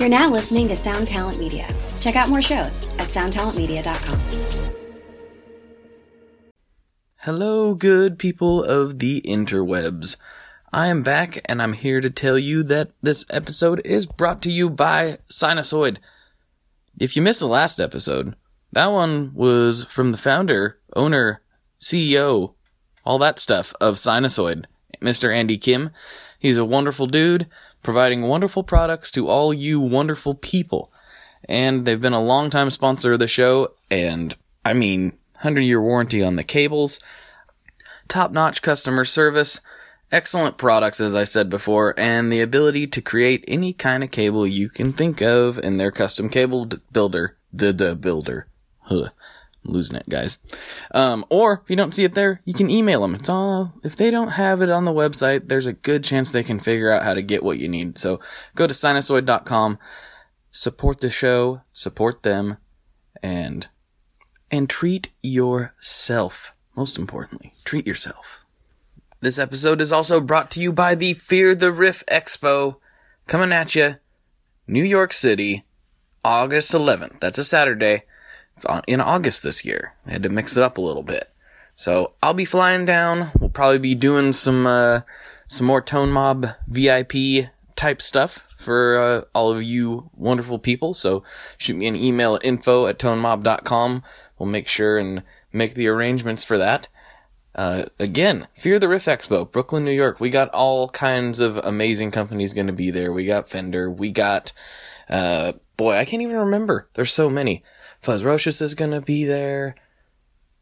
You're 0.00 0.08
now 0.08 0.30
listening 0.30 0.66
to 0.68 0.76
Sound 0.76 1.08
Talent 1.08 1.38
Media. 1.38 1.68
Check 2.00 2.16
out 2.16 2.30
more 2.30 2.40
shows 2.40 2.88
at 2.98 3.08
soundtalentmedia.com. 3.08 4.18
Hello, 7.18 7.74
good 7.74 8.18
people 8.18 8.64
of 8.64 8.98
the 8.98 9.20
interwebs. 9.20 10.16
I 10.72 10.86
am 10.86 11.02
back 11.02 11.42
and 11.44 11.60
I'm 11.60 11.74
here 11.74 12.00
to 12.00 12.08
tell 12.08 12.38
you 12.38 12.62
that 12.62 12.92
this 13.02 13.26
episode 13.28 13.82
is 13.84 14.06
brought 14.06 14.40
to 14.40 14.50
you 14.50 14.70
by 14.70 15.18
Sinasoid. 15.28 15.98
If 16.98 17.14
you 17.14 17.20
missed 17.20 17.40
the 17.40 17.46
last 17.46 17.78
episode, 17.78 18.36
that 18.72 18.86
one 18.86 19.34
was 19.34 19.84
from 19.84 20.12
the 20.12 20.18
founder, 20.18 20.78
owner, 20.96 21.42
CEO, 21.78 22.54
all 23.04 23.18
that 23.18 23.38
stuff 23.38 23.74
of 23.82 23.96
Sinasoid, 23.96 24.64
Mr. 25.02 25.30
Andy 25.30 25.58
Kim. 25.58 25.90
He's 26.38 26.56
a 26.56 26.64
wonderful 26.64 27.06
dude, 27.06 27.48
providing 27.82 28.22
wonderful 28.22 28.62
products 28.62 29.10
to 29.12 29.28
all 29.28 29.52
you 29.52 29.80
wonderful 29.80 30.34
people. 30.34 30.92
And 31.48 31.84
they've 31.84 32.00
been 32.00 32.12
a 32.12 32.22
long-time 32.22 32.70
sponsor 32.70 33.14
of 33.14 33.18
the 33.18 33.28
show, 33.28 33.74
and 33.90 34.34
I 34.64 34.74
mean, 34.74 35.12
100 35.34 35.62
year 35.62 35.80
warranty 35.80 36.22
on 36.22 36.36
the 36.36 36.42
cables, 36.42 37.00
top 38.08 38.30
notch 38.30 38.60
customer 38.60 39.04
service, 39.04 39.60
excellent 40.12 40.58
products, 40.58 41.00
as 41.00 41.14
I 41.14 41.24
said 41.24 41.48
before, 41.48 41.98
and 41.98 42.32
the 42.32 42.42
ability 42.42 42.86
to 42.88 43.00
create 43.00 43.44
any 43.48 43.72
kind 43.72 44.04
of 44.04 44.10
cable 44.10 44.46
you 44.46 44.68
can 44.68 44.92
think 44.92 45.22
of 45.22 45.58
in 45.58 45.78
their 45.78 45.90
custom 45.90 46.28
cable 46.28 46.66
d- 46.66 46.78
builder. 46.92 47.36
The, 47.52 47.72
the 47.72 47.96
builder. 47.96 48.46
Huh. 48.80 49.08
Losing 49.62 49.96
it, 49.96 50.08
guys. 50.08 50.38
Um, 50.92 51.24
or 51.28 51.60
if 51.62 51.70
you 51.70 51.76
don't 51.76 51.94
see 51.94 52.04
it 52.04 52.14
there, 52.14 52.40
you 52.44 52.54
can 52.54 52.70
email 52.70 53.02
them. 53.02 53.14
It's 53.14 53.28
all, 53.28 53.74
if 53.84 53.94
they 53.94 54.10
don't 54.10 54.30
have 54.30 54.62
it 54.62 54.70
on 54.70 54.86
the 54.86 54.92
website, 54.92 55.48
there's 55.48 55.66
a 55.66 55.74
good 55.74 56.02
chance 56.02 56.30
they 56.30 56.42
can 56.42 56.58
figure 56.58 56.90
out 56.90 57.02
how 57.02 57.12
to 57.12 57.22
get 57.22 57.42
what 57.42 57.58
you 57.58 57.68
need. 57.68 57.98
So 57.98 58.20
go 58.54 58.66
to 58.66 58.72
sinasoid.com, 58.72 59.78
support 60.50 61.00
the 61.00 61.10
show, 61.10 61.60
support 61.72 62.22
them, 62.22 62.56
and 63.22 63.68
and 64.50 64.68
treat 64.68 65.10
yourself. 65.22 66.54
Most 66.74 66.98
importantly, 66.98 67.52
treat 67.64 67.86
yourself. 67.86 68.44
This 69.20 69.38
episode 69.38 69.82
is 69.82 69.92
also 69.92 70.20
brought 70.20 70.50
to 70.52 70.60
you 70.60 70.72
by 70.72 70.94
the 70.94 71.14
Fear 71.14 71.54
the 71.54 71.70
Riff 71.70 72.02
Expo 72.10 72.76
coming 73.26 73.52
at 73.52 73.74
you, 73.74 73.96
New 74.66 74.82
York 74.82 75.12
City, 75.12 75.66
August 76.24 76.72
11th. 76.72 77.20
That's 77.20 77.38
a 77.38 77.44
Saturday. 77.44 78.04
It's 78.60 78.66
on, 78.66 78.82
in 78.86 79.00
August 79.00 79.42
this 79.42 79.64
year. 79.64 79.94
I 80.06 80.10
had 80.12 80.22
to 80.22 80.28
mix 80.28 80.54
it 80.54 80.62
up 80.62 80.76
a 80.76 80.82
little 80.82 81.02
bit. 81.02 81.32
So 81.76 82.12
I'll 82.22 82.34
be 82.34 82.44
flying 82.44 82.84
down. 82.84 83.30
We'll 83.40 83.48
probably 83.48 83.78
be 83.78 83.94
doing 83.94 84.34
some 84.34 84.66
uh, 84.66 85.00
some 85.46 85.66
more 85.66 85.80
Tone 85.80 86.12
Mob 86.12 86.46
VIP 86.68 87.48
type 87.74 88.02
stuff 88.02 88.46
for 88.58 88.98
uh, 88.98 89.22
all 89.34 89.50
of 89.50 89.62
you 89.62 90.10
wonderful 90.14 90.58
people. 90.58 90.92
So 90.92 91.24
shoot 91.56 91.74
me 91.74 91.86
an 91.86 91.96
email 91.96 92.34
at 92.34 92.44
info 92.44 92.86
at 92.86 92.98
tonemob.com. 92.98 94.02
We'll 94.38 94.50
make 94.50 94.68
sure 94.68 94.98
and 94.98 95.22
make 95.54 95.72
the 95.72 95.88
arrangements 95.88 96.44
for 96.44 96.58
that. 96.58 96.88
Uh, 97.54 97.86
again, 97.98 98.46
Fear 98.56 98.78
the 98.78 98.90
Riff 98.90 99.06
Expo, 99.06 99.50
Brooklyn, 99.50 99.86
New 99.86 99.90
York. 99.90 100.20
We 100.20 100.28
got 100.28 100.50
all 100.50 100.90
kinds 100.90 101.40
of 101.40 101.56
amazing 101.56 102.10
companies 102.10 102.52
going 102.52 102.66
to 102.66 102.74
be 102.74 102.90
there. 102.90 103.10
We 103.10 103.24
got 103.24 103.48
Fender. 103.48 103.90
We 103.90 104.10
got, 104.10 104.52
uh, 105.08 105.54
boy, 105.78 105.94
I 105.94 106.04
can't 106.04 106.22
even 106.22 106.36
remember. 106.36 106.90
There's 106.92 107.14
so 107.14 107.30
many. 107.30 107.64
Fuzzrocious 108.02 108.62
is 108.62 108.74
going 108.74 108.92
to 108.92 109.00
be 109.00 109.24
there. 109.24 109.74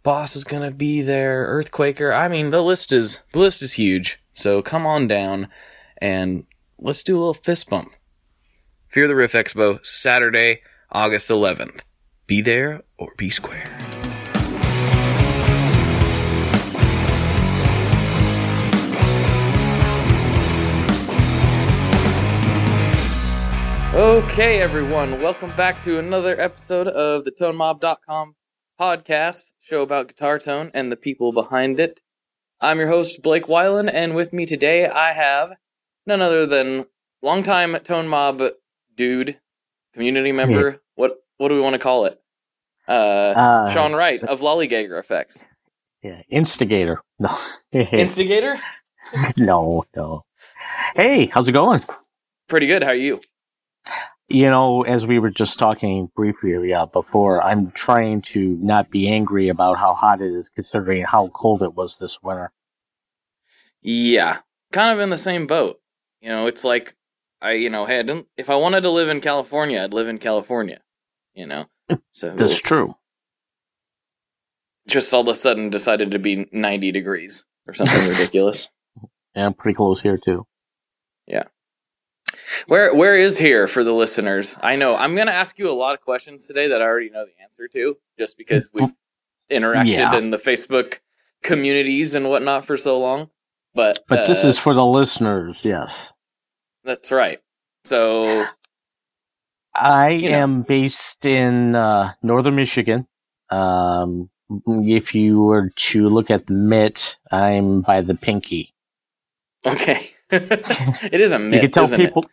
Boss 0.02 0.36
is 0.36 0.44
going 0.44 0.62
to 0.62 0.76
be 0.76 1.02
there. 1.02 1.46
Earthquaker. 1.46 2.14
I 2.14 2.28
mean, 2.28 2.50
the 2.50 2.62
list 2.62 2.92
is, 2.92 3.22
the 3.32 3.38
list 3.38 3.62
is 3.62 3.74
huge. 3.74 4.18
So 4.34 4.62
come 4.62 4.86
on 4.86 5.08
down 5.08 5.48
and 5.98 6.46
let's 6.78 7.02
do 7.02 7.16
a 7.16 7.18
little 7.18 7.34
fist 7.34 7.68
bump. 7.68 7.94
Fear 8.88 9.08
the 9.08 9.16
Riff 9.16 9.32
Expo, 9.32 9.84
Saturday, 9.84 10.62
August 10.90 11.28
11th. 11.28 11.80
Be 12.26 12.40
there 12.40 12.82
or 12.96 13.12
be 13.16 13.30
square. 13.30 13.87
Okay, 23.94 24.60
everyone, 24.60 25.22
welcome 25.22 25.50
back 25.56 25.82
to 25.84 25.98
another 25.98 26.38
episode 26.38 26.86
of 26.88 27.24
the 27.24 27.30
ToneMob.com 27.32 28.34
podcast, 28.78 29.52
show 29.60 29.80
about 29.82 30.08
guitar 30.08 30.38
tone 30.38 30.70
and 30.74 30.92
the 30.92 30.96
people 30.96 31.32
behind 31.32 31.80
it. 31.80 32.00
I'm 32.60 32.78
your 32.78 32.88
host, 32.88 33.22
Blake 33.22 33.46
Weiland, 33.46 33.90
and 33.92 34.14
with 34.14 34.32
me 34.32 34.44
today 34.44 34.86
I 34.86 35.12
have 35.14 35.52
none 36.06 36.20
other 36.20 36.44
than 36.46 36.84
longtime 37.22 37.76
Tone 37.82 38.08
Mob 38.08 38.42
dude, 38.94 39.40
community 39.94 40.32
member. 40.32 40.80
What 40.94 41.16
what 41.38 41.48
do 41.48 41.54
we 41.54 41.60
want 41.60 41.72
to 41.74 41.78
call 41.80 42.04
it? 42.04 42.20
Uh, 42.86 42.92
Uh, 42.92 43.70
Sean 43.70 43.94
Wright 43.94 44.22
of 44.22 44.40
Lollygagger 44.40 45.00
Effects. 45.00 45.44
Yeah, 46.02 46.22
instigator. 46.28 47.02
No, 47.18 47.34
Instigator? 47.72 48.58
no, 49.36 49.84
no. 49.96 50.24
Hey, 50.94 51.26
how's 51.26 51.48
it 51.48 51.52
going? 51.52 51.82
Pretty 52.48 52.66
good. 52.68 52.82
How 52.84 52.90
are 52.90 52.94
you? 52.94 53.20
You 54.30 54.50
know, 54.50 54.82
as 54.82 55.06
we 55.06 55.18
were 55.18 55.30
just 55.30 55.58
talking 55.58 56.10
briefly 56.14 56.74
uh, 56.74 56.84
before, 56.86 57.42
I'm 57.42 57.70
trying 57.70 58.20
to 58.22 58.58
not 58.60 58.90
be 58.90 59.08
angry 59.08 59.48
about 59.48 59.78
how 59.78 59.94
hot 59.94 60.20
it 60.20 60.30
is, 60.30 60.50
considering 60.50 61.04
how 61.04 61.28
cold 61.28 61.62
it 61.62 61.74
was 61.74 61.96
this 61.96 62.22
winter. 62.22 62.52
Yeah, 63.80 64.38
kind 64.70 64.92
of 64.92 65.00
in 65.00 65.08
the 65.08 65.16
same 65.16 65.46
boat. 65.46 65.80
You 66.20 66.28
know, 66.28 66.46
it's 66.46 66.62
like 66.62 66.94
I, 67.40 67.52
you 67.52 67.70
know, 67.70 67.86
hey, 67.86 68.24
if 68.36 68.50
I 68.50 68.56
wanted 68.56 68.82
to 68.82 68.90
live 68.90 69.08
in 69.08 69.20
California, 69.20 69.82
I'd 69.82 69.94
live 69.94 70.08
in 70.08 70.18
California. 70.18 70.80
You 71.34 71.46
know, 71.46 71.66
so 72.12 72.30
That's 72.36 72.58
true. 72.58 72.96
just 74.86 75.14
all 75.14 75.20
of 75.20 75.28
a 75.28 75.34
sudden 75.34 75.70
decided 75.70 76.10
to 76.10 76.18
be 76.18 76.48
90 76.52 76.92
degrees 76.92 77.46
or 77.66 77.74
something 77.74 78.08
ridiculous. 78.08 78.68
And 79.34 79.46
I'm 79.46 79.54
pretty 79.54 79.76
close 79.76 80.00
here 80.00 80.16
too. 80.16 80.46
Where 82.66 82.94
where 82.94 83.14
is 83.16 83.38
here 83.38 83.68
for 83.68 83.84
the 83.84 83.92
listeners? 83.92 84.56
I 84.62 84.76
know 84.76 84.96
I'm 84.96 85.14
going 85.14 85.26
to 85.26 85.32
ask 85.34 85.58
you 85.58 85.70
a 85.70 85.74
lot 85.74 85.94
of 85.94 86.00
questions 86.00 86.46
today 86.46 86.68
that 86.68 86.80
I 86.80 86.84
already 86.84 87.10
know 87.10 87.24
the 87.24 87.42
answer 87.42 87.68
to, 87.68 87.96
just 88.18 88.36
because 88.38 88.68
we've 88.72 88.90
interacted 89.50 89.88
Yeah. 89.88 90.16
in 90.16 90.30
the 90.30 90.36
Facebook 90.36 91.00
communities 91.42 92.14
and 92.14 92.28
whatnot 92.28 92.64
for 92.64 92.76
so 92.76 92.98
long. 92.98 93.30
But 93.74 94.04
But 94.08 94.26
this 94.26 94.44
uh, 94.44 94.48
is 94.48 94.58
for 94.58 94.74
the 94.74 94.84
listeners, 94.84 95.64
yes. 95.64 96.12
that's 96.84 97.12
right. 97.12 97.40
So 97.84 98.46
I 99.74 100.10
You 100.10 100.30
know. 100.30 100.38
am 100.38 100.62
based 100.62 101.24
in 101.26 101.74
uh, 101.74 102.12
northern 102.22 102.56
Michigan. 102.56 103.06
Um, 103.50 104.30
if 104.66 105.14
you 105.14 105.42
were 105.42 105.70
to 105.76 106.08
look 106.08 106.30
at 106.30 106.46
the 106.46 106.54
mitt, 106.54 107.16
I'm 107.30 107.82
by 107.82 108.00
the 108.00 108.14
pinky. 108.14 108.74
okay, 109.66 110.10
it 111.12 111.20
is 111.20 111.32
a 111.32 111.38
myth, 111.38 111.54
you 111.62 111.68
can 111.68 111.70
tell 111.70 111.96
people. 111.96 112.24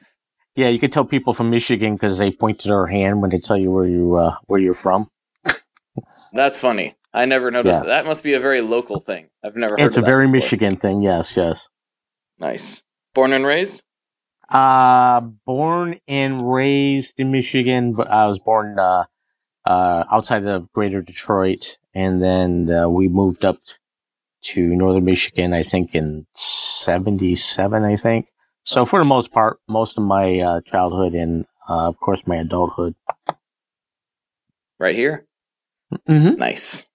Yeah, 0.55 0.69
you 0.69 0.79
can 0.79 0.89
tell 0.91 1.05
people 1.05 1.33
from 1.33 1.49
Michigan 1.49 1.95
because 1.95 2.17
they 2.17 2.31
point 2.31 2.59
to 2.59 2.69
their 2.69 2.87
hand 2.87 3.21
when 3.21 3.29
they 3.31 3.39
tell 3.39 3.57
you 3.57 3.71
where 3.71 3.85
you 3.87 4.15
uh, 4.15 4.35
where 4.47 4.59
you're 4.59 4.73
from. 4.73 5.09
That's 6.33 6.59
funny. 6.59 6.95
I 7.13 7.25
never 7.25 7.49
noticed 7.51 7.79
Yes. 7.79 7.85
that. 7.85 8.03
That 8.03 8.05
must 8.05 8.23
be 8.23 8.33
a 8.33 8.39
very 8.39 8.61
local 8.61 8.99
thing. 8.99 9.29
I've 9.43 9.55
never 9.55 9.75
heard 9.77 9.85
It's 9.85 9.97
a 9.97 10.01
very 10.01 10.25
before. 10.27 10.33
Michigan 10.33 10.75
thing. 10.75 11.01
Yes, 11.01 11.35
yes. 11.37 11.69
Nice. 12.39 12.83
Born 13.13 13.31
and 13.33 13.45
raised? 13.45 13.81
Uh 14.49 15.21
born 15.45 15.99
and 16.07 16.41
raised 16.53 17.19
in 17.19 17.31
Michigan, 17.31 17.93
but 17.93 18.09
I 18.09 18.27
was 18.27 18.37
born 18.39 18.77
uh, 18.77 19.05
uh, 19.65 20.03
outside 20.11 20.45
of 20.45 20.71
Greater 20.71 21.01
Detroit, 21.01 21.77
and 21.93 22.21
then 22.21 22.69
uh, 22.69 22.87
we 22.87 23.07
moved 23.07 23.43
up 23.43 23.57
to 24.43 24.61
Northern 24.61 25.05
Michigan. 25.05 25.53
I 25.53 25.63
think 25.63 25.95
in 25.95 26.27
'77. 26.85 27.83
I 27.83 27.95
think. 27.95 28.27
So 28.63 28.85
for 28.85 28.99
the 28.99 29.05
most 29.05 29.31
part, 29.31 29.59
most 29.67 29.97
of 29.97 30.03
my 30.03 30.39
uh, 30.39 30.61
childhood 30.61 31.13
and 31.13 31.45
uh, 31.69 31.87
of 31.87 31.99
course 31.99 32.25
my 32.25 32.37
adulthood. 32.37 32.95
Right 34.79 34.95
here? 34.95 35.25
Mm-hmm. 36.09 36.39
Nice. 36.39 36.87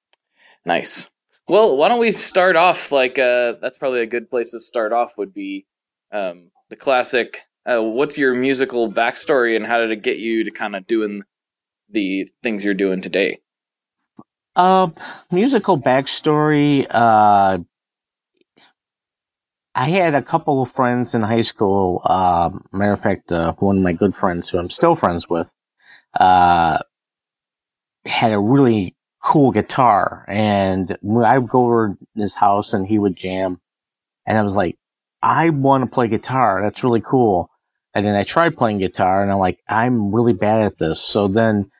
Nice. 0.66 1.08
Well, 1.48 1.76
why 1.76 1.88
don't 1.88 2.00
we 2.00 2.12
start 2.12 2.56
off 2.56 2.92
like 2.92 3.18
uh 3.18 3.54
that's 3.60 3.78
probably 3.78 4.00
a 4.00 4.06
good 4.06 4.30
place 4.30 4.52
to 4.52 4.60
start 4.60 4.92
off 4.92 5.16
would 5.16 5.32
be 5.34 5.66
um 6.12 6.50
the 6.68 6.76
classic 6.76 7.42
uh 7.66 7.82
what's 7.82 8.18
your 8.18 8.34
musical 8.34 8.92
backstory 8.92 9.56
and 9.56 9.66
how 9.66 9.78
did 9.78 9.90
it 9.90 10.02
get 10.02 10.18
you 10.18 10.44
to 10.44 10.50
kind 10.50 10.76
of 10.76 10.86
doing 10.86 11.22
the 11.88 12.28
things 12.42 12.64
you're 12.64 12.74
doing 12.74 13.00
today? 13.00 13.40
Uh, 14.56 14.88
musical 15.30 15.80
backstory. 15.80 16.86
Uh, 16.90 17.58
I 19.74 19.90
had 19.90 20.14
a 20.14 20.22
couple 20.22 20.62
of 20.62 20.72
friends 20.72 21.14
in 21.14 21.22
high 21.22 21.42
school. 21.42 22.02
Uh, 22.04 22.50
matter 22.72 22.92
of 22.92 23.00
fact, 23.00 23.30
uh, 23.30 23.52
one 23.58 23.78
of 23.78 23.82
my 23.82 23.92
good 23.92 24.14
friends 24.14 24.50
who 24.50 24.58
I'm 24.58 24.70
still 24.70 24.94
friends 24.94 25.28
with, 25.28 25.52
uh, 26.18 26.78
had 28.04 28.32
a 28.32 28.38
really 28.38 28.96
cool 29.22 29.52
guitar, 29.52 30.24
and 30.28 30.96
I 31.24 31.38
would 31.38 31.50
go 31.50 31.66
over 31.66 31.88
to 31.88 32.20
his 32.20 32.34
house 32.34 32.72
and 32.72 32.86
he 32.86 32.98
would 32.98 33.16
jam, 33.16 33.60
and 34.26 34.38
I 34.38 34.42
was 34.42 34.54
like, 34.54 34.76
I 35.22 35.50
want 35.50 35.84
to 35.84 35.94
play 35.94 36.08
guitar. 36.08 36.62
That's 36.62 36.82
really 36.82 37.02
cool. 37.02 37.50
And 37.94 38.06
then 38.06 38.14
I 38.14 38.22
tried 38.22 38.56
playing 38.56 38.78
guitar 38.78 39.22
and 39.22 39.30
I'm 39.32 39.38
like, 39.38 39.58
I'm 39.68 40.14
really 40.14 40.32
bad 40.32 40.62
at 40.62 40.78
this. 40.78 41.00
So 41.00 41.28
then 41.28 41.70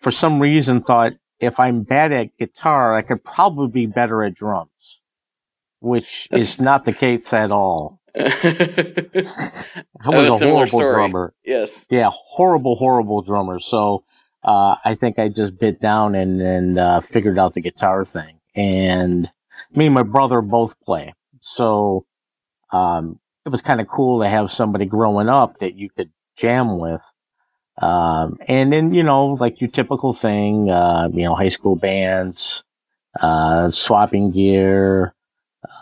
for 0.00 0.10
some 0.10 0.40
reason 0.40 0.82
thought 0.82 1.12
if 1.38 1.58
I'm 1.58 1.82
bad 1.82 2.12
at 2.12 2.36
guitar, 2.36 2.96
I 2.96 3.02
could 3.02 3.24
probably 3.24 3.68
be 3.68 3.86
better 3.86 4.22
at 4.22 4.34
drums, 4.34 5.00
which 5.82 6.28
That's- 6.30 6.54
is 6.54 6.60
not 6.60 6.84
the 6.84 6.92
case 6.92 7.32
at 7.32 7.50
all. 7.50 8.00
I 8.14 8.22
have 10.02 10.14
was 10.14 10.40
a 10.42 10.44
a, 10.44 10.48
horrible 10.50 10.66
story. 10.66 10.94
drummer. 10.94 11.34
yes. 11.44 11.86
Yeah, 11.90 12.10
horrible, 12.12 12.76
horrible 12.76 13.22
drummer. 13.22 13.58
So 13.58 14.04
uh, 14.44 14.76
I 14.84 14.94
think 14.94 15.18
I 15.18 15.28
just 15.28 15.58
bit 15.58 15.80
down 15.80 16.14
and, 16.14 16.40
and 16.40 16.78
uh, 16.78 17.00
figured 17.00 17.38
out 17.38 17.54
the 17.54 17.60
guitar 17.62 18.04
thing. 18.04 18.38
And 18.54 19.30
me 19.74 19.86
and 19.86 19.94
my 19.94 20.02
brother 20.02 20.40
both 20.42 20.78
play. 20.80 21.14
So 21.40 22.04
um, 22.70 23.18
it 23.46 23.48
was 23.48 23.62
kind 23.62 23.80
of 23.80 23.88
cool 23.88 24.20
to 24.22 24.28
have 24.28 24.50
somebody 24.50 24.84
growing 24.84 25.28
up 25.28 25.58
that 25.60 25.74
you 25.74 25.88
could 25.90 26.10
jam 26.36 26.78
with. 26.78 27.02
Um, 27.78 28.36
and 28.46 28.72
then, 28.72 28.92
you 28.92 29.02
know, 29.02 29.28
like 29.40 29.60
your 29.62 29.70
typical 29.70 30.12
thing, 30.12 30.70
uh, 30.70 31.08
you 31.12 31.24
know, 31.24 31.34
high 31.34 31.48
school 31.48 31.76
bands, 31.76 32.62
uh, 33.20 33.70
swapping 33.70 34.30
gear, 34.30 35.14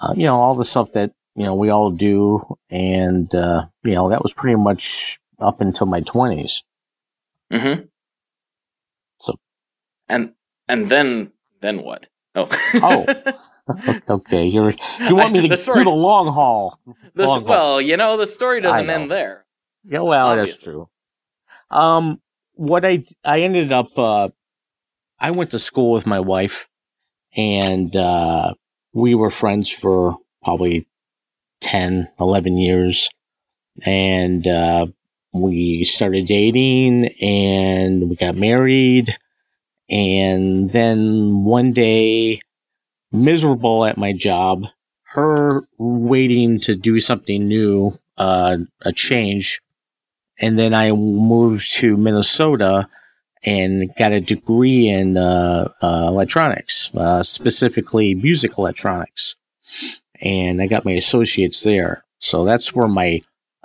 uh, 0.01 0.15
you 0.17 0.27
know, 0.27 0.37
all 0.41 0.55
the 0.55 0.65
stuff 0.65 0.93
that, 0.93 1.13
you 1.37 1.45
know, 1.45 1.55
we 1.55 1.71
all 1.71 1.91
do. 1.91 2.57
And, 2.71 3.33
uh, 3.35 3.67
you 3.85 3.95
know, 3.95 4.09
that 4.11 4.23
was 4.23 4.33
pretty 4.33 4.57
much 4.57 5.19
up 5.39 5.61
until 5.61 5.87
my 5.87 6.01
twenties. 6.01 6.63
Mm-hmm. 7.53 7.83
So- 9.19 9.39
and 10.09 10.33
and 10.69 10.89
then 10.89 11.33
then 11.61 11.83
what? 11.83 12.09
Oh. 12.35 12.49
Oh. 12.83 13.07
Okay. 14.09 14.47
You're, 14.47 14.75
you 14.99 15.15
want 15.15 15.33
me 15.33 15.43
to 15.43 15.49
The 15.49 15.73
do 15.73 15.85
the 15.85 15.91
long 15.91 16.27
haul. 16.27 16.81
This, 17.15 17.29
long 17.29 17.41
haul. 17.43 17.49
well, 17.49 17.81
you 17.81 17.97
know, 17.97 18.17
the 18.17 18.27
story 18.27 18.61
doesn't 18.61 18.91
end 18.91 19.09
there. 19.13 19.45
Yeah, 19.85 20.01
well, 20.01 20.35
that's 20.35 20.61
true. 20.61 20.89
Um, 21.71 22.21
what 22.55 22.85
I, 22.85 23.05
I 23.25 23.43
ended 23.43 23.73
up, 23.73 23.97
uh, 23.97 24.31
I 25.21 25.31
went 25.31 25.53
to 25.53 25.61
school 25.61 25.93
with 25.93 26.05
my 26.05 26.19
wife 26.19 26.69
and, 27.37 27.95
uh, 27.95 28.55
we 28.93 29.15
were 29.15 29.31
friends 29.31 29.71
for 29.71 30.17
probably 30.43 30.87
10, 31.61 32.09
11 32.19 32.59
years. 32.59 33.09
And, 33.83 34.47
uh, 34.47 34.87
we 35.33 35.85
started 35.85 36.27
dating 36.27 37.07
and 37.21 38.11
we 38.11 38.17
got 38.17 38.35
married. 38.37 39.17
And 39.89 40.71
then 40.71 41.45
one 41.45 41.73
day, 41.73 42.41
miserable 43.13 43.85
at 43.85 43.99
my 43.99 44.13
job, 44.13 44.65
her 45.13 45.63
waiting 45.79 46.61
to 46.61 46.77
do 46.77 47.01
something 47.01 47.47
new, 47.49 47.99
uh, 48.17 48.59
a 48.83 48.93
change. 48.93 49.61
And 50.39 50.59
then 50.59 50.73
I 50.75 50.93
moved 50.93 51.73
to 51.75 51.97
Minnesota 51.97 52.89
and 53.43 53.91
got 53.97 54.13
a 54.13 54.21
degree 54.21 54.89
in 54.89 55.17
uh, 55.17 55.69
uh, 55.83 56.05
electronics, 56.09 56.91
uh, 56.95 57.23
specifically 57.23 58.15
music 58.15 58.59
electronics. 58.59 59.37
And 60.21 60.61
I 60.61 60.67
got 60.67 60.85
my 60.85 60.93
associates 60.93 61.63
there. 61.63 62.05
So 62.19 62.45
that's 62.45 62.75
where 62.75 62.89
my 62.89 63.23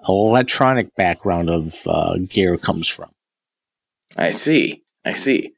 electronic 0.07 0.95
background 0.95 1.50
of 1.50 1.75
uh, 1.88 2.18
gear 2.30 2.57
comes 2.57 2.88
from. 2.88 3.12
I 4.16 4.31
see. 4.31 4.83
I 5.04 5.12
see. 5.12 5.54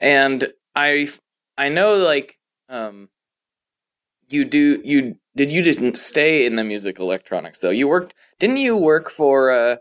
And 0.00 0.52
I 0.74 1.08
I 1.56 1.68
know 1.68 1.96
like 1.96 2.38
um 2.68 3.08
you 4.28 4.44
do 4.44 4.80
you 4.84 5.16
did 5.34 5.50
you 5.50 5.62
didn't 5.62 5.96
stay 5.96 6.44
in 6.44 6.56
the 6.56 6.64
music 6.64 6.98
electronics 6.98 7.60
though. 7.60 7.70
You 7.70 7.88
worked 7.88 8.14
didn't 8.38 8.58
you 8.58 8.76
work 8.76 9.08
for 9.08 9.50
uh 9.50 9.76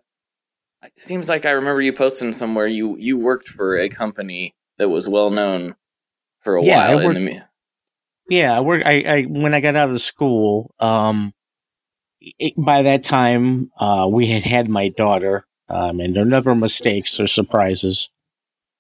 it 0.86 1.00
seems 1.00 1.30
like 1.30 1.46
I 1.46 1.52
remember 1.52 1.82
you 1.82 1.94
posting 1.94 2.34
somewhere 2.34 2.68
you 2.68 2.96
you 2.98 3.18
worked 3.18 3.48
for 3.48 3.76
a 3.78 3.90
company 3.90 4.56
that 4.78 4.90
was 4.90 5.08
well 5.08 5.30
known 5.30 5.76
for 6.42 6.56
a 6.56 6.66
Yeah, 6.66 6.80
I 6.80 6.96
while 6.96 7.00
in 7.00 7.06
worked- 7.06 7.20
the 8.28 8.34
Yeah, 8.36 8.58
I 8.58 8.60
work. 8.62 8.84
I, 8.86 9.04
I 9.08 9.22
when 9.24 9.54
I 9.54 9.62
got 9.62 9.76
out 9.76 9.90
of 9.90 10.02
school, 10.02 10.74
um, 10.80 11.34
it, 12.22 12.54
by 12.58 12.84
that 12.84 13.04
time, 13.04 13.72
uh, 13.80 14.08
we 14.10 14.28
had 14.28 14.44
had 14.44 14.70
my 14.70 14.90
daughter, 14.90 15.46
um, 15.70 16.00
and 16.00 16.16
there 16.16 16.24
are 16.24 16.26
never 16.26 16.56
mistakes 16.56 17.20
or 17.20 17.28
surprises. 17.28 18.10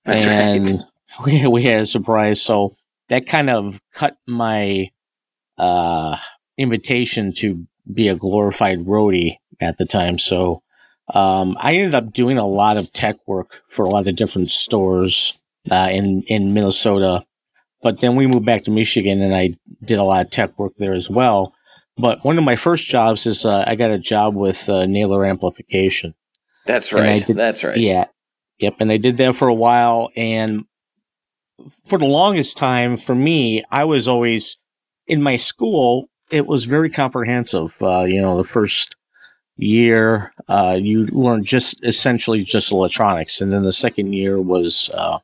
That's 0.05 0.25
and 0.25 0.69
right. 0.69 0.79
we 1.25 1.47
we 1.47 1.63
had 1.65 1.81
a 1.81 1.85
surprise, 1.85 2.41
so 2.41 2.75
that 3.09 3.27
kind 3.27 3.49
of 3.49 3.79
cut 3.93 4.17
my 4.27 4.89
uh 5.57 6.17
invitation 6.57 7.31
to 7.33 7.65
be 7.91 8.07
a 8.07 8.15
glorified 8.15 8.79
roadie 8.85 9.37
at 9.61 9.77
the 9.77 9.85
time. 9.85 10.17
So 10.17 10.63
um, 11.13 11.55
I 11.59 11.73
ended 11.73 11.95
up 11.95 12.11
doing 12.13 12.37
a 12.37 12.47
lot 12.47 12.77
of 12.77 12.91
tech 12.91 13.15
work 13.27 13.61
for 13.67 13.85
a 13.85 13.89
lot 13.89 14.07
of 14.07 14.15
different 14.15 14.51
stores 14.51 15.39
uh, 15.71 15.89
in 15.91 16.23
in 16.23 16.53
Minnesota. 16.53 17.25
But 17.81 17.99
then 17.99 18.15
we 18.15 18.25
moved 18.25 18.45
back 18.45 18.63
to 18.63 18.71
Michigan, 18.71 19.21
and 19.21 19.35
I 19.35 19.51
did 19.83 19.99
a 19.99 20.03
lot 20.03 20.25
of 20.25 20.31
tech 20.31 20.57
work 20.57 20.73
there 20.77 20.93
as 20.93 21.09
well. 21.09 21.53
But 21.97 22.25
one 22.25 22.37
of 22.37 22.43
my 22.43 22.55
first 22.55 22.87
jobs 22.87 23.25
is 23.27 23.45
uh, 23.45 23.63
I 23.67 23.75
got 23.75 23.91
a 23.91 23.99
job 23.99 24.35
with 24.35 24.67
uh, 24.67 24.85
Naylor 24.85 25.23
Amplification. 25.25 26.15
That's 26.65 26.91
right. 26.91 27.23
did- 27.25 27.37
That's 27.37 27.63
right. 27.63 27.77
Yeah. 27.77 28.05
Yep. 28.59 28.75
And 28.79 28.91
I 28.91 28.97
did 28.97 29.17
that 29.17 29.35
for 29.35 29.47
a 29.47 29.53
while. 29.53 30.09
And 30.15 30.63
for 31.85 31.99
the 31.99 32.05
longest 32.05 32.57
time, 32.57 32.97
for 32.97 33.13
me, 33.15 33.63
I 33.69 33.83
was 33.85 34.07
always 34.07 34.57
in 35.07 35.21
my 35.21 35.37
school. 35.37 36.07
It 36.31 36.47
was 36.47 36.65
very 36.65 36.89
comprehensive. 36.89 37.77
Uh, 37.81 38.03
you 38.05 38.21
know, 38.21 38.35
the 38.37 38.43
first 38.43 38.95
year, 39.57 40.33
uh, 40.47 40.77
you 40.79 41.05
learned 41.05 41.45
just 41.45 41.83
essentially 41.83 42.43
just 42.43 42.71
electronics. 42.71 43.41
And 43.41 43.51
then 43.51 43.63
the 43.63 43.73
second 43.73 44.13
year 44.13 44.39
was, 44.39 44.89
uh, 44.93 45.19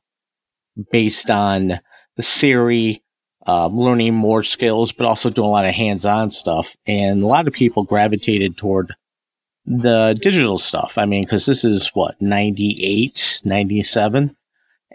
based 0.91 1.29
on 1.29 1.79
the 2.15 2.23
theory, 2.23 3.03
um, 3.47 3.77
learning 3.77 4.13
more 4.13 4.43
skills, 4.43 4.91
but 4.91 5.05
also 5.05 5.29
doing 5.29 5.47
a 5.47 5.51
lot 5.51 5.65
of 5.65 5.73
hands-on 5.73 6.31
stuff. 6.31 6.75
And 6.85 7.21
a 7.21 7.27
lot 7.27 7.47
of 7.47 7.53
people 7.53 7.83
gravitated 7.83 8.57
toward 8.57 8.93
the 9.65 10.17
digital 10.21 10.57
stuff. 10.57 10.97
I 10.97 11.05
mean, 11.05 11.23
because 11.23 11.45
this 11.45 11.63
is 11.63 11.89
what, 11.93 12.21
98, 12.21 13.41
97? 13.43 14.35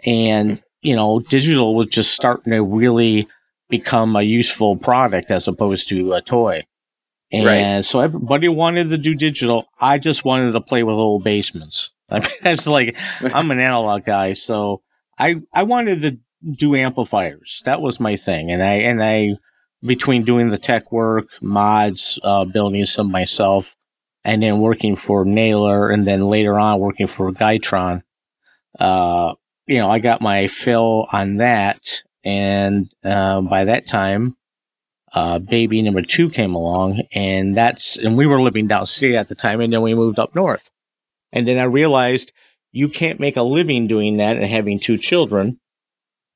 And, 0.05 0.63
you 0.81 0.95
know, 0.95 1.19
digital 1.19 1.75
was 1.75 1.89
just 1.89 2.13
starting 2.13 2.53
to 2.53 2.63
really 2.63 3.27
become 3.69 4.15
a 4.15 4.21
useful 4.21 4.77
product 4.77 5.31
as 5.31 5.47
opposed 5.47 5.89
to 5.89 6.13
a 6.13 6.21
toy. 6.21 6.65
And 7.31 7.45
Right. 7.45 7.85
so 7.85 7.99
everybody 7.99 8.47
wanted 8.47 8.89
to 8.91 8.97
do 8.97 9.13
digital. 9.15 9.65
I 9.79 9.97
just 9.97 10.23
wanted 10.23 10.53
to 10.53 10.61
play 10.61 10.83
with 10.83 10.95
old 10.95 11.23
basements. 11.23 11.91
I 12.09 12.19
mean, 12.19 12.29
it's 12.43 12.67
like, 12.67 12.97
I'm 13.21 13.51
an 13.51 13.59
analog 13.59 14.05
guy. 14.05 14.33
So 14.33 14.81
I, 15.19 15.35
I 15.53 15.63
wanted 15.63 16.01
to 16.03 16.17
do 16.51 16.75
amplifiers. 16.75 17.61
That 17.65 17.81
was 17.81 17.99
my 17.99 18.15
thing. 18.15 18.51
And 18.51 18.63
I, 18.63 18.73
and 18.75 19.03
I, 19.03 19.37
between 19.83 20.23
doing 20.23 20.49
the 20.49 20.57
tech 20.57 20.91
work, 20.91 21.27
mods, 21.41 22.17
uh, 22.23 22.45
building 22.45 22.85
some 22.85 23.11
myself, 23.11 23.75
and 24.23 24.41
then 24.41 24.59
working 24.59 24.95
for 24.95 25.23
Naylor, 25.25 25.89
and 25.89 26.05
then 26.07 26.21
later 26.21 26.57
on 26.59 26.79
working 26.79 27.07
for 27.07 27.31
Gytron. 27.31 28.03
Uh, 28.79 29.33
you 29.67 29.77
know, 29.77 29.89
I 29.89 29.99
got 29.99 30.21
my 30.21 30.47
fill 30.47 31.07
on 31.11 31.37
that, 31.37 32.03
and 32.23 32.89
uh, 33.03 33.41
by 33.41 33.65
that 33.65 33.87
time, 33.87 34.35
uh, 35.17 35.39
baby 35.39 35.81
number 35.81 36.01
two 36.03 36.29
came 36.29 36.53
along, 36.53 37.01
and 37.11 37.55
that's 37.55 37.97
and 37.97 38.15
we 38.17 38.27
were 38.27 38.39
living 38.41 38.67
downstate 38.67 39.17
at 39.17 39.27
the 39.29 39.35
time, 39.35 39.61
and 39.61 39.73
then 39.73 39.81
we 39.81 39.95
moved 39.95 40.19
up 40.19 40.35
north, 40.35 40.69
and 41.31 41.47
then 41.47 41.57
I 41.57 41.63
realized 41.63 42.31
you 42.71 42.87
can't 42.89 43.19
make 43.19 43.35
a 43.37 43.41
living 43.41 43.87
doing 43.87 44.17
that 44.17 44.37
and 44.37 44.45
having 44.45 44.79
two 44.79 44.97
children, 44.97 45.59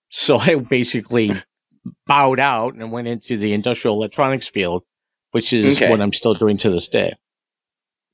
so 0.10 0.38
I 0.38 0.56
basically 0.56 1.32
bowed 2.08 2.40
out 2.40 2.74
and 2.76 2.92
went 2.92 3.08
into 3.08 3.38
the 3.38 3.54
industrial 3.54 3.96
electronics 3.98 4.48
field, 4.48 4.84
which 5.32 5.54
is 5.54 5.78
Okay. 5.78 5.90
what 5.92 6.02
I'm 6.02 6.14
still 6.14 6.34
doing 6.34 6.58
to 6.58 6.70
this 6.72 6.88
day. 6.88 7.14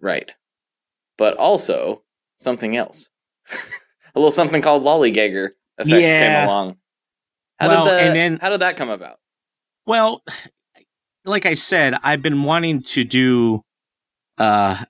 Right. 0.02 0.36
But 1.18 1.38
also 1.38 2.04
something 2.38 2.76
else. 2.76 3.10
a 4.16 4.20
little 4.20 4.32
something 4.32 4.62
called 4.62 4.84
lollygagger 4.84 5.50
effects 5.78 5.90
Yeah. 6.12 6.20
came 6.40 6.48
along. 6.50 6.78
How 7.60 7.68
Well, 7.70 7.86
did 7.86 7.92
the, 7.94 8.00
and 8.02 8.16
then- 8.16 8.38
how 8.42 8.50
did 8.50 8.60
that 8.62 8.76
come 8.78 8.90
about? 8.90 9.18
Well, 9.86 10.22
like 11.28 11.46
I 11.46 11.54
said, 11.54 11.96
I've 12.04 12.22
been 12.22 12.44
wanting 12.44 12.82
to 12.84 13.04
do 13.04 13.62
uh 14.38 14.84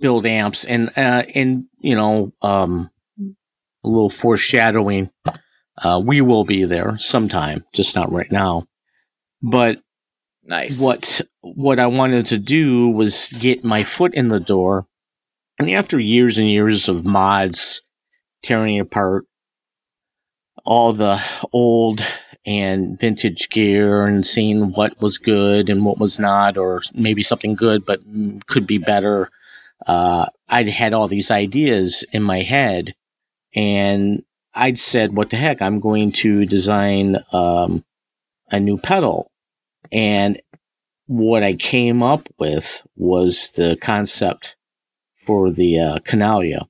build 0.00 0.24
amps 0.24 0.64
and 0.64 0.90
uh 0.96 1.24
and 1.34 1.64
you 1.78 1.94
know 1.94 2.32
um 2.42 2.90
a 3.84 3.88
little 3.88 4.08
foreshadowing 4.08 5.10
uh 5.82 6.00
we 6.02 6.20
will 6.20 6.44
be 6.44 6.64
there 6.64 6.96
sometime 6.98 7.64
just 7.74 7.96
not 7.96 8.10
right 8.10 8.30
now 8.32 8.66
but 9.42 9.82
Nice. 10.42 10.80
what 10.80 11.20
what 11.42 11.78
I 11.78 11.86
wanted 11.86 12.26
to 12.26 12.38
do 12.38 12.88
was 12.88 13.32
get 13.38 13.64
my 13.64 13.84
foot 13.84 14.14
in 14.14 14.28
the 14.28 14.40
door. 14.40 14.86
And 15.58 15.70
after 15.70 15.98
years 16.00 16.38
and 16.38 16.50
years 16.50 16.88
of 16.88 17.04
mods 17.04 17.82
tearing 18.42 18.80
apart 18.80 19.26
all 20.64 20.92
the 20.92 21.22
old 21.52 22.02
and 22.46 22.98
vintage 22.98 23.48
gear 23.50 24.06
and 24.06 24.26
seeing 24.26 24.72
what 24.72 25.00
was 25.00 25.18
good 25.18 25.68
and 25.68 25.84
what 25.84 25.98
was 25.98 26.18
not, 26.18 26.56
or 26.56 26.82
maybe 26.94 27.22
something 27.22 27.54
good 27.54 27.84
but 27.84 28.00
could 28.46 28.66
be 28.66 28.78
better, 28.78 29.30
uh, 29.86 30.26
I'd 30.48 30.68
had 30.68 30.94
all 30.94 31.08
these 31.08 31.30
ideas 31.30 32.04
in 32.12 32.22
my 32.22 32.42
head 32.42 32.94
and 33.54 34.22
I'd 34.54 34.78
said, 34.78 35.16
what 35.16 35.30
the 35.30 35.36
heck? 35.36 35.62
I'm 35.62 35.80
going 35.80 36.12
to 36.12 36.44
design, 36.44 37.16
um, 37.32 37.84
a 38.50 38.58
new 38.58 38.78
pedal. 38.78 39.30
And 39.92 40.40
what 41.06 41.42
I 41.42 41.54
came 41.54 42.02
up 42.02 42.28
with 42.38 42.82
was 42.96 43.50
the 43.52 43.76
concept 43.76 44.56
for 45.14 45.50
the, 45.50 45.78
uh, 45.78 45.98
Canalia. 45.98 46.66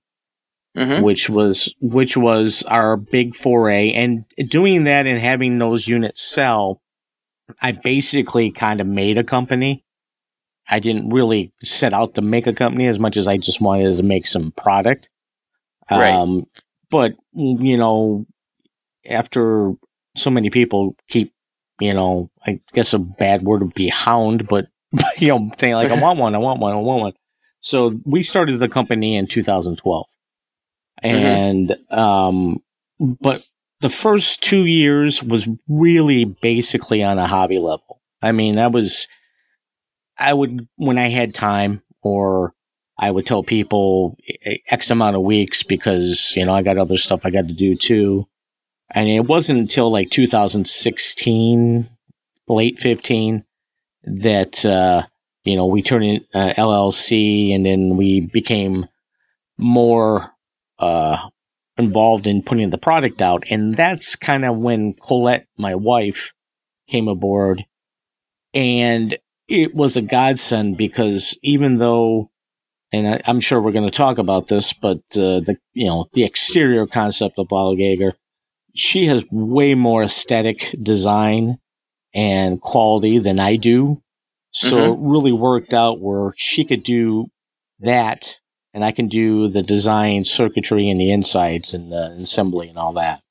Mm-hmm. 0.80 1.02
which 1.02 1.28
was 1.28 1.74
which 1.80 2.16
was 2.16 2.62
our 2.66 2.96
big 2.96 3.36
foray. 3.36 3.92
And 3.92 4.24
doing 4.48 4.84
that 4.84 5.06
and 5.06 5.18
having 5.18 5.58
those 5.58 5.86
units 5.86 6.22
sell 6.22 6.80
i 7.60 7.72
basically 7.72 8.50
kind 8.50 8.80
of 8.80 8.86
made 8.86 9.18
a 9.18 9.24
company. 9.24 9.84
I 10.72 10.78
didn't 10.78 11.10
really 11.10 11.52
set 11.62 11.92
out 11.92 12.14
to 12.14 12.22
make 12.22 12.46
a 12.46 12.54
company 12.54 12.86
as 12.86 12.98
much 12.98 13.16
as 13.16 13.26
i 13.26 13.36
just 13.36 13.60
wanted 13.60 13.96
to 13.96 14.02
make 14.02 14.26
some 14.26 14.52
product. 14.52 15.10
Right. 15.90 16.12
um 16.12 16.46
but 16.90 17.12
you 17.34 17.76
know 17.76 18.26
after 19.06 19.72
so 20.16 20.30
many 20.30 20.50
people 20.50 20.94
keep 21.08 21.32
you 21.80 21.92
know 21.92 22.30
i 22.46 22.60
guess 22.72 22.94
a 22.94 22.98
bad 22.98 23.42
word 23.42 23.62
would 23.62 23.74
be 23.74 23.88
hound 23.88 24.46
but 24.46 24.66
you 25.18 25.28
know 25.28 25.50
saying 25.58 25.74
like 25.74 25.90
i 25.90 26.00
want 26.00 26.18
one 26.18 26.34
i 26.34 26.38
want 26.38 26.60
one 26.60 26.72
i 26.72 26.76
want 26.76 27.02
one. 27.02 27.12
So 27.60 28.00
we 28.06 28.22
started 28.22 28.58
the 28.58 28.68
company 28.68 29.16
in 29.16 29.26
2012 29.26 30.06
and 31.02 31.76
um 31.90 32.62
but 32.98 33.44
the 33.80 33.88
first 33.88 34.42
two 34.42 34.66
years 34.66 35.22
was 35.22 35.48
really 35.68 36.24
basically 36.24 37.02
on 37.02 37.18
a 37.18 37.26
hobby 37.26 37.58
level. 37.58 38.00
I 38.22 38.32
mean 38.32 38.56
that 38.56 38.72
was 38.72 39.08
i 40.18 40.32
would 40.32 40.68
when 40.76 40.98
i 40.98 41.08
had 41.08 41.34
time 41.34 41.82
or 42.02 42.52
i 42.98 43.10
would 43.10 43.26
tell 43.26 43.42
people 43.42 44.18
x 44.68 44.90
amount 44.90 45.16
of 45.16 45.22
weeks 45.22 45.62
because 45.62 46.34
you 46.36 46.44
know 46.44 46.52
i 46.52 46.62
got 46.62 46.76
other 46.76 46.98
stuff 46.98 47.24
i 47.24 47.30
got 47.30 47.48
to 47.48 47.54
do 47.54 47.74
too. 47.74 48.26
And 48.92 49.08
it 49.08 49.20
wasn't 49.20 49.60
until 49.60 49.90
like 49.90 50.10
2016 50.10 51.88
late 52.48 52.80
15 52.80 53.44
that 54.02 54.64
uh 54.64 55.02
you 55.44 55.56
know 55.56 55.66
we 55.66 55.82
turned 55.82 56.04
in 56.04 56.24
uh, 56.34 56.52
llc 56.54 57.54
and 57.54 57.64
then 57.64 57.96
we 57.96 58.20
became 58.20 58.86
more 59.56 60.32
uh, 60.80 61.28
involved 61.76 62.26
in 62.26 62.42
putting 62.42 62.70
the 62.70 62.78
product 62.78 63.22
out. 63.22 63.44
And 63.50 63.76
that's 63.76 64.16
kind 64.16 64.44
of 64.44 64.56
when 64.56 64.94
Colette, 64.94 65.46
my 65.56 65.74
wife, 65.74 66.32
came 66.88 67.08
aboard. 67.08 67.64
And 68.52 69.16
it 69.48 69.74
was 69.74 69.96
a 69.96 70.02
godsend 70.02 70.76
because 70.76 71.38
even 71.42 71.78
though, 71.78 72.30
and 72.92 73.06
I, 73.08 73.20
I'm 73.26 73.40
sure 73.40 73.60
we're 73.60 73.72
going 73.72 73.88
to 73.88 73.96
talk 73.96 74.18
about 74.18 74.48
this, 74.48 74.72
but 74.72 74.98
uh, 75.14 75.40
the 75.40 75.56
you 75.72 75.86
know 75.86 76.06
the 76.12 76.24
exterior 76.24 76.86
concept 76.86 77.38
of 77.38 77.48
Lollygagger, 77.48 78.12
she 78.74 79.06
has 79.06 79.24
way 79.30 79.74
more 79.74 80.02
aesthetic 80.02 80.74
design 80.82 81.58
and 82.12 82.60
quality 82.60 83.18
than 83.18 83.38
I 83.38 83.56
do. 83.56 84.02
So 84.52 84.76
Mhm. 84.76 84.92
it 84.94 84.98
really 85.00 85.32
worked 85.32 85.72
out 85.72 86.00
where 86.00 86.32
she 86.36 86.64
could 86.64 86.82
do 86.82 87.26
that 87.78 88.38
and 88.72 88.84
I 88.84 88.92
can 88.92 89.08
do 89.08 89.48
the 89.48 89.62
design 89.62 90.24
circuitry 90.24 90.88
and 90.88 91.00
the 91.00 91.12
insides 91.12 91.74
and 91.74 91.90
the 91.92 92.12
assembly 92.12 92.68
and 92.68 92.78
all 92.78 92.92
that. 92.94 93.22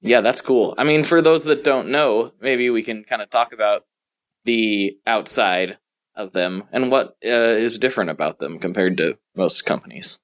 Yeah, 0.00 0.20
that's 0.20 0.40
cool. 0.40 0.74
I 0.78 0.84
mean, 0.84 1.04
for 1.04 1.20
those 1.20 1.44
that 1.44 1.64
don't 1.64 1.90
know, 1.90 2.32
maybe 2.40 2.70
we 2.70 2.82
can 2.82 3.04
kind 3.04 3.20
of 3.20 3.28
talk 3.28 3.52
about 3.52 3.84
the 4.44 4.96
outside 5.06 5.78
of 6.14 6.32
them 6.32 6.64
and 6.72 6.90
what 6.90 7.16
uh, 7.24 7.28
is 7.28 7.78
different 7.78 8.10
about 8.10 8.38
them 8.38 8.58
compared 8.58 8.96
to 8.96 9.18
most 9.34 9.66
companies. 9.66 10.18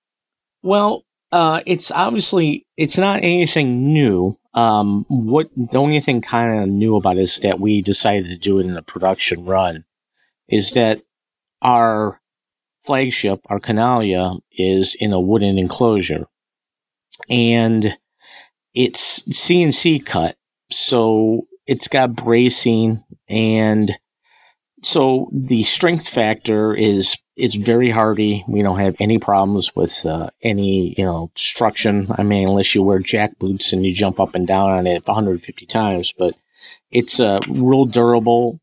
Well, 0.62 1.04
uh, 1.32 1.60
it's 1.66 1.90
obviously 1.90 2.66
it's 2.76 2.98
not 2.98 3.18
anything 3.18 3.92
new. 3.92 4.38
Um, 4.54 5.04
what 5.08 5.50
the 5.54 5.78
only 5.78 6.00
thing 6.00 6.22
kind 6.22 6.62
of 6.62 6.68
new 6.68 6.96
about 6.96 7.18
is 7.18 7.38
that 7.40 7.60
we 7.60 7.82
decided 7.82 8.26
to 8.28 8.38
do 8.38 8.58
it 8.58 8.66
in 8.66 8.76
a 8.76 8.82
production 8.82 9.44
run. 9.44 9.84
Is 10.48 10.72
that 10.72 11.02
our 11.60 12.20
flagship, 12.86 13.40
our 13.46 13.60
Canalia, 13.60 14.38
is 14.52 14.94
in 14.94 15.12
a 15.12 15.20
wooden 15.20 15.58
enclosure, 15.58 16.26
and 17.28 17.96
it's 18.74 19.22
CNC 19.24 20.06
cut, 20.06 20.36
so 20.70 21.46
it's 21.66 21.88
got 21.88 22.14
bracing 22.14 23.02
and 23.28 23.96
so 24.82 25.28
the 25.32 25.62
strength 25.62 26.08
factor 26.08 26.74
is 26.74 27.16
it's 27.34 27.54
very 27.54 27.90
hardy. 27.90 28.44
We 28.46 28.62
don't 28.62 28.78
have 28.78 28.96
any 29.00 29.18
problems 29.18 29.74
with 29.74 30.06
uh, 30.06 30.30
any 30.42 30.94
you 30.96 31.04
know 31.04 31.30
destruction. 31.34 32.06
I 32.16 32.22
mean, 32.22 32.48
unless 32.48 32.74
you 32.74 32.82
wear 32.82 32.98
jack 32.98 33.38
boots 33.38 33.72
and 33.72 33.84
you 33.84 33.94
jump 33.94 34.20
up 34.20 34.34
and 34.34 34.46
down 34.46 34.70
on 34.70 34.86
it 34.86 35.06
150 35.06 35.66
times, 35.66 36.12
but 36.16 36.34
it's 36.90 37.20
uh, 37.20 37.40
real 37.48 37.86
durable. 37.86 38.60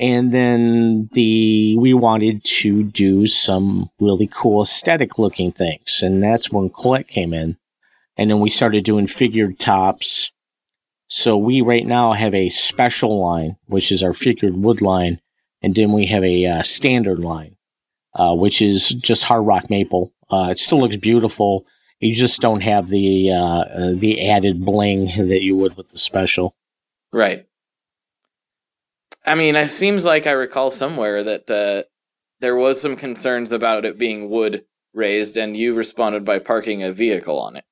And 0.00 0.32
then 0.32 1.08
the 1.12 1.76
we 1.76 1.92
wanted 1.92 2.44
to 2.44 2.84
do 2.84 3.26
some 3.26 3.90
really 3.98 4.28
cool 4.32 4.62
aesthetic 4.62 5.18
looking 5.18 5.50
things, 5.50 6.02
and 6.02 6.22
that's 6.22 6.52
when 6.52 6.70
Colette 6.70 7.08
came 7.08 7.34
in. 7.34 7.56
And 8.16 8.30
then 8.30 8.40
we 8.40 8.50
started 8.50 8.84
doing 8.84 9.06
figured 9.06 9.58
tops. 9.58 10.32
So 11.08 11.36
we 11.36 11.62
right 11.62 11.86
now 11.86 12.12
have 12.12 12.34
a 12.34 12.48
special 12.50 13.20
line, 13.20 13.56
which 13.66 13.90
is 13.90 14.02
our 14.02 14.12
figured 14.12 14.56
wood 14.56 14.80
line, 14.82 15.20
and 15.62 15.74
then 15.74 15.92
we 15.92 16.06
have 16.06 16.22
a 16.22 16.46
uh, 16.46 16.62
standard 16.62 17.18
line, 17.18 17.56
uh, 18.14 18.34
which 18.34 18.62
is 18.62 18.90
just 18.90 19.24
hard 19.24 19.46
rock 19.46 19.70
maple. 19.70 20.12
Uh, 20.30 20.48
it 20.50 20.60
still 20.60 20.80
looks 20.80 20.96
beautiful. 20.96 21.66
You 21.98 22.14
just 22.14 22.40
don't 22.40 22.60
have 22.60 22.88
the 22.88 23.32
uh, 23.32 23.36
uh, 23.36 23.92
the 23.94 24.28
added 24.30 24.64
bling 24.64 25.06
that 25.28 25.42
you 25.42 25.56
would 25.56 25.76
with 25.76 25.90
the 25.90 25.98
special. 25.98 26.54
Right. 27.12 27.47
I 29.28 29.34
mean, 29.34 29.56
it 29.56 29.70
seems 29.70 30.04
like 30.04 30.26
I 30.26 30.32
recall 30.32 30.70
somewhere 30.70 31.22
that 31.22 31.50
uh, 31.50 31.84
there 32.40 32.56
was 32.56 32.80
some 32.80 32.96
concerns 32.96 33.52
about 33.52 33.84
it 33.84 33.98
being 33.98 34.30
wood 34.30 34.64
raised, 34.94 35.36
and 35.36 35.56
you 35.56 35.74
responded 35.74 36.24
by 36.24 36.38
parking 36.38 36.82
a 36.82 36.92
vehicle 36.92 37.38
on 37.38 37.56
it. 37.56 37.64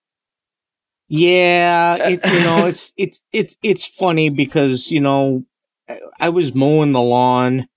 Yeah, 1.09 1.97
it, 1.97 2.25
you 2.25 2.41
know, 2.45 2.67
it's 2.69 2.93
it's 2.97 3.23
it's 3.33 3.57
it's 3.63 3.87
funny 3.87 4.29
because 4.29 4.91
you 4.91 5.01
know, 5.01 5.45
I- 5.89 6.01
I 6.21 6.29
was 6.31 6.55
mowing 6.55 6.93
the 6.93 7.01
lawn, 7.01 7.69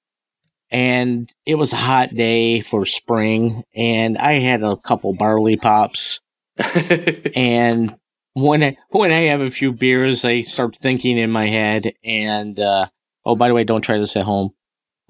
and 0.71 1.31
it 1.45 1.55
was 1.55 1.73
a 1.73 1.77
hot 1.77 2.15
day 2.15 2.61
for 2.61 2.85
spring, 2.85 3.63
and 3.75 4.17
I 4.17 4.39
had 4.39 4.63
a 4.63 4.77
couple 4.77 5.13
barley 5.13 5.57
pops, 5.57 6.21
and 7.35 7.95
when 8.33 8.63
I 8.63 8.77
when 8.89 9.11
I 9.11 9.21
have 9.29 9.41
a 9.41 9.51
few 9.51 9.73
beers, 9.73 10.25
I 10.25 10.41
start 10.41 10.75
thinking 10.75 11.17
in 11.17 11.31
my 11.31 11.49
head, 11.49 11.93
and 12.03 12.59
uh, 12.59 12.87
oh, 13.25 13.35
by 13.35 13.47
the 13.47 13.53
way, 13.53 13.63
don't 13.63 13.81
try 13.81 13.97
this 13.97 14.15
at 14.15 14.25
home. 14.25 14.51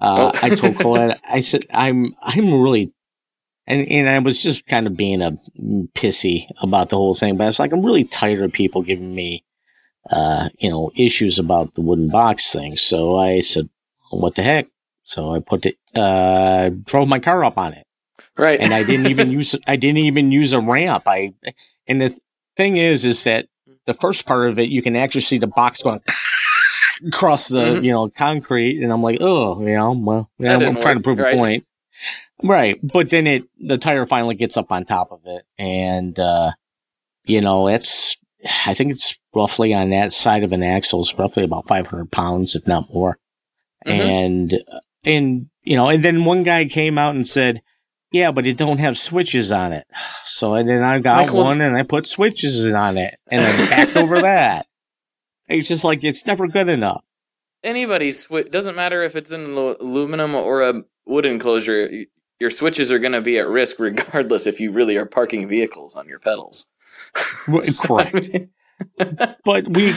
Uh, 0.00 0.32
Oh. 0.34 0.38
I 0.42 0.54
told 0.54 0.78
Colette, 0.80 1.20
I 1.28 1.40
said, 1.40 1.66
I'm 1.70 2.14
I'm 2.22 2.60
really, 2.60 2.92
and 3.66 3.86
and 3.90 4.08
I 4.08 4.18
was 4.18 4.42
just 4.42 4.66
kind 4.66 4.86
of 4.86 4.96
being 4.96 5.22
a 5.22 5.32
pissy 5.94 6.46
about 6.62 6.88
the 6.88 6.96
whole 6.96 7.14
thing, 7.14 7.36
but 7.36 7.44
I 7.44 7.48
was 7.48 7.58
like, 7.58 7.72
I'm 7.72 7.84
really 7.84 8.04
tired 8.04 8.40
of 8.40 8.52
people 8.52 8.82
giving 8.82 9.14
me, 9.14 9.44
uh, 10.10 10.48
you 10.58 10.70
know, 10.70 10.90
issues 10.96 11.38
about 11.38 11.74
the 11.74 11.82
wooden 11.82 12.08
box 12.08 12.52
thing. 12.52 12.76
So 12.76 13.18
I 13.18 13.40
said, 13.40 13.68
what 14.10 14.34
the 14.34 14.42
heck? 14.42 14.66
So 15.02 15.34
I 15.34 15.40
put 15.40 15.66
it, 15.66 15.76
uh, 15.94 16.70
drove 16.84 17.08
my 17.08 17.18
car 17.18 17.44
up 17.44 17.58
on 17.58 17.74
it 17.74 17.86
right. 18.40 18.58
and 18.60 18.72
I 18.74 18.82
didn't 18.82 19.06
even 19.06 19.30
use 19.38 19.54
I 19.66 19.76
didn't 19.76 19.98
even 19.98 20.32
use 20.32 20.52
a 20.52 20.60
ramp. 20.60 21.04
I 21.06 21.34
and 21.86 22.00
the 22.00 22.16
thing 22.56 22.76
is 22.76 23.04
is 23.04 23.24
that 23.24 23.46
the 23.86 23.94
first 23.94 24.26
part 24.26 24.50
of 24.50 24.58
it 24.58 24.68
you 24.68 24.82
can 24.82 24.96
actually 24.96 25.20
see 25.22 25.38
the 25.38 25.46
box 25.46 25.82
going 25.82 26.00
across 27.06 27.48
the 27.48 27.58
Mhm. 27.76 27.84
you 27.84 27.92
know 27.92 28.08
concrete, 28.08 28.82
and 28.82 28.92
I'm 28.92 29.02
like, 29.02 29.18
oh, 29.20 29.60
you 29.60 29.74
know, 29.74 29.92
well, 29.92 30.30
yeah, 30.38 30.48
That 30.50 30.54
I'm 30.54 30.60
didn't 30.60 30.82
trying 30.82 30.96
to 30.96 31.02
prove 31.02 31.18
right? 31.18 31.34
a 31.34 31.36
point, 31.36 31.64
right? 32.42 32.78
But 32.82 33.10
then 33.10 33.26
it 33.26 33.44
the 33.58 33.78
tire 33.78 34.06
finally 34.06 34.34
gets 34.34 34.56
up 34.56 34.70
on 34.72 34.84
top 34.84 35.12
of 35.12 35.20
it, 35.26 35.42
and 35.58 36.18
uh, 36.18 36.52
you 37.24 37.40
know, 37.40 37.68
it's 37.68 38.16
I 38.66 38.74
think 38.74 38.92
it's 38.92 39.14
roughly 39.34 39.74
on 39.74 39.90
that 39.90 40.12
side 40.12 40.42
of 40.44 40.52
an 40.52 40.62
axle, 40.62 41.00
it's 41.02 41.18
roughly 41.18 41.44
about 41.44 41.68
500 41.68 42.10
pounds, 42.10 42.54
if 42.54 42.66
not 42.66 42.92
more, 42.92 43.18
Mhm. 43.86 43.92
and 43.92 44.58
and 45.04 45.46
you 45.62 45.76
know, 45.76 45.88
and 45.88 46.02
then 46.04 46.24
one 46.24 46.42
guy 46.42 46.64
came 46.66 46.98
out 46.98 47.14
and 47.14 47.26
said. 47.26 47.62
Yeah, 48.12 48.32
but 48.32 48.44
it 48.44 48.56
don't 48.56 48.78
have 48.78 48.98
switches 48.98 49.52
on 49.52 49.72
it. 49.72 49.86
So 50.24 50.54
and 50.54 50.68
then 50.68 50.82
I 50.82 50.98
got 50.98 51.26
Like, 51.26 51.32
one 51.32 51.60
and 51.60 51.76
I 51.76 51.84
put 51.84 52.08
switches 52.08 52.64
on 52.72 52.98
it 52.98 53.16
and 53.30 53.40
I 53.40 53.68
backed 53.70 53.96
over 53.96 54.22
that. 54.22 54.66
It's 55.50 55.68
just 55.68 55.84
like 55.84 56.04
it's 56.04 56.26
never 56.26 56.46
good 56.46 56.68
enough. 56.68 57.04
Anybody's 57.62 58.26
swi- 58.26 58.50
doesn't 58.50 58.76
matter 58.76 59.02
if 59.02 59.16
it's 59.16 59.32
in 59.32 59.54
aluminum 59.54 60.34
or 60.34 60.62
a 60.62 60.82
wood 61.04 61.26
enclosure. 61.26 61.90
Your 62.38 62.50
switches 62.50 62.90
are 62.90 62.98
going 62.98 63.12
to 63.12 63.20
be 63.20 63.38
at 63.38 63.48
risk 63.48 63.78
regardless 63.78 64.46
if 64.46 64.60
you 64.60 64.72
really 64.72 64.96
are 64.96 65.06
parking 65.06 65.48
vehicles 65.48 65.94
on 65.94 66.08
your 66.08 66.18
pedals. 66.18 66.66
So, 67.62 67.82
correct. 67.82 68.14
I 68.14 68.20
mean, 68.20 68.50
but 69.44 69.68
we, 69.68 69.92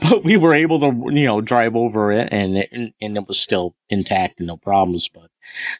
but 0.00 0.24
we 0.24 0.36
were 0.36 0.54
able 0.54 0.80
to, 0.80 0.86
you 1.12 1.26
know, 1.26 1.40
drive 1.40 1.76
over 1.76 2.12
it 2.12 2.28
and 2.32 2.56
it, 2.58 2.70
and 3.00 3.16
it 3.16 3.28
was 3.28 3.38
still 3.40 3.74
intact 3.88 4.40
and 4.40 4.48
no 4.48 4.56
problems. 4.56 5.08
But 5.08 5.30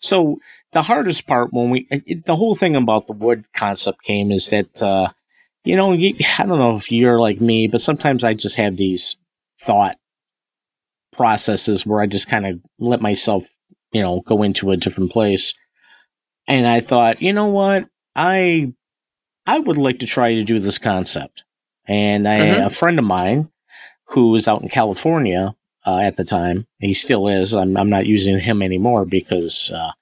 so 0.01 0.39
the 0.73 0.83
hardest 0.83 1.27
part 1.27 1.53
when 1.53 1.71
we, 1.71 1.87
it, 1.91 2.25
the 2.27 2.37
whole 2.37 2.55
thing 2.55 2.77
about 2.77 3.07
the 3.07 3.13
wood 3.13 3.47
concept 3.53 4.03
came 4.03 4.31
is 4.31 4.49
that, 4.51 4.83
uh, 4.83 5.09
you 5.65 5.77
know, 5.77 5.93
you, 5.93 6.15
I 6.39 6.45
don't 6.45 6.59
know 6.59 6.77
if 6.77 6.91
you're 6.91 7.19
like 7.19 7.41
me, 7.41 7.69
but 7.69 7.81
sometimes 7.81 8.25
I 8.25 8.35
just 8.35 8.57
have 8.57 8.77
these 8.77 9.17
thought 9.61 9.97
processes 11.13 11.85
where 11.85 12.01
I 12.01 12.07
just 12.07 12.29
kind 12.29 12.47
of 12.47 12.61
let 12.79 13.01
myself, 13.01 13.45
you 13.93 14.03
know, 14.03 14.21
go 14.21 14.43
into 14.43 14.71
a 14.71 14.77
different 14.77 15.13
place. 15.13 15.55
And 16.47 16.67
I 16.67 16.81
thought, 16.81 17.21
you 17.21 17.33
know 17.33 17.49
what? 17.49 17.87
I, 18.15 18.73
I 19.47 19.59
would 19.59 19.77
like 19.77 19.99
to 19.99 20.07
try 20.07 20.35
to 20.35 20.45
do 20.45 20.61
this 20.61 20.79
concept. 20.79 21.45
And 21.87 22.27
I, 22.27 22.41
mm-hmm. 22.41 22.67
a 22.67 22.71
friend 22.71 22.99
of 22.99 23.05
mine 23.05 23.51
who 24.09 24.31
was 24.31 24.49
out 24.49 24.63
in 24.63 24.69
California 24.69 25.55
uh, 25.87 26.01
at 26.01 26.17
the 26.17 26.25
time, 26.25 26.67
he 26.79 26.95
still 26.95 27.29
is. 27.29 27.55
I'm, 27.55 27.77
I'm 27.77 27.91
not 27.91 28.07
using 28.07 28.39
him 28.39 28.63
anymore 28.63 29.05
because, 29.05 29.73
uh, 29.75 29.93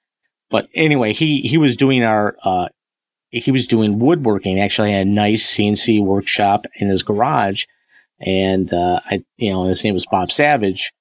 but 0.49 0.67
anyway, 0.73 1.13
he, 1.13 1.41
he 1.41 1.57
was 1.57 1.75
doing 1.75 2.03
our, 2.03 2.37
uh, 2.43 2.67
he 3.29 3.51
was 3.51 3.67
doing 3.67 3.99
woodworking. 3.99 4.59
Actually, 4.59 4.93
had 4.93 5.07
a 5.07 5.09
nice 5.09 5.55
CNC 5.55 6.03
workshop 6.03 6.65
in 6.75 6.87
his 6.87 7.03
garage, 7.03 7.65
and 8.19 8.73
uh, 8.73 8.99
I, 9.05 9.23
you 9.37 9.51
know, 9.51 9.65
his 9.65 9.83
name 9.83 9.93
was 9.93 10.05
Bob 10.05 10.31
Savage. 10.31 10.93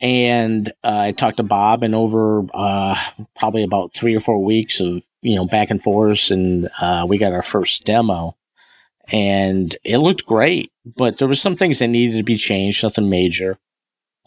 And 0.00 0.68
uh, 0.84 0.96
I 0.98 1.12
talked 1.12 1.38
to 1.38 1.42
Bob, 1.42 1.82
and 1.82 1.94
over 1.94 2.46
uh, 2.54 2.96
probably 3.36 3.64
about 3.64 3.92
three 3.92 4.14
or 4.14 4.20
four 4.20 4.42
weeks 4.42 4.80
of 4.80 5.02
you 5.22 5.34
know 5.34 5.46
back 5.46 5.70
and 5.70 5.82
forth, 5.82 6.30
and 6.30 6.68
uh, 6.80 7.04
we 7.08 7.18
got 7.18 7.32
our 7.32 7.42
first 7.42 7.84
demo, 7.84 8.36
and 9.08 9.76
it 9.82 9.98
looked 9.98 10.24
great. 10.24 10.70
But 10.86 11.18
there 11.18 11.26
was 11.26 11.40
some 11.40 11.56
things 11.56 11.80
that 11.80 11.88
needed 11.88 12.16
to 12.18 12.22
be 12.22 12.36
changed, 12.36 12.84
nothing 12.84 13.10
major. 13.10 13.58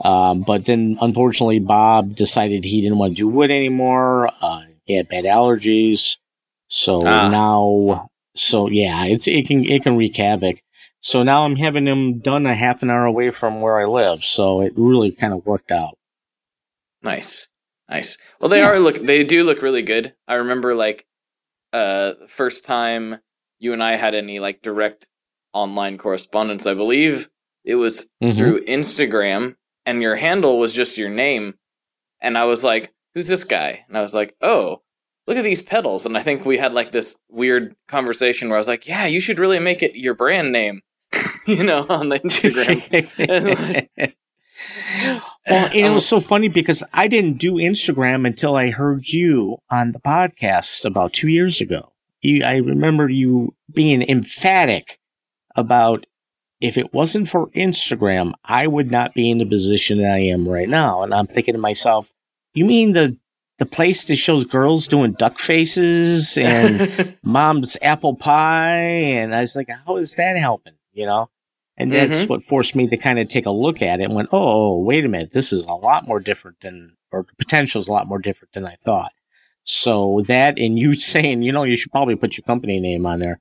Um, 0.04 0.42
but 0.42 0.66
then, 0.66 0.98
unfortunately, 1.00 1.60
Bob 1.60 2.16
decided 2.16 2.64
he 2.64 2.82
didn't 2.82 2.98
want 2.98 3.16
to 3.16 3.22
do 3.22 3.28
wood 3.30 3.52
anymore. 3.52 4.30
Uh, 4.42 4.64
he 4.84 4.98
had 4.98 5.08
bad 5.08 5.24
allergies, 5.26 6.18
so 6.72 7.06
ah. 7.06 7.28
now, 7.28 8.10
so 8.34 8.70
yeah, 8.70 9.04
it's 9.04 9.28
it 9.28 9.46
can 9.46 9.66
it 9.66 9.84
can 9.84 9.98
wreak 9.98 10.16
havoc. 10.16 10.62
So 11.02 11.22
now 11.22 11.44
I'm 11.44 11.58
having 11.58 11.84
them 11.84 12.20
done 12.20 12.46
a 12.46 12.56
half 12.56 12.82
an 12.82 12.90
hour 12.90 13.06
away 13.06 13.30
from 13.32 13.60
where 13.60 13.80
I 13.80 13.86
live. 13.86 14.24
So 14.24 14.62
it 14.62 14.72
really 14.78 15.12
kind 15.12 15.34
of 15.34 15.46
worked 15.46 15.72
out. 15.72 15.98
Nice. 17.04 17.50
Nice. 17.90 18.18
Well, 18.40 18.48
they 18.48 18.60
yeah. 18.60 18.70
are 18.70 18.80
look, 18.80 18.96
they 18.96 19.26
do 19.26 19.44
look 19.44 19.62
really 19.62 19.82
good. 19.82 20.14
I 20.28 20.36
remember 20.36 20.74
like, 20.74 21.06
uh, 21.74 22.14
first 22.30 22.64
time 22.64 23.18
you 23.60 23.74
and 23.74 23.84
I 23.84 23.98
had 23.98 24.16
any 24.16 24.40
like 24.40 24.62
direct 24.62 25.08
online 25.54 25.98
correspondence, 25.98 26.66
I 26.66 26.74
believe 26.74 27.30
it 27.66 27.76
was 27.76 28.08
mm-hmm. 28.24 28.38
through 28.38 28.66
Instagram 28.66 29.56
and 29.86 30.02
your 30.02 30.16
handle 30.16 30.58
was 30.58 30.74
just 30.74 30.98
your 30.98 31.10
name. 31.10 31.56
And 32.22 32.38
I 32.38 32.46
was 32.46 32.64
like, 32.64 32.94
who's 33.14 33.28
this 33.28 33.44
guy? 33.44 33.84
And 33.90 33.98
I 33.98 34.02
was 34.02 34.14
like, 34.14 34.36
oh, 34.42 34.84
look 35.32 35.38
at 35.38 35.46
these 35.46 35.62
pedals. 35.62 36.06
And 36.06 36.18
I 36.18 36.24
think 36.24 36.44
we 36.44 36.58
had 36.58 36.74
like 36.74 36.92
this 36.92 37.16
weird 37.30 37.74
conversation 37.88 38.50
where 38.50 38.58
I 38.58 38.60
was 38.60 38.68
like, 38.68 38.86
yeah, 38.86 39.06
you 39.06 39.22
should 39.22 39.40
really 39.40 39.60
make 39.60 39.82
it 39.82 39.96
your 39.96 40.14
brand 40.14 40.52
name. 40.52 40.82
you 41.48 41.64
know, 41.64 41.86
on 41.90 42.10
the 42.10 42.20
Instagram. 42.20 43.88
well, 45.50 45.66
and 45.70 45.74
it 45.74 45.90
was 45.90 46.06
so 46.06 46.20
funny 46.20 46.50
because 46.50 46.84
I 46.94 47.08
didn't 47.08 47.38
do 47.38 47.54
Instagram 47.54 48.28
until 48.28 48.58
I 48.58 48.72
heard 48.72 49.08
you 49.08 49.58
on 49.70 49.94
the 49.94 50.00
podcast 50.00 50.84
about 50.84 51.14
two 51.14 51.30
years 51.30 51.62
ago. 51.62 51.94
You, 52.20 52.44
I 52.44 52.58
remember 52.58 53.10
you 53.10 53.56
being 53.74 54.02
emphatic 54.02 55.00
about 55.56 56.06
if 56.60 56.78
it 56.78 56.94
wasn't 56.94 57.30
for 57.30 57.48
Instagram, 57.52 58.34
I 58.44 58.68
would 58.68 58.92
not 58.92 59.14
be 59.14 59.30
in 59.30 59.38
the 59.38 59.46
position 59.46 59.98
that 60.00 60.12
I 60.12 60.20
am 60.20 60.48
right 60.48 60.70
now. 60.70 61.04
And 61.04 61.14
I'm 61.14 61.28
thinking 61.28 61.54
to 61.54 61.60
myself, 61.60 62.12
you 62.54 62.66
mean 62.66 62.92
the 62.92 63.18
the 63.62 63.66
place 63.68 64.06
that 64.06 64.16
shows 64.16 64.44
girls 64.44 64.88
doing 64.88 65.14
duck 65.14 65.38
faces 65.38 66.38
and 66.42 67.18
mom's 67.24 67.78
apple 67.82 68.16
pie? 68.16 68.80
And 68.80 69.34
I 69.34 69.42
was 69.42 69.56
like, 69.56 69.70
how 69.86 69.98
is 69.98 70.16
that 70.16 70.38
helping? 70.38 70.74
you 70.94 71.06
know? 71.06 71.30
And 71.78 71.92
that's 71.92 72.14
mm-hmm. 72.14 72.28
what 72.28 72.44
forced 72.44 72.76
me 72.76 72.88
to 72.88 72.98
kind 72.98 73.18
of 73.18 73.30
take 73.30 73.46
a 73.46 73.52
look 73.52 73.82
at 73.82 74.02
it 74.02 74.04
and 74.04 74.14
went, 74.14 74.30
oh, 74.32 74.78
wait 74.80 75.06
a 75.06 75.08
minute, 75.08 75.32
this 75.32 75.52
is 75.52 75.64
a 75.64 75.74
lot 75.74 76.08
more 76.08 76.20
different 76.20 76.60
than, 76.62 76.96
or 77.12 77.24
the 77.24 77.36
potential 77.38 77.82
is 77.82 77.88
a 77.88 77.92
lot 77.92 78.08
more 78.08 78.20
different 78.20 78.54
than 78.54 78.66
I 78.66 78.76
thought. 78.76 79.14
So 79.64 80.22
that 80.28 80.60
and 80.60 80.78
you 80.78 80.94
saying, 80.96 81.42
you 81.42 81.52
know, 81.52 81.64
you 81.64 81.78
should 81.78 81.92
probably 81.92 82.16
put 82.16 82.38
your 82.38 82.44
company 82.44 82.80
name 82.80 83.06
on 83.06 83.20
there. 83.20 83.40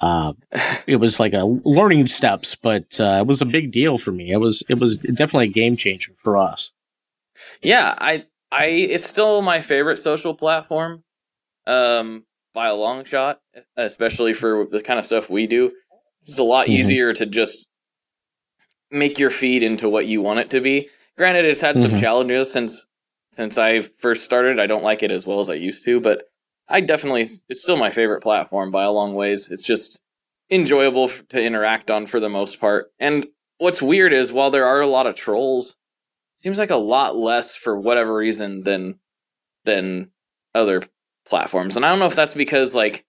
Uh, 0.00 0.32
it 0.86 0.96
was 0.96 1.20
like 1.20 1.32
a 1.32 1.44
learning 1.44 2.08
steps, 2.08 2.54
but 2.54 3.00
uh, 3.00 3.18
it 3.20 3.26
was 3.26 3.40
a 3.40 3.46
big 3.46 3.72
deal 3.72 3.98
for 3.98 4.12
me. 4.12 4.32
It 4.32 4.38
was 4.38 4.62
it 4.68 4.78
was 4.78 4.98
definitely 4.98 5.46
a 5.46 5.52
game 5.52 5.76
changer 5.76 6.12
for 6.16 6.36
us. 6.36 6.72
Yeah, 7.62 7.94
I 7.98 8.26
I 8.52 8.66
it's 8.66 9.06
still 9.06 9.42
my 9.42 9.60
favorite 9.60 9.98
social 9.98 10.34
platform, 10.34 11.04
um, 11.66 12.24
by 12.54 12.68
a 12.68 12.74
long 12.74 13.04
shot, 13.04 13.40
especially 13.76 14.32
for 14.32 14.66
the 14.70 14.80
kind 14.80 14.98
of 14.98 15.04
stuff 15.04 15.28
we 15.28 15.46
do. 15.46 15.72
It's 16.20 16.38
a 16.38 16.42
lot 16.42 16.66
mm-hmm. 16.66 16.72
easier 16.72 17.12
to 17.12 17.26
just 17.26 17.66
make 18.90 19.18
your 19.18 19.30
feed 19.30 19.62
into 19.62 19.88
what 19.88 20.06
you 20.06 20.22
want 20.22 20.40
it 20.40 20.50
to 20.50 20.60
be. 20.60 20.88
Granted, 21.18 21.44
it's 21.44 21.60
had 21.60 21.78
some 21.78 21.92
mm-hmm. 21.92 22.00
challenges 22.00 22.52
since 22.52 22.86
since 23.32 23.58
I 23.58 23.82
first 23.82 24.24
started. 24.24 24.58
I 24.58 24.66
don't 24.66 24.84
like 24.84 25.02
it 25.02 25.10
as 25.10 25.26
well 25.26 25.40
as 25.40 25.50
I 25.50 25.54
used 25.54 25.84
to, 25.84 26.00
but 26.00 26.22
I 26.68 26.80
definitely 26.80 27.28
it's 27.48 27.62
still 27.62 27.76
my 27.76 27.90
favorite 27.90 28.22
platform 28.22 28.70
by 28.70 28.84
a 28.84 28.90
long 28.90 29.14
ways. 29.14 29.50
It's 29.50 29.66
just 29.66 30.00
enjoyable 30.50 31.08
to 31.08 31.42
interact 31.42 31.90
on 31.90 32.06
for 32.06 32.20
the 32.20 32.28
most 32.28 32.60
part. 32.60 32.90
And 32.98 33.26
what's 33.58 33.82
weird 33.82 34.12
is 34.12 34.32
while 34.32 34.50
there 34.50 34.66
are 34.66 34.80
a 34.80 34.86
lot 34.86 35.06
of 35.06 35.14
trolls, 35.14 35.76
seems 36.36 36.58
like 36.58 36.70
a 36.70 36.76
lot 36.76 37.16
less 37.16 37.56
for 37.56 37.78
whatever 37.78 38.14
reason 38.14 38.62
than 38.62 38.98
than 39.64 40.10
other 40.54 40.82
platforms. 41.26 41.76
And 41.76 41.84
I 41.84 41.90
don't 41.90 41.98
know 41.98 42.06
if 42.06 42.16
that's 42.16 42.34
because 42.34 42.74
like 42.74 43.04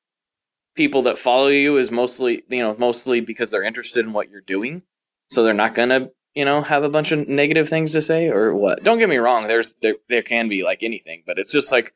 people 0.76 1.04
that 1.04 1.18
follow 1.18 1.48
you 1.48 1.78
is 1.78 1.92
mostly 1.92 2.44
you 2.50 2.62
know 2.62 2.76
mostly 2.78 3.22
because 3.22 3.52
they're 3.52 3.64
interested 3.64 4.06
in 4.06 4.14
what 4.14 4.30
you're 4.30 4.42
doing. 4.42 4.84
So 5.30 5.44
they're 5.44 5.54
not 5.54 5.76
gonna 5.76 6.10
you 6.38 6.46
know 6.46 6.62
have 6.62 6.84
a 6.84 6.90
bunch 6.90 7.12
of 7.12 7.28
negative 7.28 7.68
things 7.68 7.94
to 7.94 8.02
say 8.02 8.30
or 8.30 8.56
what. 8.56 8.84
Don't 8.84 9.00
get 9.00 9.10
me 9.10 9.18
wrong 9.18 9.48
there's 9.48 9.76
there, 9.82 9.96
there 10.08 10.22
can 10.22 10.48
be 10.48 10.64
like 10.64 10.84
anything 10.84 11.24
but 11.26 11.40
it's 11.40 11.52
just 11.52 11.72
like 11.72 11.94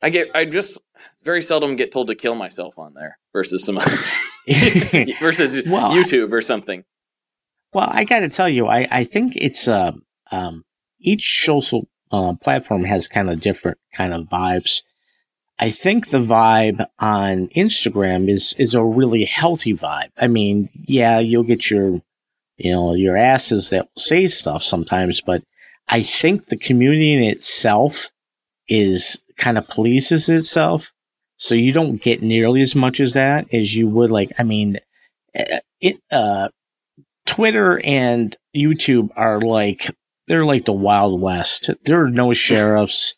i 0.00 0.08
get 0.08 0.34
i 0.34 0.44
just 0.44 0.78
very 1.22 1.42
seldom 1.42 1.76
get 1.76 1.92
told 1.92 2.08
to 2.08 2.14
kill 2.14 2.34
myself 2.34 2.78
on 2.78 2.94
there 2.94 3.18
versus 3.32 3.64
some 3.64 3.76
versus 5.20 5.62
well, 5.66 5.92
youtube 5.92 6.32
or 6.32 6.40
something. 6.40 6.84
Well 7.72 7.88
i 7.90 8.04
gotta 8.04 8.28
tell 8.28 8.48
you 8.48 8.66
i 8.66 8.88
i 8.90 9.04
think 9.04 9.34
it's 9.36 9.68
uh, 9.68 9.92
um 10.30 10.64
each 11.02 11.44
social 11.44 11.88
uh, 12.10 12.34
platform 12.34 12.84
has 12.84 13.08
kind 13.08 13.30
of 13.30 13.40
different 13.40 13.78
kind 13.94 14.12
of 14.12 14.26
vibes 14.26 14.82
I 15.62 15.70
think 15.70 16.08
the 16.08 16.18
vibe 16.18 16.84
on 16.98 17.46
Instagram 17.48 18.28
is 18.28 18.52
is 18.58 18.74
a 18.74 18.84
really 18.84 19.24
healthy 19.24 19.72
vibe. 19.72 20.10
I 20.18 20.26
mean, 20.26 20.68
yeah, 20.74 21.20
you'll 21.20 21.44
get 21.44 21.70
your 21.70 22.02
you 22.56 22.72
know 22.72 22.94
your 22.94 23.16
asses 23.16 23.70
that 23.70 23.88
say 23.96 24.26
stuff 24.26 24.64
sometimes, 24.64 25.20
but 25.20 25.44
I 25.88 26.02
think 26.02 26.46
the 26.46 26.56
community 26.56 27.12
in 27.12 27.22
itself 27.22 28.10
is 28.68 29.22
kind 29.36 29.56
of 29.56 29.68
polices 29.68 30.28
itself, 30.28 30.92
so 31.36 31.54
you 31.54 31.72
don't 31.72 32.02
get 32.02 32.22
nearly 32.22 32.62
as 32.62 32.74
much 32.74 32.98
as 32.98 33.12
that 33.12 33.46
as 33.54 33.76
you 33.76 33.86
would. 33.86 34.10
Like, 34.10 34.32
I 34.40 34.42
mean, 34.42 34.80
eh, 35.34 35.60
it 35.80 36.00
uh, 36.10 36.48
Twitter 37.24 37.80
and 37.84 38.36
YouTube 38.52 39.10
are 39.14 39.40
like 39.40 39.94
they're 40.32 40.46
like 40.46 40.64
the 40.64 40.72
Wild 40.72 41.20
West. 41.20 41.68
There 41.84 42.02
are 42.02 42.10
no 42.10 42.32
sheriffs 42.32 43.14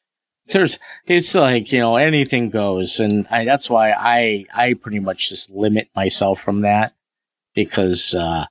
there's 0.49 0.79
it's 1.07 1.35
like 1.35 1.73
you 1.73 1.79
know 1.79 1.97
anything 1.97 2.51
goes 2.51 3.01
and 3.01 3.27
I, 3.31 3.45
that's 3.45 3.71
why 3.71 3.93
i 3.93 4.45
i 4.55 4.75
pretty 4.75 4.99
much 4.99 5.31
just 5.31 5.51
limit 5.51 5.89
myself 5.97 6.41
from 6.41 6.63
that 6.63 6.95
because 7.55 8.15
uh 8.15 8.45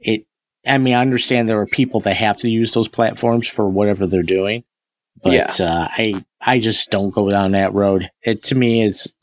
it 0.00 0.26
i 0.66 0.78
mean 0.78 0.94
i 0.94 1.00
understand 1.00 1.48
there 1.48 1.60
are 1.60 1.66
people 1.66 2.00
that 2.00 2.16
have 2.16 2.38
to 2.38 2.50
use 2.50 2.72
those 2.72 2.88
platforms 2.88 3.46
for 3.46 3.68
whatever 3.68 4.06
they're 4.06 4.22
doing 4.22 4.64
but 5.22 5.32
yeah. 5.32 5.66
uh 5.66 5.86
i 5.90 6.14
i 6.40 6.58
just 6.58 6.90
don't 6.90 7.14
go 7.14 7.28
down 7.28 7.52
that 7.52 7.72
road 7.74 8.10
it 8.22 8.42
to 8.42 8.56
me 8.56 8.82
it's 8.82 9.14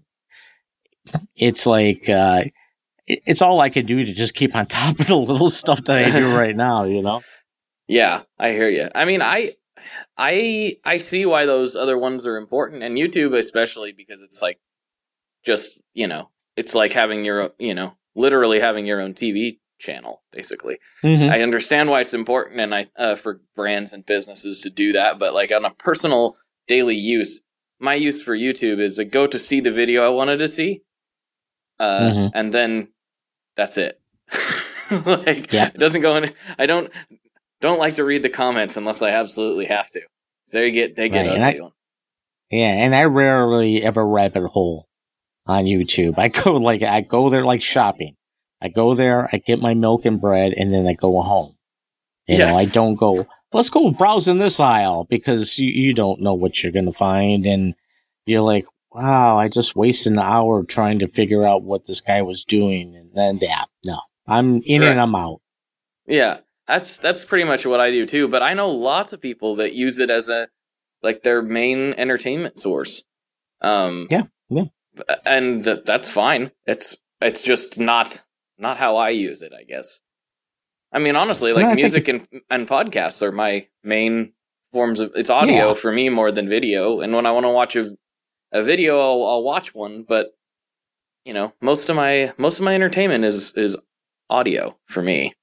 it's 1.36 1.66
like 1.66 2.08
uh 2.08 2.44
it, 3.06 3.22
it's 3.26 3.42
all 3.42 3.60
i 3.60 3.70
can 3.70 3.86
do 3.86 4.06
to 4.06 4.14
just 4.14 4.34
keep 4.34 4.56
on 4.56 4.66
top 4.68 4.98
of 4.98 5.08
the 5.08 5.16
little 5.16 5.50
stuff 5.50 5.84
that 5.84 5.98
i 5.98 6.10
do 6.10 6.38
right 6.38 6.56
now 6.56 6.86
you 6.86 7.02
know 7.02 7.22
yeah 7.94 8.22
i 8.40 8.50
hear 8.52 8.70
you 8.70 8.88
i 8.96 9.06
mean 9.06 9.22
i 9.22 9.54
I 10.18 10.76
I 10.84 10.98
see 11.00 11.26
why 11.26 11.46
those 11.46 11.76
other 11.76 11.98
ones 11.98 12.26
are 12.26 12.38
important, 12.38 12.84
and 12.84 12.98
YouTube 12.98 13.38
especially 13.38 13.92
because 13.92 14.22
it's 14.22 14.42
like 14.42 14.60
just 15.46 15.82
you 15.94 16.08
know 16.08 16.30
it's 16.56 16.76
like 16.76 16.94
having 16.94 17.26
your 17.26 17.52
you 17.58 17.74
know 17.74 17.94
literally 18.16 18.60
having 18.60 18.86
your 18.86 19.02
own 19.02 19.14
TV 19.14 19.60
channel 19.80 20.24
basically. 20.32 20.78
Mm-hmm. 21.04 21.32
I 21.32 21.42
understand 21.42 21.90
why 21.90 22.02
it's 22.02 22.14
important, 22.14 22.60
and 22.60 22.74
I 22.74 22.88
uh, 22.98 23.16
for 23.16 23.42
brands 23.56 23.94
and 23.94 24.06
businesses 24.06 24.62
to 24.62 24.70
do 24.70 24.94
that, 24.94 25.20
but 25.20 25.34
like 25.34 25.52
on 25.52 25.66
a 25.66 25.72
personal 25.72 26.38
daily 26.68 26.96
use, 26.96 27.42
my 27.80 27.96
use 27.96 28.22
for 28.22 28.38
YouTube 28.38 28.80
is 28.80 28.96
to 28.96 29.06
go 29.06 29.28
to 29.28 29.40
see 29.40 29.60
the 29.60 29.72
video 29.72 30.06
I 30.06 30.10
wanted 30.10 30.38
to 30.40 30.48
see, 30.48 30.84
uh, 31.80 32.00
mm-hmm. 32.00 32.28
and 32.34 32.54
then 32.54 32.90
that's 33.56 33.78
it. 33.78 34.00
like 35.06 35.52
Yep. 35.52 35.76
it 35.76 35.80
doesn't 35.80 36.02
go 36.02 36.16
in. 36.16 36.34
I 36.58 36.66
don't 36.66 36.92
don't 37.64 37.80
like 37.80 37.96
to 37.96 38.04
read 38.04 38.22
the 38.22 38.30
comments 38.30 38.78
unless 38.78 39.02
I 39.02 39.10
absolutely 39.12 39.66
have 39.66 39.90
to. 39.92 40.02
There 40.52 40.66
you 40.66 40.72
get 40.72 40.96
they 40.96 41.10
get 41.10 41.26
Right, 41.26 41.36
and 41.36 41.44
I- 41.46 41.60
Yeah, 42.52 42.74
and 42.74 42.94
I 42.94 43.06
rarely 43.06 43.82
ever 43.82 44.06
rabbit 44.06 44.48
hole 44.50 44.88
on 45.48 45.64
YouTube. 45.66 46.16
I 46.18 46.28
go 46.28 46.54
like 46.54 46.84
I 46.84 47.02
go 47.02 47.30
there 47.30 47.46
like 47.46 47.62
shopping. 47.62 48.16
I 48.62 48.68
go 48.70 48.96
there, 48.96 49.30
I 49.34 49.38
get 49.38 49.60
my 49.60 49.74
milk 49.74 50.06
and 50.06 50.22
bread, 50.22 50.54
and 50.56 50.70
then 50.72 50.88
I 50.88 50.94
go 50.94 51.22
home. 51.22 51.56
You 52.28 52.38
know, 52.38 52.48
I 52.48 52.66
don't 52.74 52.96
go. 52.96 53.28
Let's 53.52 53.70
go 53.70 53.92
browse 53.92 54.28
in 54.28 54.38
this 54.38 54.60
aisle 54.60 55.06
because 55.10 55.60
you, 55.60 55.70
you 55.70 55.94
don't 55.94 56.22
know 56.22 56.34
what 56.34 56.62
you're 56.64 56.72
gonna 56.72 56.94
find, 56.94 57.46
and 57.46 57.76
you're 58.26 58.42
like, 58.42 58.66
wow, 58.92 59.38
I 59.38 59.48
just 59.50 59.76
wasted 59.76 60.14
an 60.14 60.20
hour 60.20 60.64
trying 60.64 61.00
to 61.00 61.08
figure 61.08 61.46
out 61.46 61.64
what 61.64 61.86
this 61.86 62.00
guy 62.02 62.22
was 62.22 62.44
doing, 62.46 62.96
and 62.96 63.10
then 63.14 63.40
yeah, 63.42 63.64
no, 63.86 64.00
I'm 64.28 64.62
in 64.64 64.82
Right. 64.82 64.92
and 64.92 65.00
I'm 65.02 65.16
out. 65.16 65.42
Yeah, 66.08 66.40
that's 66.68 66.98
that's 66.98 67.26
pretty 67.26 67.44
much 67.44 67.66
what 67.66 67.80
I 67.80 67.92
do 67.92 68.06
too. 68.06 68.28
But 68.28 68.42
I 68.44 68.54
know 68.54 68.70
lots 68.70 69.14
of 69.14 69.22
people 69.22 69.56
that 69.58 69.74
use 69.74 70.00
it 70.00 70.10
as 70.10 70.30
a 70.30 70.48
like 71.02 71.24
their 71.24 71.42
main 71.42 71.94
entertainment 71.94 72.58
source. 72.58 73.04
Um, 73.62 74.08
Yeah, 74.10 74.24
yeah. 74.50 74.64
and 75.26 75.64
th- 75.64 75.84
that's 75.86 76.10
fine. 76.10 76.52
It's 76.66 76.98
it's 77.22 77.44
just 77.44 77.80
not 77.80 78.24
not 78.58 78.78
how 78.78 78.96
I 78.98 79.10
use 79.10 79.42
it. 79.42 79.54
I 79.58 79.64
guess. 79.64 80.00
I 80.92 81.00
mean, 81.00 81.16
honestly, 81.16 81.54
like 81.54 81.66
think 81.66 81.76
music 81.76 82.08
and 82.08 82.28
and 82.50 82.68
podcasts 82.68 83.22
are 83.22 83.32
my 83.32 83.68
main 83.84 84.34
forms 84.72 85.00
of. 85.00 85.12
It's 85.16 85.30
audio 85.30 85.70
Yeah. 85.70 85.74
for 85.74 85.92
me 85.92 86.10
more 86.10 86.32
than 86.32 86.48
video. 86.50 87.02
And 87.02 87.14
when 87.14 87.26
I 87.26 87.32
want 87.32 87.46
to 87.46 87.50
watch 87.50 87.76
a 87.76 87.96
a 88.52 88.62
video, 88.64 89.00
I'll, 89.00 89.28
I'll 89.28 89.44
watch 89.44 89.74
one. 89.74 90.04
But 90.04 90.34
you 91.26 91.34
know, 91.34 91.54
most 91.62 91.90
of 91.90 91.96
my 91.96 92.34
most 92.38 92.60
of 92.60 92.66
my 92.66 92.76
entertainment 92.76 93.26
is 93.26 93.54
is 93.56 93.76
audio 94.30 94.78
for 94.86 95.02
me. 95.02 95.34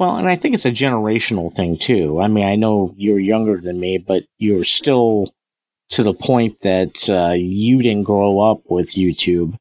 Well, 0.00 0.16
and 0.16 0.26
I 0.26 0.34
think 0.34 0.54
it's 0.54 0.64
a 0.64 0.70
generational 0.70 1.54
thing 1.54 1.76
too. 1.76 2.22
I 2.22 2.28
mean, 2.28 2.46
I 2.46 2.56
know 2.56 2.94
you're 2.96 3.18
younger 3.18 3.60
than 3.60 3.78
me, 3.78 3.98
but 3.98 4.22
you're 4.38 4.64
still 4.64 5.34
to 5.90 6.02
the 6.02 6.14
point 6.14 6.60
that 6.60 7.10
uh, 7.10 7.34
you 7.34 7.82
didn't 7.82 8.04
grow 8.04 8.40
up 8.40 8.62
with 8.70 8.94
YouTube, 8.94 9.56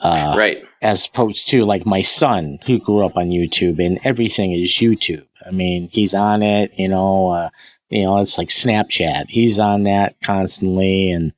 uh, 0.00 0.34
right. 0.38 0.64
as 0.82 1.06
opposed 1.06 1.48
to 1.48 1.64
like 1.64 1.84
my 1.84 2.00
son 2.00 2.60
who 2.64 2.78
grew 2.78 3.04
up 3.04 3.16
on 3.16 3.30
YouTube 3.30 3.84
and 3.84 3.98
everything 4.04 4.52
is 4.52 4.70
YouTube. 4.70 5.26
I 5.44 5.50
mean, 5.50 5.88
he's 5.90 6.14
on 6.14 6.44
it, 6.44 6.72
you 6.78 6.86
know, 6.86 7.30
uh, 7.30 7.50
you 7.90 8.04
know, 8.04 8.18
it's 8.18 8.38
like 8.38 8.50
Snapchat. 8.50 9.30
He's 9.30 9.58
on 9.58 9.82
that 9.82 10.14
constantly, 10.22 11.10
and 11.10 11.32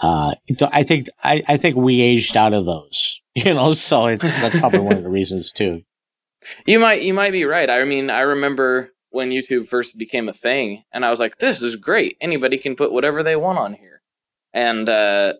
uh, 0.00 0.36
I 0.72 0.84
think 0.84 1.08
I, 1.24 1.42
I 1.48 1.56
think 1.56 1.74
we 1.74 2.00
aged 2.00 2.36
out 2.36 2.54
of 2.54 2.64
those, 2.64 3.20
you 3.34 3.54
know. 3.54 3.72
So 3.72 4.06
it's 4.06 4.22
that's 4.22 4.60
probably 4.60 4.78
one 4.78 4.98
of 4.98 5.02
the 5.02 5.08
reasons 5.08 5.50
too. 5.50 5.82
You 6.66 6.78
might 6.78 7.02
you 7.02 7.14
might 7.14 7.32
be 7.32 7.44
right. 7.44 7.68
I 7.68 7.84
mean, 7.84 8.10
I 8.10 8.20
remember 8.20 8.92
when 9.10 9.30
YouTube 9.30 9.68
first 9.68 9.98
became 9.98 10.28
a 10.28 10.32
thing, 10.32 10.84
and 10.92 11.04
I 11.04 11.10
was 11.10 11.20
like, 11.20 11.38
"This 11.38 11.62
is 11.62 11.76
great. 11.76 12.16
Anybody 12.20 12.58
can 12.58 12.76
put 12.76 12.92
whatever 12.92 13.22
they 13.22 13.36
want 13.36 13.58
on 13.58 13.74
here," 13.74 14.02
and 14.52 14.88
uh, 14.88 15.34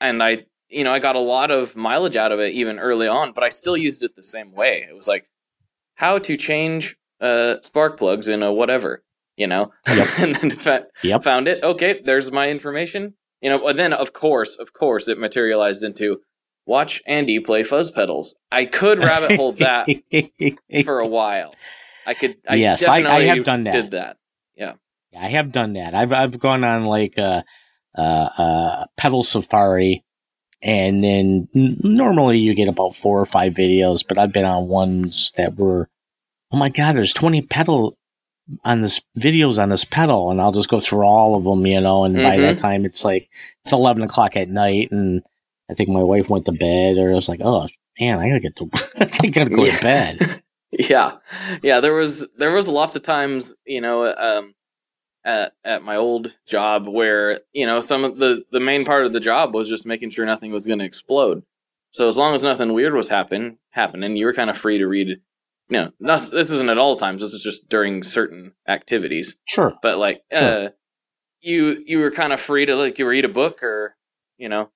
and 0.00 0.22
I 0.22 0.46
you 0.68 0.84
know 0.84 0.92
I 0.92 0.98
got 0.98 1.16
a 1.16 1.20
lot 1.20 1.50
of 1.50 1.76
mileage 1.76 2.16
out 2.16 2.32
of 2.32 2.40
it 2.40 2.54
even 2.54 2.78
early 2.78 3.08
on, 3.08 3.32
but 3.32 3.44
I 3.44 3.48
still 3.48 3.76
used 3.76 4.02
it 4.02 4.14
the 4.16 4.22
same 4.22 4.52
way. 4.52 4.86
It 4.88 4.94
was 4.96 5.08
like 5.08 5.26
how 5.96 6.18
to 6.18 6.36
change 6.36 6.96
uh, 7.20 7.56
spark 7.62 7.98
plugs 7.98 8.26
in 8.28 8.42
a 8.42 8.52
whatever, 8.52 9.04
you 9.36 9.46
know, 9.46 9.72
Yep. 9.86 10.06
and 10.18 10.34
then 10.36 10.50
fa- 10.52 10.86
Yep. 11.02 11.22
found 11.22 11.46
it. 11.48 11.62
Okay, 11.62 12.00
there's 12.04 12.32
my 12.32 12.50
information. 12.50 13.14
You 13.40 13.50
know, 13.50 13.66
and 13.68 13.78
then 13.78 13.92
of 13.92 14.12
course, 14.12 14.56
of 14.56 14.72
course, 14.72 15.08
it 15.08 15.18
materialized 15.18 15.82
into 15.84 16.20
watch 16.66 17.02
Andy 17.06 17.40
play 17.40 17.62
fuzz 17.62 17.90
pedals. 17.90 18.36
I 18.50 18.64
could 18.66 18.98
rabbit 18.98 19.36
hole 19.36 19.52
that 19.54 19.88
for 20.84 20.98
a 21.00 21.06
while. 21.06 21.54
I 22.06 22.14
could. 22.14 22.36
I 22.48 22.56
Yes, 22.56 22.86
I- 22.88 22.98
I 23.04 23.22
have 23.24 23.44
done 23.44 23.64
that. 23.64 23.72
Did 23.74 23.90
that? 23.92 24.16
Yeah. 24.56 24.74
I 25.18 25.28
have 25.28 25.52
done 25.52 25.74
that. 25.74 25.94
I've 25.94 26.12
I've 26.12 26.38
gone 26.38 26.64
on 26.64 26.84
like 26.86 27.14
a 27.18 27.44
uh, 27.96 28.00
uh, 28.00 28.86
pedal 28.96 29.22
safari, 29.22 30.02
and 30.62 31.04
then 31.04 31.48
normally 31.54 32.38
you 32.38 32.54
get 32.54 32.68
about 32.68 32.94
four 32.94 33.20
or 33.20 33.26
five 33.26 33.52
videos, 33.54 34.04
but 34.06 34.16
I've 34.18 34.32
been 34.32 34.46
on 34.46 34.68
ones 34.68 35.30
that 35.36 35.56
were, 35.56 35.90
oh 36.50 36.56
my 36.56 36.70
god, 36.70 36.96
there's 36.96 37.12
twenty 37.12 37.42
pedal 37.42 37.98
on 38.64 38.80
this 38.80 39.00
videos 39.18 39.62
on 39.62 39.68
this 39.68 39.84
pedal, 39.84 40.30
and 40.30 40.40
I'll 40.40 40.52
just 40.52 40.68
go 40.70 40.80
through 40.80 41.02
all 41.04 41.36
of 41.36 41.44
them, 41.44 41.66
you 41.66 41.80
know. 41.80 42.04
And 42.04 42.16
by 42.16 42.36
that 42.38 42.58
time, 42.58 42.84
it's 42.86 43.04
like 43.04 43.28
it's 43.64 43.72
eleven 43.72 44.02
o'clock 44.02 44.34
at 44.36 44.48
night, 44.48 44.90
and 44.90 45.22
I 45.72 45.74
think 45.74 45.88
my 45.88 46.02
wife 46.02 46.28
went 46.28 46.46
to 46.46 46.52
bed, 46.52 46.98
or 46.98 47.10
I 47.10 47.14
was 47.14 47.28
like, 47.28 47.40
oh 47.42 47.66
man, 47.98 48.18
I 48.18 48.28
gotta 48.28 48.40
get 48.40 48.56
to, 48.56 48.70
I 49.22 49.26
gotta 49.28 49.50
go 49.50 49.64
to 49.64 49.80
bed. 49.82 50.42
yeah, 50.70 51.16
yeah. 51.62 51.80
There 51.80 51.94
was 51.94 52.30
there 52.36 52.52
was 52.52 52.68
lots 52.68 52.94
of 52.96 53.02
times, 53.02 53.54
you 53.66 53.80
know, 53.80 54.14
um, 54.14 54.54
at 55.24 55.54
at 55.64 55.82
my 55.82 55.96
old 55.96 56.36
job 56.46 56.86
where 56.86 57.40
you 57.52 57.66
know 57.66 57.80
some 57.80 58.04
of 58.04 58.18
the 58.18 58.44
the 58.52 58.60
main 58.60 58.84
part 58.84 59.06
of 59.06 59.12
the 59.12 59.20
job 59.20 59.54
was 59.54 59.68
just 59.68 59.86
making 59.86 60.10
sure 60.10 60.26
nothing 60.26 60.52
was 60.52 60.66
going 60.66 60.78
to 60.78 60.84
explode. 60.84 61.42
So 61.90 62.08
as 62.08 62.16
long 62.16 62.34
as 62.34 62.42
nothing 62.42 62.72
weird 62.72 62.94
was 62.94 63.08
happen 63.08 63.58
happening, 63.70 64.16
you 64.16 64.26
were 64.26 64.32
kind 64.32 64.50
of 64.50 64.56
free 64.58 64.78
to 64.78 64.86
read. 64.86 65.08
You 65.68 65.78
know, 65.78 65.92
not, 66.00 66.28
this 66.32 66.50
isn't 66.50 66.68
at 66.68 66.76
all 66.76 66.96
times. 66.96 67.22
This 67.22 67.32
is 67.32 67.42
just 67.42 67.68
during 67.68 68.02
certain 68.02 68.52
activities. 68.68 69.36
Sure. 69.46 69.74
but 69.82 69.96
like 69.98 70.22
Sure. 70.32 70.66
uh 70.66 70.68
you 71.40 71.82
you 71.86 71.98
were 71.98 72.10
kind 72.10 72.32
of 72.32 72.40
free 72.40 72.66
to 72.66 72.76
like 72.76 72.98
you 72.98 73.06
read 73.06 73.24
a 73.24 73.28
book 73.28 73.62
or 73.62 73.96
you 74.38 74.48
know 74.48 74.70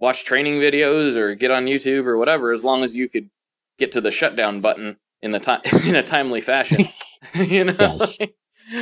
watch 0.00 0.24
training 0.24 0.54
videos 0.60 1.16
or 1.16 1.34
get 1.34 1.50
on 1.50 1.66
youtube 1.66 2.06
or 2.06 2.18
whatever 2.18 2.52
as 2.52 2.64
long 2.64 2.82
as 2.84 2.94
you 2.96 3.08
could 3.08 3.30
get 3.78 3.92
to 3.92 4.00
the 4.00 4.10
shutdown 4.10 4.60
button 4.60 4.96
in 5.22 5.30
the 5.32 5.40
time 5.40 5.60
in 5.86 5.96
a 5.96 6.02
timely 6.02 6.40
fashion 6.40 6.84
you 7.34 7.64
know 7.64 7.74
Yes. 7.78 8.18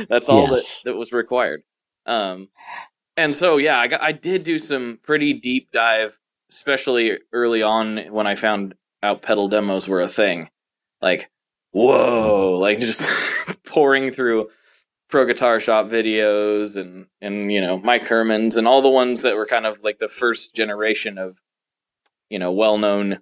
that's 0.09 0.29
all 0.29 0.47
Yes. 0.49 0.81
that 0.83 0.91
that 0.91 0.97
was 0.97 1.11
required 1.13 1.63
um 2.05 2.49
and 3.17 3.35
so 3.35 3.57
yeah 3.57 3.79
i 3.79 3.87
got 3.87 4.01
i 4.01 4.11
did 4.11 4.43
do 4.43 4.59
some 4.59 4.99
pretty 5.03 5.33
deep 5.33 5.71
dive 5.71 6.19
especially 6.49 7.19
early 7.31 7.63
on 7.63 7.97
when 8.11 8.27
i 8.27 8.35
found 8.35 8.73
out 9.01 9.21
pedal 9.21 9.47
demos 9.47 9.87
were 9.87 10.01
a 10.01 10.07
thing 10.07 10.49
like 11.01 11.29
whoa 11.71 12.57
like 12.59 12.79
just 12.79 13.09
pouring 13.65 14.11
through 14.11 14.49
pro 15.13 15.27
guitar 15.27 15.59
shop 15.59 15.85
videos 15.85 16.75
and 16.75 17.05
and 17.21 17.53
you 17.53 17.61
know 17.61 17.77
mike 17.77 18.01
hermans 18.05 18.57
and 18.57 18.67
all 18.67 18.81
the 18.81 18.89
ones 18.89 19.21
that 19.21 19.35
were 19.35 19.45
kind 19.45 19.67
of 19.67 19.83
like 19.83 19.99
the 19.99 20.07
first 20.07 20.55
generation 20.55 21.19
of 21.19 21.37
you 22.29 22.39
know 22.39 22.51
well-known 22.51 23.19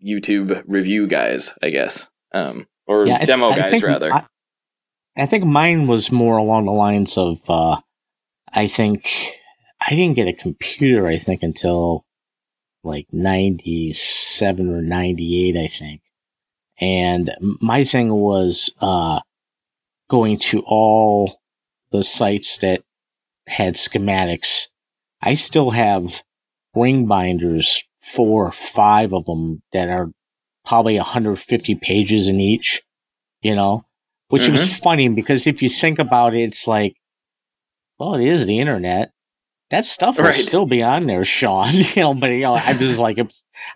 youtube 0.00 0.62
review 0.68 1.08
guys 1.08 1.52
i 1.60 1.70
guess 1.70 2.06
um 2.32 2.68
or 2.86 3.04
Yeah, 3.08 3.16
th- 3.16 3.26
demo 3.26 3.48
guys 3.48 3.82
rather 3.82 4.12
I, 4.12 4.22
I 5.16 5.26
think 5.26 5.44
mine 5.44 5.88
was 5.88 6.12
more 6.12 6.36
along 6.36 6.66
the 6.66 6.70
lines 6.70 7.18
of 7.18 7.38
uh, 7.48 7.80
I 8.52 8.68
think 8.68 9.10
I 9.80 9.90
didn't 9.90 10.14
get 10.14 10.28
a 10.28 10.32
computer. 10.32 11.08
I 11.08 11.18
think 11.18 11.42
until 11.42 12.04
like 12.84 13.06
ninety 13.12 13.92
seven 13.92 14.70
or 14.70 14.82
ninety 14.82 15.48
eight. 15.48 15.56
I 15.56 15.68
think, 15.68 16.02
and 16.80 17.34
my 17.40 17.84
thing 17.84 18.12
was 18.12 18.72
uh, 18.80 19.20
going 20.14 20.38
to 20.38 20.62
all 20.64 21.40
the 21.90 22.04
sites 22.04 22.58
that 22.58 22.82
had 23.48 23.74
schematics. 23.74 24.68
I 25.20 25.34
still 25.34 25.72
have 25.72 26.22
ring 26.72 27.06
binders, 27.06 27.82
four 27.98 28.46
or 28.46 28.52
five 28.52 29.12
of 29.12 29.26
them 29.26 29.60
that 29.72 29.88
are 29.88 30.12
probably 30.64 30.96
150 30.98 31.74
pages 31.82 32.28
in 32.28 32.38
each, 32.38 32.80
you 33.42 33.56
know, 33.56 33.84
which 34.28 34.48
was 34.48 34.62
mm-hmm. 34.62 34.84
funny 34.84 35.08
because 35.08 35.48
if 35.48 35.60
you 35.62 35.68
think 35.68 35.98
about 35.98 36.32
it, 36.32 36.42
it's 36.42 36.68
like, 36.68 36.94
well, 37.98 38.14
it 38.14 38.24
is 38.24 38.46
the 38.46 38.60
internet. 38.60 39.10
That 39.72 39.84
stuff 39.84 40.16
will 40.16 40.26
Right. 40.26 40.34
still 40.36 40.66
be 40.66 40.80
on 40.80 41.08
there, 41.08 41.24
Sean. 41.24 41.74
you 41.74 41.86
know, 41.96 42.14
but 42.14 42.30
you 42.30 42.42
know, 42.42 42.54
I'm 42.54 42.78
just 42.78 43.00
like, 43.00 43.18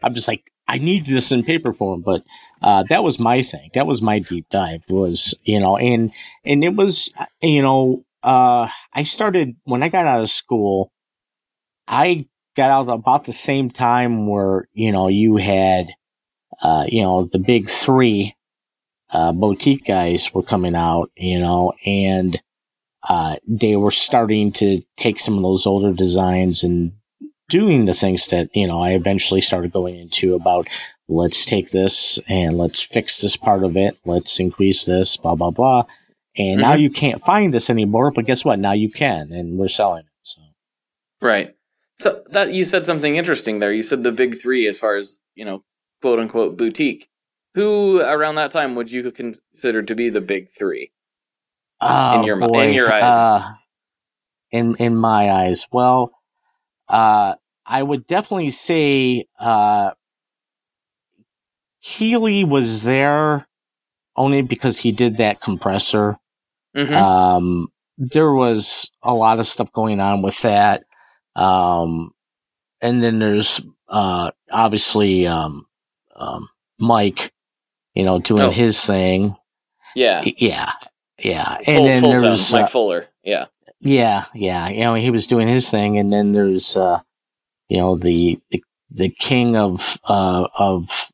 I'm 0.04 0.14
just 0.14 0.28
like, 0.28 0.44
I 0.68 0.78
need 0.78 1.04
this 1.04 1.32
in 1.32 1.42
paper 1.42 1.72
form. 1.72 2.02
But 2.02 2.22
uh, 2.62 2.82
that 2.84 3.04
was 3.04 3.18
my 3.18 3.42
thing. 3.42 3.70
That 3.74 3.86
was 3.86 4.02
my 4.02 4.18
deep 4.18 4.48
dive. 4.50 4.84
Was 4.88 5.34
you 5.44 5.60
know, 5.60 5.76
and 5.76 6.12
and 6.44 6.64
it 6.64 6.74
was 6.74 7.12
you 7.40 7.62
know, 7.62 8.04
uh, 8.22 8.68
I 8.92 9.02
started 9.04 9.56
when 9.64 9.82
I 9.82 9.88
got 9.88 10.06
out 10.06 10.20
of 10.20 10.30
school. 10.30 10.90
I 11.86 12.26
got 12.56 12.70
out 12.70 12.92
about 12.92 13.24
the 13.24 13.32
same 13.32 13.70
time 13.70 14.26
where 14.26 14.68
you 14.72 14.92
know 14.92 15.08
you 15.08 15.36
had, 15.36 15.88
uh, 16.62 16.86
you 16.88 17.02
know, 17.02 17.28
the 17.30 17.38
big 17.38 17.70
three 17.70 18.36
uh, 19.10 19.32
boutique 19.32 19.84
guys 19.84 20.34
were 20.34 20.42
coming 20.42 20.74
out, 20.74 21.10
you 21.16 21.38
know, 21.38 21.72
and 21.86 22.40
uh, 23.08 23.36
they 23.46 23.76
were 23.76 23.90
starting 23.90 24.52
to 24.52 24.82
take 24.96 25.18
some 25.18 25.36
of 25.36 25.42
those 25.42 25.66
older 25.66 25.92
designs 25.92 26.62
and 26.62 26.92
doing 27.48 27.86
the 27.86 27.94
things 27.94 28.28
that 28.28 28.50
you 28.54 28.66
know 28.66 28.82
I 28.82 28.90
eventually 28.90 29.40
started 29.40 29.72
going 29.72 29.98
into 29.98 30.34
about 30.34 30.68
let's 31.08 31.44
take 31.44 31.70
this 31.70 32.18
and 32.28 32.58
let's 32.58 32.82
fix 32.82 33.20
this 33.20 33.36
part 33.36 33.64
of 33.64 33.76
it, 33.76 33.96
let's 34.04 34.38
increase 34.40 34.84
this, 34.84 35.16
blah 35.16 35.34
blah 35.34 35.50
blah. 35.50 35.84
And 36.36 36.60
now 36.60 36.74
Mhm. 36.74 36.80
you 36.82 36.90
can't 36.90 37.22
find 37.22 37.52
this 37.52 37.70
anymore, 37.70 38.10
but 38.12 38.26
guess 38.26 38.44
what? 38.44 38.58
Now 38.58 38.72
you 38.72 38.90
can, 38.90 39.32
and 39.32 39.58
we're 39.58 39.68
selling 39.68 40.04
it. 40.04 40.12
So 40.22 40.40
Right. 41.20 41.54
So 41.96 42.22
that 42.30 42.52
you 42.52 42.64
said 42.64 42.84
something 42.84 43.16
interesting 43.16 43.58
there. 43.58 43.72
You 43.72 43.82
said 43.82 44.04
the 44.04 44.12
big 44.12 44.40
three 44.40 44.68
as 44.68 44.78
far 44.78 44.96
as, 44.96 45.20
you 45.34 45.44
know, 45.44 45.64
quote 46.00 46.18
unquote 46.20 46.56
boutique. 46.56 47.08
who 47.54 48.00
around 48.00 48.36
that 48.36 48.52
time 48.52 48.76
would 48.76 48.88
you 48.92 49.10
consider 49.10 49.82
to 49.82 49.94
be 49.96 50.10
the 50.10 50.20
big 50.20 50.48
three 50.50 50.92
Oh, 51.80 52.14
in 52.20 52.22
your 52.22 52.36
boy. 52.38 52.60
in 52.68 52.72
your 52.74 52.92
eyes? 52.92 53.02
Uh, 53.14 53.54
in 54.52 54.76
in 54.76 54.94
my 54.94 55.30
eyes, 55.32 55.66
well, 55.72 56.12
uh, 56.88 57.34
I 57.66 57.82
would 57.82 58.06
definitely 58.06 58.52
say 58.52 59.26
uh, 59.40 59.90
Keeley 61.88 62.44
was 62.44 62.82
there 62.82 63.46
only 64.14 64.42
because 64.42 64.78
he 64.78 64.92
did 64.92 65.16
that 65.16 65.40
compressor. 65.40 66.18
Mhm. 66.76 66.92
Um, 66.92 67.68
there 67.96 68.32
was 68.32 68.90
a 69.02 69.14
lot 69.14 69.38
of 69.40 69.46
stuff 69.46 69.72
going 69.72 69.98
on 69.98 70.20
with 70.20 70.40
that. 70.42 70.84
Um, 71.34 72.12
and 72.82 73.02
then 73.02 73.18
there's 73.18 73.60
uh, 73.88 74.30
obviously 74.50 75.26
um, 75.26 75.66
um, 76.14 76.48
Mike, 76.78 77.32
you 77.94 78.04
know, 78.04 78.18
doing 78.18 78.42
Oh. 78.42 78.50
his 78.50 78.84
thing. 78.84 79.34
yeah, 79.94 80.22
Yeah, 80.36 80.72
yeah. 81.18 81.56
full, 81.64 81.64
and 81.74 81.86
then 81.86 82.02
there 82.10 82.18
tone, 82.18 82.30
was 82.32 82.52
Mike 82.52 82.64
uh, 82.64 82.66
Fuller. 82.66 83.06
Yeah, 83.24 83.46
yeah, 83.80 84.26
yeah. 84.34 84.68
You 84.68 84.80
know, 84.80 84.94
he 84.94 85.10
was 85.10 85.26
doing 85.26 85.48
his 85.48 85.70
thing, 85.70 85.96
and 85.98 86.12
then 86.12 86.32
there's 86.32 86.76
uh, 86.76 87.00
you 87.68 87.78
know 87.78 87.96
the 87.96 88.38
the 88.50 88.62
the 88.90 89.08
king 89.08 89.56
of 89.56 89.98
uh 90.04 90.46
of 90.58 91.10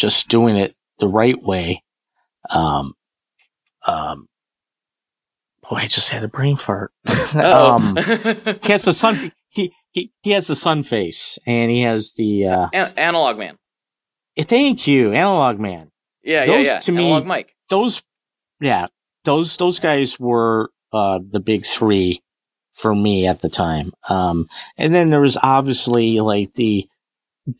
just 0.00 0.28
doing 0.28 0.56
it 0.56 0.74
the 0.98 1.08
right 1.08 1.40
way. 1.42 1.82
Um, 2.50 2.94
um. 3.86 4.26
Boy, 5.68 5.76
I 5.76 5.86
just 5.86 6.08
had 6.10 6.24
a 6.24 6.28
brain 6.28 6.56
fart. 6.56 6.92
Um, 7.36 7.96
he 8.62 8.72
has 8.72 8.84
the 8.84 8.92
sun. 8.92 9.32
He, 9.50 9.72
he 9.92 10.12
he 10.22 10.30
has 10.32 10.46
the 10.48 10.54
sun 10.54 10.82
face, 10.82 11.38
and 11.46 11.70
he 11.70 11.82
has 11.82 12.14
the. 12.14 12.46
uh 12.48 12.68
An- 12.72 12.94
analog 12.96 13.38
man. 13.38 13.56
Thank 14.38 14.86
you, 14.86 15.12
analog 15.12 15.58
man. 15.60 15.90
Yeah, 16.22 16.46
Those, 16.46 16.66
yeah, 16.66 16.72
yeah. 16.74 16.78
to 16.80 16.92
me, 16.92 17.06
analog 17.06 17.26
Mike. 17.26 17.54
those 17.68 18.02
yeah 18.60 18.86
those 19.24 19.56
those 19.58 19.78
guys 19.78 20.18
were 20.20 20.70
uh 20.92 21.18
the 21.30 21.40
big 21.40 21.64
three 21.66 22.22
for 22.74 22.94
me 22.94 23.26
at 23.26 23.40
the 23.40 23.48
time 23.48 23.92
um 24.10 24.46
and 24.76 24.94
then 24.94 25.08
there 25.10 25.20
was 25.20 25.36
obviously 25.42 26.20
like 26.20 26.52
the 26.54 26.86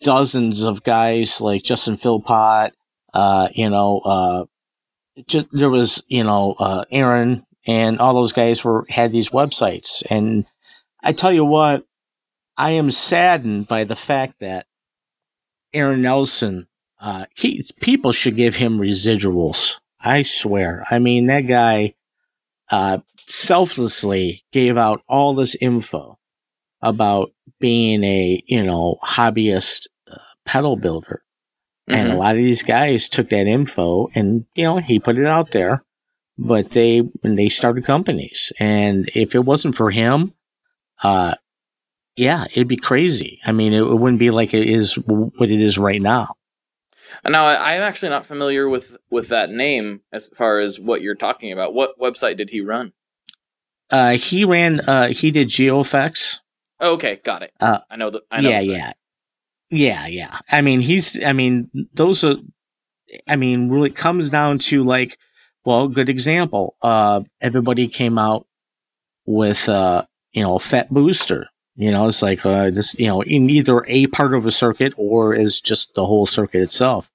dozens 0.03 0.65
of 0.65 0.83
guys 0.83 1.41
like 1.41 1.63
justin 1.63 1.97
philpott 1.97 2.73
uh 3.15 3.49
you 3.55 3.69
know 3.69 4.01
uh 4.01 4.45
just 5.27 5.49
there 5.53 5.71
was 5.71 6.03
you 6.07 6.23
know 6.23 6.55
uh 6.59 6.85
aaron 6.91 7.45
and 7.67 7.99
all 7.99 8.15
those 8.15 8.33
guys 8.33 8.63
were 8.65 8.85
had 8.89 9.11
these 9.13 9.31
websites 9.31 10.03
and 10.11 10.47
i 11.03 11.13
tell 11.13 11.33
you 11.33 11.45
what 11.45 11.85
i 12.57 12.73
am 12.73 12.91
saddened 12.91 13.67
by 13.67 13.85
the 13.85 13.97
fact 13.97 14.39
that 14.41 14.67
aaron 15.73 16.03
nelson 16.03 16.67
uh 17.01 17.25
he 17.35 17.65
people 17.81 18.13
should 18.13 18.37
give 18.37 18.57
him 18.57 18.79
residuals 18.79 19.79
I 20.01 20.23
swear. 20.23 20.85
I 20.91 20.99
mean, 20.99 21.27
that 21.27 21.43
guy 21.43 21.95
uh, 22.71 22.99
selflessly 23.27 24.45
gave 24.53 24.79
out 24.79 25.03
all 25.07 25.35
this 25.35 25.55
info 25.61 26.19
about 26.81 27.33
being 27.61 28.03
a, 28.05 28.43
you 28.47 28.63
know, 28.63 28.99
hobbyist 29.05 29.87
uh, 30.11 30.17
pedal 30.45 30.77
builder. 30.77 31.23
And 31.89 32.09
a 32.09 32.13
Mhm. 32.13 32.19
lot 32.19 32.37
of 32.37 32.43
these 32.43 32.63
guys 32.63 33.09
took 33.09 33.31
that 33.31 33.47
info 33.47 34.09
and, 34.15 34.45
you 34.55 34.65
know, 34.65 34.79
he 34.79 34.99
put 35.01 35.19
it 35.19 35.27
out 35.27 35.51
there, 35.51 35.85
but 36.39 36.71
they, 36.71 36.99
when 36.99 37.35
they 37.35 37.49
started 37.49 37.85
companies. 37.85 38.53
And 38.61 39.11
if 39.15 39.35
it 39.35 39.45
wasn't 39.45 39.75
for 39.75 39.91
him, 39.91 40.33
uh, 41.03 41.35
yeah, 42.17 42.45
it'd 42.53 42.69
be 42.69 42.77
crazy. 42.77 43.41
I 43.45 43.53
mean, 43.53 43.73
it, 43.73 43.83
it 43.83 43.95
wouldn't 43.95 44.21
be 44.21 44.31
like 44.31 44.55
it 44.55 44.69
is 44.69 44.95
what 44.95 45.51
it 45.51 45.61
is 45.61 45.79
right 45.79 46.01
now. 46.03 46.35
Now, 47.29 47.47
I, 47.47 47.75
I'm 47.75 47.83
actually 47.83 48.11
not 48.11 48.25
familiar 48.27 48.69
with 48.69 48.97
with 49.11 49.29
that 49.29 49.51
name 49.51 50.03
as 50.13 50.29
far 50.29 50.61
as 50.61 50.79
what 50.79 51.03
you're 51.03 51.17
talking 51.17 51.51
about. 51.53 51.75
What 51.75 51.99
website 51.99 52.37
did 52.37 52.51
he 52.51 52.61
run? 52.61 52.93
Uh, 53.91 54.13
he 54.13 54.45
ran, 54.45 54.81
uh, 54.81 55.09
he 55.09 55.33
did 55.33 55.49
GeoFX. 55.49 56.39
Oh, 56.81 56.95
okay, 56.95 57.21
got 57.23 57.43
it. 57.43 57.53
Uh, 57.61 57.79
I 57.91 57.97
know 57.97 58.11
the. 58.11 58.23
I 58.31 58.41
know 58.41 58.51
yeah, 58.51 58.61
yeah, 58.61 58.93
yeah, 59.71 60.07
yeah. 60.07 60.39
I 60.51 60.61
mean, 60.63 60.81
he's. 60.81 61.23
I 61.23 61.33
mean, 61.33 61.71
those 61.95 62.25
are. 62.25 62.37
I 63.27 63.37
mean, 63.37 63.69
really 63.71 63.91
comes 63.91 64.31
down 64.31 64.59
to 64.61 64.85
like, 64.85 65.19
well, 65.65 65.89
good 65.89 66.09
example. 66.09 66.77
Uh, 66.81 67.23
everybody 67.41 67.89
came 67.89 68.19
out 68.19 68.47
with, 69.27 69.69
uh, 69.69 70.05
you 70.33 70.43
know, 70.43 70.57
a 70.57 70.61
fat 70.61 70.91
booster. 70.91 71.49
You 71.77 71.91
know, 71.91 72.07
it's 72.09 72.23
like 72.23 72.45
uh, 72.47 72.71
this. 72.71 72.95
You 72.99 73.07
know, 73.09 73.23
in 73.23 73.51
either 73.51 73.85
a 73.87 74.07
part 74.09 74.35
of 74.35 74.47
a 74.47 74.51
circuit 74.51 74.93
or 74.97 75.35
is 75.35 75.61
just 75.61 75.95
the 75.95 76.07
whole 76.07 76.27
circuit 76.27 76.63
itself. 76.63 77.11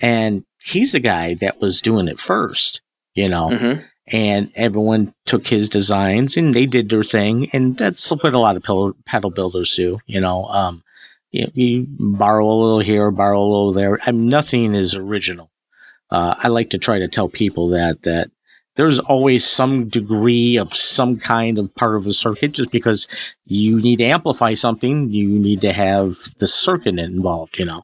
And 0.00 0.44
he's 0.62 0.92
the 0.92 1.00
guy 1.00 1.34
that 1.34 1.60
was 1.60 1.80
doing 1.80 2.08
it 2.08 2.18
first. 2.18 2.82
You 3.14 3.28
know, 3.28 3.48
Mhm. 3.50 3.84
And 4.08 4.50
everyone 4.54 5.12
took 5.24 5.46
his 5.46 5.68
designs 5.68 6.36
and 6.36 6.54
they 6.54 6.66
did 6.66 6.88
their 6.88 7.04
thing 7.04 7.50
and 7.52 7.76
that's 7.76 8.10
what 8.10 8.34
a 8.34 8.38
lot 8.38 8.56
of 8.56 8.62
pedal, 8.62 8.94
pedal 9.04 9.30
builders 9.30 9.74
do 9.74 9.98
you 10.06 10.20
know 10.20 10.44
um 10.46 10.82
you, 11.36 11.50
you 11.54 11.86
borrow 11.88 12.46
a 12.46 12.52
little 12.52 12.80
here 12.80 13.10
borrow 13.10 13.40
a 13.40 13.42
little 13.42 13.72
there. 13.72 13.98
I 14.02 14.12
mean, 14.12 14.28
nothing 14.28 14.74
is 14.74 14.94
original. 14.94 15.50
Uh, 16.08 16.34
i 16.38 16.48
like 16.48 16.70
to 16.70 16.78
try 16.78 17.00
to 17.00 17.08
tell 17.08 17.28
people 17.28 17.68
that 17.70 18.02
that 18.02 18.30
there's 18.76 19.00
always 19.00 19.44
some 19.44 19.88
degree 19.88 20.56
of 20.56 20.72
some 20.74 21.18
kind 21.18 21.58
of 21.58 21.74
part 21.74 21.96
of 21.96 22.06
a 22.06 22.12
circuit 22.12 22.52
just 22.52 22.70
because 22.70 23.08
you 23.46 23.80
need 23.80 23.96
to 23.96 24.04
amplify 24.04 24.54
something 24.54 25.08
you 25.10 25.28
need 25.28 25.62
to 25.62 25.72
have 25.72 26.16
the 26.38 26.46
circuit 26.46 26.98
involved 26.98 27.58
you 27.58 27.64
know. 27.64 27.82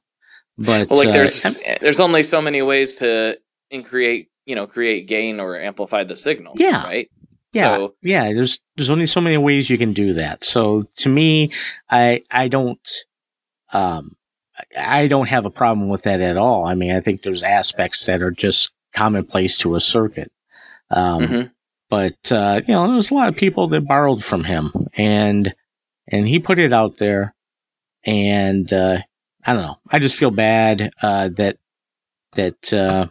But 0.56 0.88
Well, 0.88 1.00
like 1.00 1.08
uh, 1.08 1.12
there's 1.12 1.61
there's 1.80 2.00
only 2.00 2.22
so 2.22 2.40
many 2.40 2.62
ways 2.62 2.94
to 2.96 3.38
create 3.85 4.28
you 4.46 4.55
know 4.55 4.66
create 4.66 5.07
gain 5.07 5.40
or 5.40 5.59
amplify 5.59 6.05
the 6.05 6.16
signal. 6.16 6.55
Yeah. 6.57 6.85
Right. 6.85 7.11
Yeah, 7.52 7.76
So 7.76 7.94
yeah. 8.02 8.33
There's 8.33 8.61
there's 8.76 8.90
only 8.90 9.07
so 9.07 9.20
many 9.20 9.37
ways 9.37 9.68
you 9.68 9.78
can 9.78 9.92
do 9.92 10.14
that. 10.14 10.44
So 10.44 10.85
to 10.96 11.09
me, 11.09 11.52
I 11.90 12.22
I 12.31 12.48
don't 12.48 12.88
um 13.72 14.16
I 14.78 15.07
don't 15.09 15.28
have 15.28 15.44
a 15.44 15.50
problem 15.50 15.88
with 15.88 16.02
that 16.02 16.20
at 16.20 16.37
all. 16.37 16.64
I 16.66 16.74
mean, 16.74 16.94
I 16.94 17.00
think 17.00 17.22
there's 17.22 17.42
aspects 17.42 18.07
that 18.07 18.22
are 18.22 18.31
just 18.31 18.70
commonplace 18.92 19.57
to 19.59 19.74
a 19.74 19.81
circuit. 19.81 20.31
Um, 20.90 21.22
mhm. 21.22 21.50
but 21.88 22.31
uh, 22.33 22.61
you 22.66 22.74
know, 22.74 22.92
there's 22.92 23.11
a 23.11 23.14
lot 23.14 23.28
of 23.28 23.37
people 23.37 23.68
that 23.68 23.87
borrowed 23.88 24.22
from 24.22 24.44
him, 24.44 24.72
and 24.94 25.55
and 26.07 26.28
he 26.28 26.38
put 26.38 26.59
it 26.59 26.72
out 26.72 26.98
there, 26.98 27.35
and 28.05 28.70
uh, 28.72 28.98
I 29.46 29.52
don't 29.52 29.62
know. 29.62 29.78
I 29.90 29.98
just 29.98 30.16
feel 30.16 30.31
bad 30.31 30.92
uh, 31.02 31.31
that 31.31 31.57
that 32.33 32.72
uh, 32.72 33.07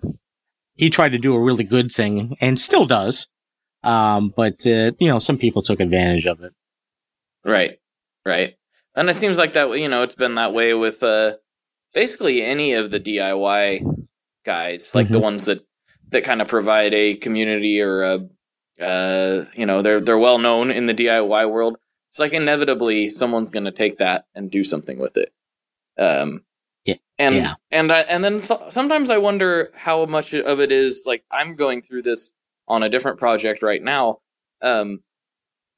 he 0.82 0.90
tried 0.90 1.10
to 1.10 1.20
do 1.20 1.36
a 1.36 1.40
really 1.40 1.64
good 1.64 1.92
thing 1.92 2.36
and 2.42 2.60
still 2.60 2.86
does. 2.86 3.28
Um, 3.84 4.34
but 4.36 4.66
uh, 4.66 4.92
you 5.00 5.08
know, 5.12 5.20
some 5.20 5.38
people 5.38 5.62
took 5.62 5.80
advantage 5.80 6.26
of 6.26 6.42
it. 6.42 6.54
Right. 7.46 7.78
Right. 8.26 8.56
And 8.96 9.08
it 9.08 9.16
seems 9.16 9.38
like 9.38 9.54
that. 9.54 9.70
You 9.78 9.88
know, 9.88 10.02
it's 10.02 10.16
been 10.16 10.36
that 10.36 10.54
way 10.56 10.74
with 10.74 11.04
uh 11.04 11.34
basically 11.94 12.42
any 12.42 12.74
of 12.74 12.90
the 12.90 13.00
DIY 13.00 13.84
guys, 14.44 14.96
like 14.96 15.10
the 15.10 15.20
Mhm. 15.20 15.30
ones 15.30 15.46
that 15.46 15.62
that 16.10 16.24
kind 16.24 16.42
of 16.42 16.48
provide 16.48 16.94
a 16.96 17.14
community 17.16 17.80
or 17.80 18.02
a 18.02 18.28
uh 18.84 19.46
you 19.54 19.68
know 19.68 19.84
they're 19.84 20.02
they're 20.02 20.18
well 20.28 20.40
known 20.40 20.72
in 20.72 20.88
the 20.88 20.94
DIY 20.96 21.46
world. 21.50 21.78
It's 22.10 22.20
like 22.20 22.34
inevitably 22.34 23.12
someone's 23.12 23.52
going 23.52 23.66
to 23.66 23.72
take 23.84 23.98
that 24.00 24.26
and 24.34 24.50
do 24.50 24.64
something 24.64 24.98
with 25.00 25.16
it. 25.16 25.32
Um. 26.00 26.44
And 27.22 27.36
yeah. 27.36 27.54
and 27.70 27.92
I, 27.92 28.00
and 28.02 28.24
then 28.24 28.40
so, 28.40 28.66
sometimes 28.72 29.12
I 29.12 29.20
wonder 29.20 29.72
how 29.76 30.06
much 30.08 30.34
of 30.34 30.60
it 30.60 30.72
is 30.72 31.04
like 31.06 31.24
I'm 31.30 31.56
going 31.56 31.84
through 31.84 32.02
this 32.02 32.34
on 32.68 32.82
a 32.82 32.90
different 32.90 33.20
project 33.20 33.62
right 33.62 33.82
now. 33.84 34.18
Um, 34.64 35.02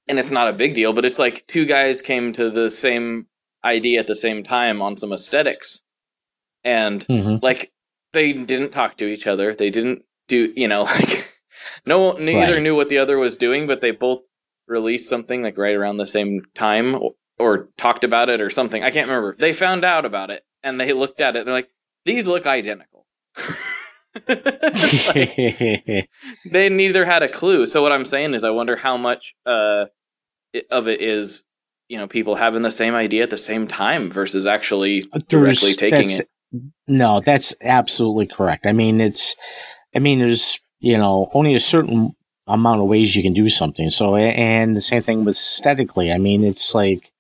and 0.08 0.20
it's 0.20 0.32
not 0.32 0.48
a 0.48 0.54
big 0.54 0.74
deal, 0.74 0.94
but 0.94 1.04
it's 1.04 1.20
like 1.20 1.46
two 1.48 1.66
guys 1.66 2.02
came 2.02 2.32
to 2.34 2.50
the 2.50 2.70
same 2.70 3.28
idea 3.66 4.00
at 4.00 4.08
the 4.08 4.16
same 4.16 4.42
time 4.44 4.82
on 4.82 4.96
some 4.96 5.12
aesthetics. 5.12 5.82
And 6.64 7.04
hmm 7.04 7.38
like 7.42 7.74
they 8.14 8.32
didn't 8.32 8.72
talk 8.72 8.96
to 8.98 9.06
each 9.06 9.28
other. 9.28 9.54
They 9.54 9.70
didn't 9.70 10.04
do, 10.30 10.54
you 10.56 10.70
know, 10.70 10.84
like 11.00 11.30
no 11.86 12.14
neither 12.14 12.54
Right. 12.54 12.62
knew 12.62 12.76
what 12.76 12.88
the 12.88 13.00
other 13.00 13.18
was 13.18 13.38
doing, 13.38 13.68
but 13.68 13.82
they 13.82 13.92
both 13.92 14.22
released 14.66 15.10
something 15.10 15.44
like 15.44 15.58
right 15.58 15.76
around 15.76 15.98
the 15.98 16.08
same 16.08 16.44
time 16.56 16.96
or, 16.96 17.16
or 17.38 17.70
talked 17.78 18.06
about 18.06 18.30
it 18.30 18.40
or 18.40 18.50
something. 18.50 18.82
I 18.82 18.92
can't 18.92 19.10
remember. 19.10 19.36
They 19.38 19.52
found 19.54 19.84
out 19.84 20.06
about 20.06 20.30
it 20.32 20.46
and 20.64 20.80
they 20.80 20.94
looked 20.94 21.22
at 21.22 21.36
it. 21.36 21.46
They're 21.46 21.54
like, 21.54 21.70
these 22.06 22.28
look 22.28 22.46
identical. 22.48 23.06
Like, 24.28 25.36
they 26.46 26.70
neither 26.70 27.04
had 27.06 27.24
a 27.24 27.28
clue. 27.28 27.66
So 27.66 27.82
what 27.82 27.92
I'm 27.92 28.06
saying 28.06 28.36
is, 28.36 28.44
I 28.44 28.52
wonder 28.52 28.76
how 28.76 28.96
much 28.96 29.34
uh, 29.46 29.86
of 30.70 30.88
it 30.88 31.02
is, 31.02 31.44
you 31.90 31.98
know, 31.98 32.08
people 32.08 32.36
having 32.36 32.62
the 32.62 32.70
same 32.70 32.94
idea 32.94 33.24
at 33.24 33.32
the 33.32 33.40
same 33.40 33.68
time 33.68 34.12
versus 34.12 34.46
actually 34.46 35.02
directly 35.28 35.74
There's- 35.74 35.78
taking 35.78 36.10
it. 36.12 36.30
No, 36.88 37.22
that's 37.22 37.56
absolutely 37.64 38.28
correct. 38.28 38.68
I 38.68 38.72
mean, 38.72 39.02
it's, 39.02 39.36
I 39.96 40.00
mean, 40.00 40.20
there's, 40.20 40.60
you 40.80 40.96
know, 40.96 41.32
only 41.34 41.56
a 41.56 41.60
certain 41.60 42.12
amount 42.46 42.82
of 42.82 42.88
ways 42.88 43.16
you 43.16 43.24
can 43.24 43.34
do 43.34 43.50
something. 43.50 43.90
So, 43.90 44.16
and 44.16 44.76
the 44.76 44.82
same 44.82 45.02
thing 45.02 45.26
with 45.26 45.34
aesthetically. 45.34 46.12
I 46.12 46.20
mean, 46.20 46.44
it's 46.44 46.76
like 46.76 47.12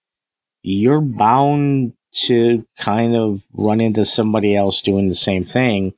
you're 0.62 1.02
bound 1.02 1.94
to 2.14 2.66
kind 2.78 3.16
of 3.16 3.42
run 3.54 3.82
into 3.82 4.06
somebody 4.06 4.56
else 4.56 4.82
doing 4.82 5.08
the 5.08 5.16
same 5.16 5.44
thing 5.44 5.94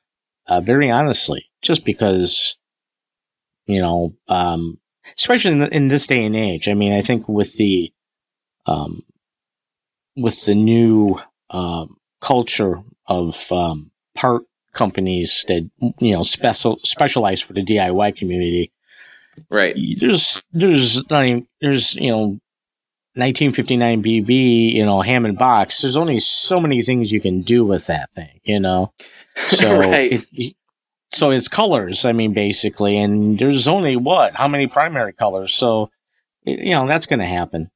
uh, 0.47 0.62
very 0.62 0.89
honestly, 0.89 1.45
just 1.62 1.86
because, 1.86 2.58
you 3.65 3.82
know, 3.82 4.13
um, 4.28 4.78
especially 5.17 5.51
in, 5.51 5.62
in, 5.73 5.88
this 5.88 6.08
day 6.08 6.23
and 6.23 6.36
age. 6.36 6.67
I 6.67 6.73
mean, 6.73 6.93
I 6.93 7.01
think 7.01 7.28
with 7.28 7.58
the, 7.58 7.91
um, 8.65 9.04
with 10.15 10.45
the 10.45 10.56
new 10.56 11.19
um, 11.49 11.97
culture 12.21 12.82
of 13.08 13.51
um, 13.51 13.91
part 14.15 14.43
companies 14.73 15.45
that 15.47 15.69
you 15.99 16.15
know 16.15 16.23
special 16.23 16.78
specialize 16.84 17.41
for 17.41 17.54
the 17.54 17.63
DIY 17.63 18.15
community, 18.15 18.71
right? 19.49 19.75
There's 19.99 20.43
there's 20.51 21.10
not 21.10 21.25
even, 21.25 21.47
there's 21.62 21.95
you 21.95 22.12
know 22.12 22.39
1959 23.15 24.04
BB, 24.04 24.73
you 24.73 24.86
know, 24.86 25.01
Hammond 25.01 25.38
box. 25.38 25.82
There's 25.82 25.95
only 25.95 26.19
so 26.19 26.60
many 26.60 26.82
things 26.82 27.12
you 27.12 27.21
can 27.21 27.41
do 27.41 27.63
with 27.63 27.88
that 27.88 28.12
thing, 28.13 28.41
you 28.43 28.60
know. 28.60 28.93
So 29.38 29.78
right. 29.78 30.25
it, 30.32 30.56
so 31.12 31.32
it's 31.32 31.49
colors. 31.49 32.06
I 32.06 32.13
mean, 32.13 32.34
basically, 32.34 32.97
and 32.97 33.38
there's 33.38 33.67
only 33.67 33.97
what? 33.97 34.34
How 34.34 34.47
many 34.47 34.67
primary 34.67 35.12
colors? 35.12 35.54
So 35.54 35.89
you 36.45 36.71
know 36.71 36.88
that's 36.88 37.06
going 37.06 37.19
to 37.19 37.25
happen. 37.25 37.69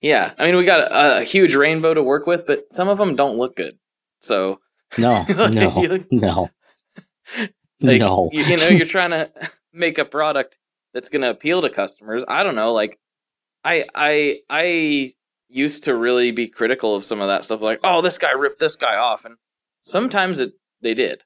Yeah, 0.00 0.32
I 0.38 0.46
mean, 0.46 0.56
we 0.56 0.64
got 0.64 0.80
a, 0.80 1.20
a, 1.20 1.22
huge 1.22 1.54
rainbow 1.54 1.94
to 1.94 2.02
work 2.02 2.26
with, 2.26 2.46
but 2.46 2.72
some 2.72 2.88
of 2.88 2.98
them 2.98 3.14
don't 3.14 3.38
look 3.38 3.56
good. 3.56 3.78
So 4.20 4.60
no, 4.98 5.24
no, 5.28 6.04
no, 6.10 6.50
like, 7.80 8.00
no. 8.00 8.28
You, 8.32 8.42
you 8.42 8.56
know, 8.56 8.68
you're 8.68 8.86
trying 8.86 9.10
to 9.10 9.30
make 9.72 9.98
a 9.98 10.04
product 10.04 10.58
that's 10.92 11.08
going 11.08 11.22
to 11.22 11.30
appeal 11.30 11.62
to 11.62 11.70
customers. 11.70 12.24
I 12.26 12.42
don't 12.42 12.56
know, 12.56 12.72
like 12.72 12.98
I 13.64 13.84
I 13.94 14.40
I 14.48 15.14
used 15.48 15.84
to 15.84 15.94
really 15.94 16.30
be 16.30 16.48
critical 16.48 16.94
of 16.94 17.04
some 17.04 17.20
of 17.20 17.28
that 17.28 17.44
stuff, 17.44 17.60
like, 17.60 17.80
oh, 17.84 18.00
this 18.00 18.18
guy 18.18 18.32
ripped 18.32 18.58
this 18.58 18.76
guy 18.76 18.96
off, 18.96 19.24
and 19.24 19.36
sometimes 19.82 20.40
it 20.40 20.54
they 20.80 20.94
did, 20.94 21.24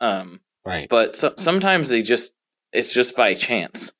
um, 0.00 0.40
right. 0.64 0.88
But 0.88 1.16
so, 1.16 1.34
sometimes 1.36 1.90
they 1.90 2.02
just 2.02 2.34
it's 2.72 2.94
just 2.94 3.16
by 3.16 3.34
chance, 3.34 3.92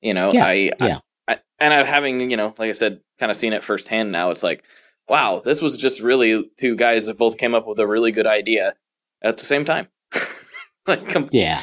you 0.00 0.14
know. 0.14 0.30
Yeah, 0.32 0.46
I, 0.46 0.52
yeah. 0.52 0.98
I, 1.28 1.34
I 1.34 1.38
and 1.58 1.72
I'm 1.72 1.86
having 1.86 2.30
you 2.30 2.36
know, 2.36 2.54
like 2.58 2.68
I 2.68 2.72
said, 2.72 3.00
kind 3.18 3.30
of 3.30 3.36
seen 3.36 3.52
it 3.52 3.64
firsthand 3.64 4.12
now. 4.12 4.30
It's 4.30 4.42
like, 4.42 4.64
wow, 5.08 5.42
this 5.44 5.62
was 5.62 5.76
just 5.76 6.00
really 6.00 6.50
two 6.58 6.76
guys 6.76 7.06
that 7.06 7.18
both 7.18 7.38
came 7.38 7.54
up 7.54 7.66
with 7.66 7.78
a 7.78 7.86
really 7.86 8.12
good 8.12 8.26
idea 8.26 8.74
at 9.22 9.38
the 9.38 9.44
same 9.44 9.64
time. 9.64 9.88
like, 10.86 11.16
yeah. 11.32 11.62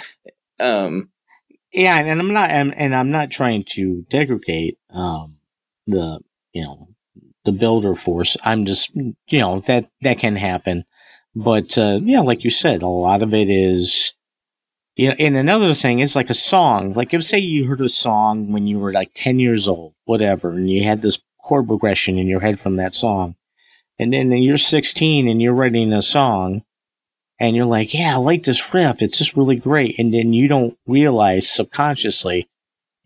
Um, 0.60 1.10
yeah, 1.72 1.98
and 1.98 2.20
I'm 2.20 2.34
not, 2.34 2.50
and, 2.50 2.76
and 2.78 2.96
I'm 2.96 3.12
not 3.12 3.32
trying 3.32 3.64
to 3.70 4.06
degrade 4.10 4.78
um, 4.90 5.38
the, 5.86 6.20
you 6.54 6.64
know, 6.64 6.90
the 7.46 7.52
builder 7.52 7.96
force. 7.96 8.36
I'm 8.44 8.66
just, 8.66 8.92
you 8.96 9.40
know, 9.40 9.62
that 9.62 9.90
that 10.02 10.20
can 10.20 10.36
happen, 10.36 10.86
but 11.36 11.78
uh, 11.78 12.00
yeah, 12.02 12.22
like 12.22 12.44
you 12.44 12.52
said, 12.52 12.82
a 12.82 12.88
lot 12.88 13.22
of 13.22 13.34
it 13.34 13.50
is, 13.50 14.14
you 14.96 15.10
know, 15.10 15.16
and 15.20 15.36
another 15.36 15.74
thing 15.74 16.00
is 16.00 16.16
like 16.16 16.30
a 16.30 16.36
song. 16.36 16.94
Like 16.94 17.14
if 17.14 17.24
say 17.24 17.40
you 17.40 17.66
heard 17.66 17.82
a 17.82 17.90
song 17.90 18.52
when 18.52 18.68
you 18.68 18.80
were 18.80 18.92
like 18.92 19.12
10 19.14 19.40
years 19.40 19.68
old, 19.68 19.94
whatever, 20.06 20.52
and 20.52 20.70
you 20.70 20.84
had 20.84 21.02
this 21.02 21.20
chord 21.42 21.68
progression 21.68 22.18
in 22.18 22.28
your 22.28 22.42
head 22.42 22.60
from 22.60 22.76
that 22.78 22.96
song, 22.96 23.36
and 23.98 24.14
then 24.14 24.32
you're 24.32 24.58
16 24.58 25.28
and 25.28 25.42
you're 25.42 25.54
writing 25.54 25.94
a 25.94 26.02
song 26.02 26.64
and 27.40 27.56
you're 27.56 27.66
like, 27.66 27.94
yeah, 27.94 28.16
I 28.16 28.18
like 28.18 28.44
this 28.44 28.74
riff. 28.74 29.02
It's 29.02 29.18
just 29.18 29.38
really 29.38 29.56
great. 29.56 29.98
And 29.98 30.14
then 30.14 30.34
you 30.34 30.48
don't 30.48 30.78
realize 30.86 31.50
subconsciously 31.50 32.50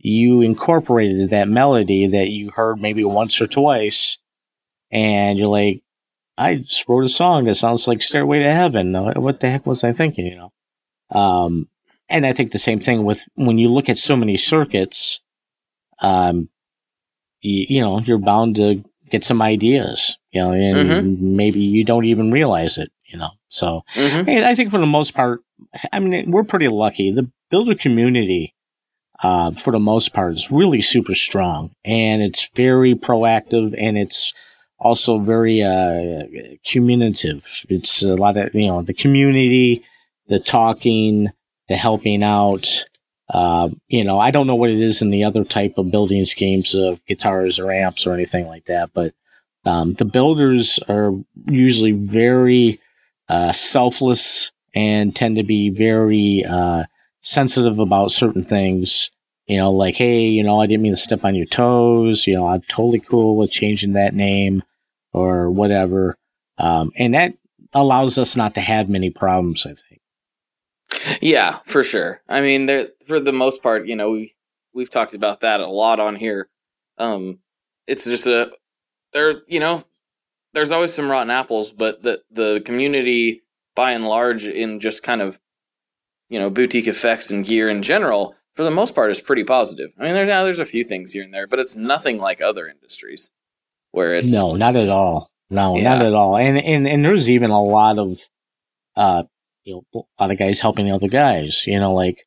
you 0.03 0.41
incorporated 0.41 1.29
that 1.29 1.47
melody 1.47 2.07
that 2.07 2.29
you 2.29 2.51
heard 2.51 2.79
maybe 2.79 3.05
once 3.05 3.39
or 3.39 3.47
twice. 3.47 4.17
And 4.91 5.39
you're 5.39 5.47
like, 5.47 5.81
I 6.37 6.55
just 6.55 6.87
wrote 6.89 7.05
a 7.05 7.09
song 7.09 7.45
that 7.45 7.55
sounds 7.55 7.87
like 7.87 8.01
Stairway 8.01 8.39
to 8.39 8.51
Heaven. 8.51 8.93
What 8.93 9.39
the 9.39 9.49
heck 9.49 9.65
was 9.65 9.83
I 9.83 9.93
thinking, 9.93 10.25
you 10.25 10.35
know? 10.35 10.53
Um, 11.09 11.69
and 12.09 12.25
I 12.25 12.33
think 12.33 12.51
the 12.51 12.59
same 12.59 12.81
thing 12.81 13.05
with 13.05 13.23
when 13.35 13.57
you 13.57 13.69
look 13.69 13.87
at 13.87 13.97
so 13.97 14.17
many 14.17 14.35
circuits, 14.35 15.21
um, 15.99 16.49
you, 17.39 17.65
you 17.69 17.81
know, 17.81 17.99
you're 18.01 18.17
bound 18.17 18.57
to 18.57 18.83
get 19.09 19.23
some 19.23 19.41
ideas, 19.41 20.17
you 20.31 20.41
know, 20.41 20.51
and 20.51 20.89
mm-hmm. 20.89 21.35
maybe 21.35 21.61
you 21.61 21.85
don't 21.85 22.05
even 22.05 22.29
realize 22.29 22.77
it 22.77 22.91
you 23.13 23.19
know. 23.19 23.29
So 23.47 23.83
mm-hmm. 23.93 24.25
hey, 24.25 24.43
I 24.43 24.55
think 24.55 24.71
for 24.71 24.79
the 24.79 24.85
most 24.85 25.13
part, 25.13 25.41
I 25.93 25.99
mean, 25.99 26.31
we're 26.31 26.43
pretty 26.43 26.67
lucky. 26.67 27.11
The 27.11 27.29
builder 27.49 27.75
community, 27.75 28.55
uh, 29.21 29.51
for 29.51 29.71
the 29.71 29.79
most 29.79 30.13
part, 30.13 30.33
is 30.33 30.51
really 30.51 30.81
super 30.81 31.15
strong, 31.15 31.71
and 31.85 32.21
it's 32.21 32.49
very 32.55 32.95
proactive, 32.95 33.75
and 33.77 33.97
it's 33.97 34.33
also 34.79 35.19
very 35.19 35.61
uh, 35.63 36.23
communicative. 36.65 37.65
It's 37.69 38.01
a 38.01 38.15
lot 38.15 38.35
of 38.35 38.53
you 38.53 38.67
know 38.67 38.81
the 38.81 38.95
community, 38.95 39.85
the 40.27 40.39
talking, 40.39 41.29
the 41.69 41.77
helping 41.77 42.23
out. 42.23 42.85
Uh, 43.29 43.69
you 43.87 44.03
know, 44.03 44.19
I 44.19 44.31
don't 44.31 44.47
know 44.47 44.55
what 44.55 44.69
it 44.69 44.79
is 44.79 45.01
in 45.01 45.09
the 45.09 45.23
other 45.23 45.43
type 45.43 45.77
of 45.77 45.89
building 45.89 46.25
schemes 46.25 46.75
of 46.75 47.03
guitars 47.05 47.57
or 47.57 47.71
amps 47.71 48.05
or 48.05 48.13
anything 48.13 48.47
like 48.47 48.65
that, 48.65 48.91
but 48.93 49.13
um, 49.65 49.93
the 49.93 50.05
builders 50.05 50.77
are 50.89 51.13
usually 51.47 51.93
very 51.93 52.81
selfless 53.53 54.51
and 54.75 55.15
tend 55.15 55.37
to 55.37 55.43
be 55.43 55.69
very 55.69 56.43
uh, 56.47 56.83
sensitive 57.21 57.79
about 57.79 58.11
certain 58.11 58.43
things. 58.43 59.11
You 59.47 59.57
know, 59.57 59.71
like, 59.71 59.95
hey, 59.95 60.27
you 60.27 60.43
know, 60.43 60.61
I 60.61 60.67
didn't 60.67 60.83
mean 60.83 60.93
to 60.93 60.97
step 60.97 61.25
on 61.25 61.35
your 61.35 61.45
toes. 61.45 62.25
You 62.27 62.35
know, 62.35 62.47
I'm 62.47 62.61
totally 62.69 62.99
cool 62.99 63.35
with 63.37 63.51
changing 63.51 63.93
that 63.93 64.13
name 64.13 64.63
or 65.11 65.51
whatever. 65.51 66.15
Um, 66.57 66.91
and 66.97 67.13
that 67.13 67.33
allows 67.73 68.17
us 68.17 68.35
not 68.35 68.55
to 68.55 68.61
have 68.61 68.89
many 68.89 69.09
problems, 69.09 69.65
I 69.65 69.73
think. 69.73 71.19
Yeah, 71.21 71.59
for 71.65 71.83
sure. 71.83 72.21
I 72.29 72.41
mean, 72.41 72.69
for 73.07 73.19
the 73.19 73.33
most 73.33 73.61
part, 73.61 73.87
you 73.87 73.95
know, 73.95 74.11
we 74.11 74.35
we've 74.73 74.89
talked 74.89 75.13
about 75.13 75.41
that 75.41 75.59
a 75.59 75.67
lot 75.67 75.99
on 75.99 76.15
here. 76.15 76.49
Um, 76.97 77.39
it's 77.87 78.05
just 78.05 78.27
a 78.27 78.51
they're 79.11 79.41
you 79.47 79.59
know, 79.59 79.83
there's 80.53 80.71
always 80.71 80.93
some 80.93 81.09
rotten 81.09 81.29
apples, 81.29 81.71
but 81.71 82.03
the 82.03 82.21
the 82.31 82.61
community 82.65 83.41
by 83.75 83.91
and 83.91 84.05
large 84.05 84.45
in 84.45 84.79
just 84.79 85.03
kind 85.03 85.21
of 85.21 85.39
you 86.29 86.39
know 86.39 86.49
boutique 86.49 86.87
effects 86.87 87.31
and 87.31 87.45
gear 87.45 87.69
in 87.69 87.83
general 87.83 88.35
for 88.55 88.63
the 88.63 88.71
most 88.71 88.93
part 88.95 89.11
is 89.11 89.19
pretty 89.19 89.43
positive. 89.43 89.91
I 89.99 90.03
mean, 90.03 90.13
there's 90.13 90.27
now 90.27 90.43
there's 90.43 90.59
a 90.59 90.65
few 90.65 90.83
things 90.83 91.11
here 91.11 91.23
and 91.23 91.33
there, 91.33 91.47
but 91.47 91.59
it's 91.59 91.75
nothing 91.75 92.17
like 92.19 92.41
other 92.41 92.67
industries 92.67 93.31
where 93.91 94.15
it's 94.15 94.33
no, 94.33 94.55
not 94.55 94.75
at 94.75 94.89
all. 94.89 95.31
No, 95.49 95.75
yeah. 95.75 95.83
not 95.83 96.05
at 96.05 96.13
all. 96.13 96.37
And 96.37 96.57
and 96.57 96.87
and 96.87 97.03
there's 97.03 97.29
even 97.29 97.51
a 97.51 97.61
lot 97.61 97.97
of 97.97 98.19
uh 98.95 99.23
you 99.63 99.83
know 99.93 100.05
a 100.19 100.23
lot 100.23 100.31
of 100.31 100.37
guys 100.37 100.61
helping 100.61 100.91
other 100.91 101.07
guys. 101.07 101.65
You 101.65 101.79
know, 101.79 101.93
like 101.93 102.25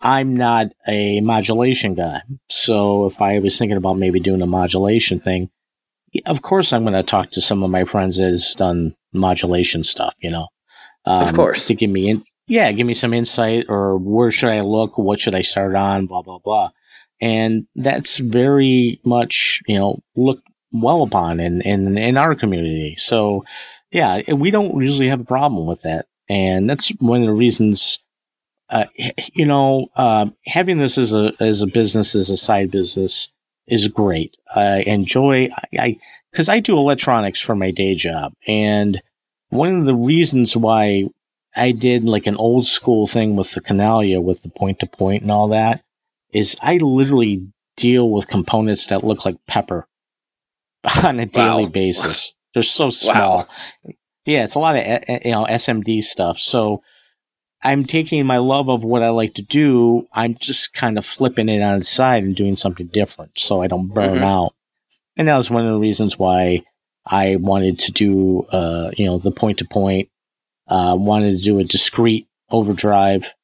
I'm 0.00 0.36
not 0.36 0.68
a 0.86 1.20
modulation 1.20 1.94
guy, 1.94 2.20
so 2.48 3.06
if 3.06 3.20
I 3.20 3.38
was 3.38 3.58
thinking 3.58 3.76
about 3.76 3.98
maybe 3.98 4.20
doing 4.20 4.42
a 4.42 4.46
modulation 4.46 5.20
thing, 5.20 5.50
of 6.26 6.42
course 6.42 6.72
I'm 6.72 6.82
going 6.82 6.94
to 6.94 7.02
talk 7.02 7.30
to 7.32 7.40
some 7.40 7.62
of 7.62 7.70
my 7.70 7.84
friends 7.84 8.18
that 8.18 8.28
has 8.28 8.54
done 8.54 8.94
modulation 9.12 9.84
stuff, 9.84 10.14
you 10.20 10.30
know. 10.30 10.48
Um, 11.04 11.22
of 11.22 11.34
course. 11.34 11.66
To 11.66 11.74
give 11.74 11.90
me 11.90 12.08
in, 12.08 12.24
yeah, 12.46 12.70
give 12.72 12.86
me 12.86 12.94
some 12.94 13.14
insight 13.14 13.66
or 13.68 13.96
where 13.98 14.30
should 14.30 14.50
I 14.50 14.60
look? 14.60 14.98
What 14.98 15.20
should 15.20 15.34
I 15.34 15.42
start 15.42 15.74
on? 15.74 16.06
Blah, 16.06 16.22
blah, 16.22 16.38
blah. 16.38 16.70
And 17.20 17.66
that's 17.74 18.18
very 18.18 19.00
much, 19.04 19.60
you 19.66 19.78
know, 19.78 20.00
looked 20.16 20.46
well 20.72 21.02
upon 21.02 21.40
in, 21.40 21.62
in, 21.62 21.96
in 21.98 22.16
our 22.16 22.34
community. 22.34 22.94
So 22.98 23.44
yeah, 23.90 24.20
we 24.32 24.50
don't 24.50 24.82
usually 24.82 25.08
have 25.08 25.20
a 25.20 25.24
problem 25.24 25.66
with 25.66 25.82
that. 25.82 26.06
And 26.28 26.68
that's 26.68 26.88
one 27.00 27.22
of 27.22 27.26
the 27.26 27.32
reasons, 27.32 28.04
uh, 28.68 28.84
you 29.32 29.46
know, 29.46 29.88
uh, 29.96 30.26
having 30.46 30.78
this 30.78 30.98
as 30.98 31.14
a, 31.14 31.32
as 31.40 31.62
a 31.62 31.66
business, 31.66 32.14
as 32.14 32.28
a 32.28 32.36
side 32.36 32.70
business, 32.70 33.32
is 33.68 33.88
great. 33.88 34.36
I 34.54 34.80
enjoy, 34.80 35.50
I, 35.78 35.98
because 36.30 36.48
I, 36.48 36.54
I, 36.54 36.60
do 36.60 36.76
electronics 36.76 37.40
for 37.40 37.54
my 37.54 37.70
day 37.70 37.94
job. 37.94 38.32
And 38.46 39.00
one 39.50 39.78
of 39.78 39.84
the 39.84 39.94
reasons 39.94 40.56
why 40.56 41.04
I 41.56 41.72
did 41.72 42.04
like 42.04 42.26
an 42.26 42.36
old 42.36 42.66
school 42.66 43.06
thing 43.06 43.36
with 43.36 43.52
the 43.54 43.60
Canalia 43.60 44.22
with 44.22 44.42
the 44.42 44.50
point 44.50 44.80
to 44.80 44.86
point 44.86 45.22
and 45.22 45.30
all 45.30 45.48
that 45.48 45.82
is 46.32 46.56
I 46.62 46.76
literally 46.76 47.46
deal 47.76 48.10
with 48.10 48.28
components 48.28 48.88
that 48.88 49.04
look 49.04 49.24
like 49.24 49.36
pepper 49.46 49.86
on 51.04 51.20
a 51.20 51.26
daily 51.26 51.64
wow. 51.64 51.70
basis. 51.70 52.34
They're 52.54 52.62
so 52.62 52.90
small. 52.90 53.38
Wow. 53.84 53.92
Yeah, 54.24 54.44
it's 54.44 54.56
a 54.56 54.58
lot 54.58 54.76
of 54.76 54.82
eh, 54.82 55.00
eh, 55.08 55.18
you 55.24 55.30
know 55.30 55.46
SMD 55.48 56.02
stuff. 56.02 56.38
So 56.38 56.82
I'm 57.62 57.84
taking 57.84 58.24
my 58.24 58.38
love 58.38 58.68
of 58.68 58.84
what 58.84 59.02
I 59.02 59.10
like 59.10 59.34
to 59.34 59.42
do. 59.42 60.06
I'm 60.12 60.36
just 60.36 60.74
kind 60.74 60.96
of 60.96 61.04
flipping 61.04 61.48
it 61.48 61.60
on 61.60 61.76
its 61.76 61.88
side 61.88 62.22
and 62.22 62.36
doing 62.36 62.56
something 62.56 62.86
different 62.86 63.38
so 63.38 63.62
I 63.62 63.66
don't 63.66 63.88
burn 63.88 64.16
mm-hmm. 64.16 64.24
out. 64.24 64.54
And 65.16 65.26
that 65.26 65.36
was 65.36 65.50
one 65.50 65.66
of 65.66 65.72
the 65.72 65.78
reasons 65.78 66.18
why 66.18 66.62
I 67.04 67.36
wanted 67.36 67.80
to 67.80 67.92
do, 67.92 68.42
uh, 68.52 68.92
you 68.96 69.06
know, 69.06 69.18
the 69.18 69.32
point 69.32 69.58
to 69.58 69.64
point, 69.64 70.08
uh, 70.68 70.94
wanted 70.96 71.36
to 71.36 71.42
do 71.42 71.58
a 71.58 71.64
discrete 71.64 72.28
overdrive, 72.50 73.34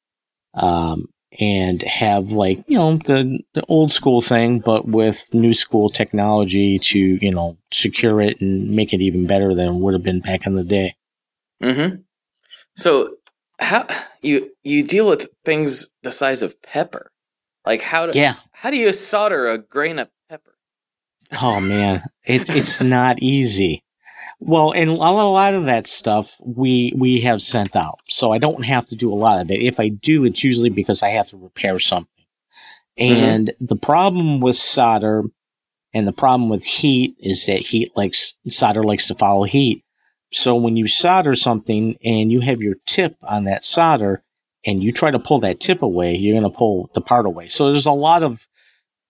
um, 0.53 1.07
and 1.37 1.81
have 1.81 2.31
like, 2.31 2.63
you 2.67 2.77
know, 2.77 2.95
the, 2.95 3.39
the 3.53 3.63
old 3.67 3.91
school 3.91 4.21
thing, 4.21 4.59
but 4.59 4.87
with 4.87 5.27
new 5.33 5.53
school 5.53 5.89
technology 5.89 6.79
to, 6.79 6.97
you 6.97 7.31
know, 7.31 7.57
secure 7.73 8.21
it 8.21 8.39
and 8.39 8.69
make 8.69 8.93
it 8.93 9.01
even 9.01 9.27
better 9.27 9.53
than 9.53 9.67
it 9.67 9.73
would 9.73 9.93
have 9.93 10.03
been 10.03 10.21
back 10.21 10.45
in 10.45 10.55
the 10.55 10.63
day. 10.63 10.95
Mm-hmm. 11.61 11.97
So 12.77 13.17
how 13.59 13.87
you 14.21 14.51
you 14.63 14.83
deal 14.83 15.07
with 15.07 15.27
things 15.43 15.89
the 16.03 16.11
size 16.11 16.41
of 16.41 16.61
pepper? 16.61 17.11
Like 17.65 17.81
how 17.81 18.05
do 18.07 18.17
Yeah. 18.17 18.35
how 18.51 18.69
do 18.69 18.77
you 18.77 18.93
solder 18.93 19.47
a 19.49 19.57
grain 19.57 19.99
of 19.99 20.09
pepper? 20.29 20.55
Oh 21.41 21.59
man, 21.59 22.03
it's 22.23 22.49
it's 22.49 22.81
not 22.81 23.21
easy. 23.21 23.83
Well, 24.39 24.73
and 24.73 24.89
a 24.89 24.93
lot 24.93 25.53
of 25.53 25.65
that 25.65 25.87
stuff 25.87 26.35
we 26.39 26.93
we 26.95 27.21
have 27.21 27.41
sent 27.41 27.75
out, 27.75 27.99
so 28.09 28.31
I 28.33 28.37
don't 28.37 28.65
have 28.65 28.85
to 28.87 28.95
do 28.95 29.11
a 29.11 29.15
lot 29.15 29.41
of 29.41 29.49
it. 29.49 29.61
If 29.61 29.79
I 29.79 29.89
do, 29.89 30.25
it's 30.25 30.43
usually 30.43 30.69
because 30.69 31.01
I 31.01 31.09
have 31.09 31.27
to 31.27 31.37
repair 31.37 31.79
something. 31.79 32.09
Mm-hmm. 32.99 33.15
And 33.15 33.51
the 33.59 33.75
problem 33.75 34.41
with 34.41 34.57
solder 34.57 35.23
and 35.93 36.05
the 36.07 36.13
problem 36.13 36.49
with 36.49 36.63
heat 36.65 37.15
is 37.19 37.45
that 37.45 37.59
heat 37.61 37.91
likes 37.95 38.35
solder 38.49 38.83
likes 38.83 39.07
to 39.07 39.15
follow 39.15 39.43
heat. 39.43 39.83
So 40.35 40.53
when 40.55 40.75
you 40.75 40.89
solder 40.89 41.33
something 41.37 41.97
and 42.03 42.29
you 42.29 42.41
have 42.41 42.61
your 42.61 42.75
tip 42.85 43.15
on 43.23 43.45
that 43.45 43.63
solder 43.63 44.21
and 44.65 44.83
you 44.83 44.91
try 44.91 45.09
to 45.09 45.17
pull 45.17 45.39
that 45.39 45.61
tip 45.61 45.81
away, 45.81 46.13
you're 46.15 46.37
going 46.37 46.51
to 46.51 46.55
pull 46.55 46.89
the 46.93 46.99
part 46.99 47.25
away. 47.25 47.47
So 47.47 47.67
there's 47.67 47.85
a 47.85 47.91
lot 47.91 48.21
of 48.21 48.45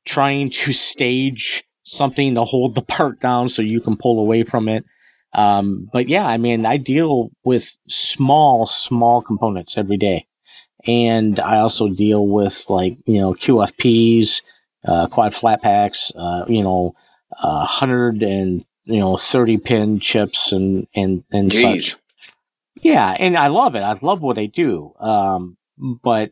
trying 0.06 0.52
to 0.52 0.72
stage 0.72 1.64
something 1.82 2.36
to 2.36 2.44
hold 2.44 2.76
the 2.76 2.82
part 2.96 3.20
down 3.22 3.50
so 3.50 3.64
you 3.64 3.82
can 3.82 3.98
pull 3.98 4.20
away 4.20 4.44
from 4.44 4.70
it. 4.70 4.86
Um, 5.34 5.90
but 5.92 6.08
yeah, 6.08 6.28
I 6.28 6.38
mean, 6.38 6.64
I 6.64 6.78
deal 6.78 7.32
with 7.44 7.76
small, 7.90 8.68
small 8.68 9.24
components 9.24 9.80
every 9.80 9.98
day. 9.98 10.28
And 10.86 11.40
I 11.40 11.58
also 11.58 11.90
deal 11.90 12.28
with 12.28 12.66
like, 12.70 13.00
you 13.08 13.20
know, 13.20 13.34
QFPs, 13.34 14.44
uh, 14.88 15.08
quad 15.08 15.34
flat 15.34 15.64
packs, 15.64 16.12
uh, 16.16 16.46
you 16.48 16.62
know, 16.62 16.94
uh, 17.42 17.66
100 17.66 18.22
and, 18.22 18.64
you 18.86 19.00
know, 19.00 19.18
30 19.18 19.58
pin 19.58 20.00
chips 20.00 20.52
and, 20.52 20.88
and, 20.96 21.24
and 21.32 21.52
Jeez. 21.52 21.92
such. 21.92 22.02
Yeah. 22.82 23.10
And 23.18 23.38
I 23.38 23.48
love 23.48 23.76
it. 23.76 23.82
I 23.82 23.98
love 24.02 24.22
what 24.22 24.36
they 24.36 24.48
do. 24.48 24.94
Um, 25.00 25.58
but 26.04 26.32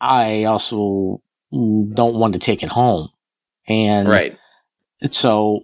I 0.00 0.44
also 0.44 1.22
don't 1.52 2.14
want 2.16 2.34
to 2.34 2.38
take 2.38 2.62
it 2.62 2.68
home. 2.68 3.10
And 3.68 4.08
Right. 4.08 4.36
so, 5.10 5.60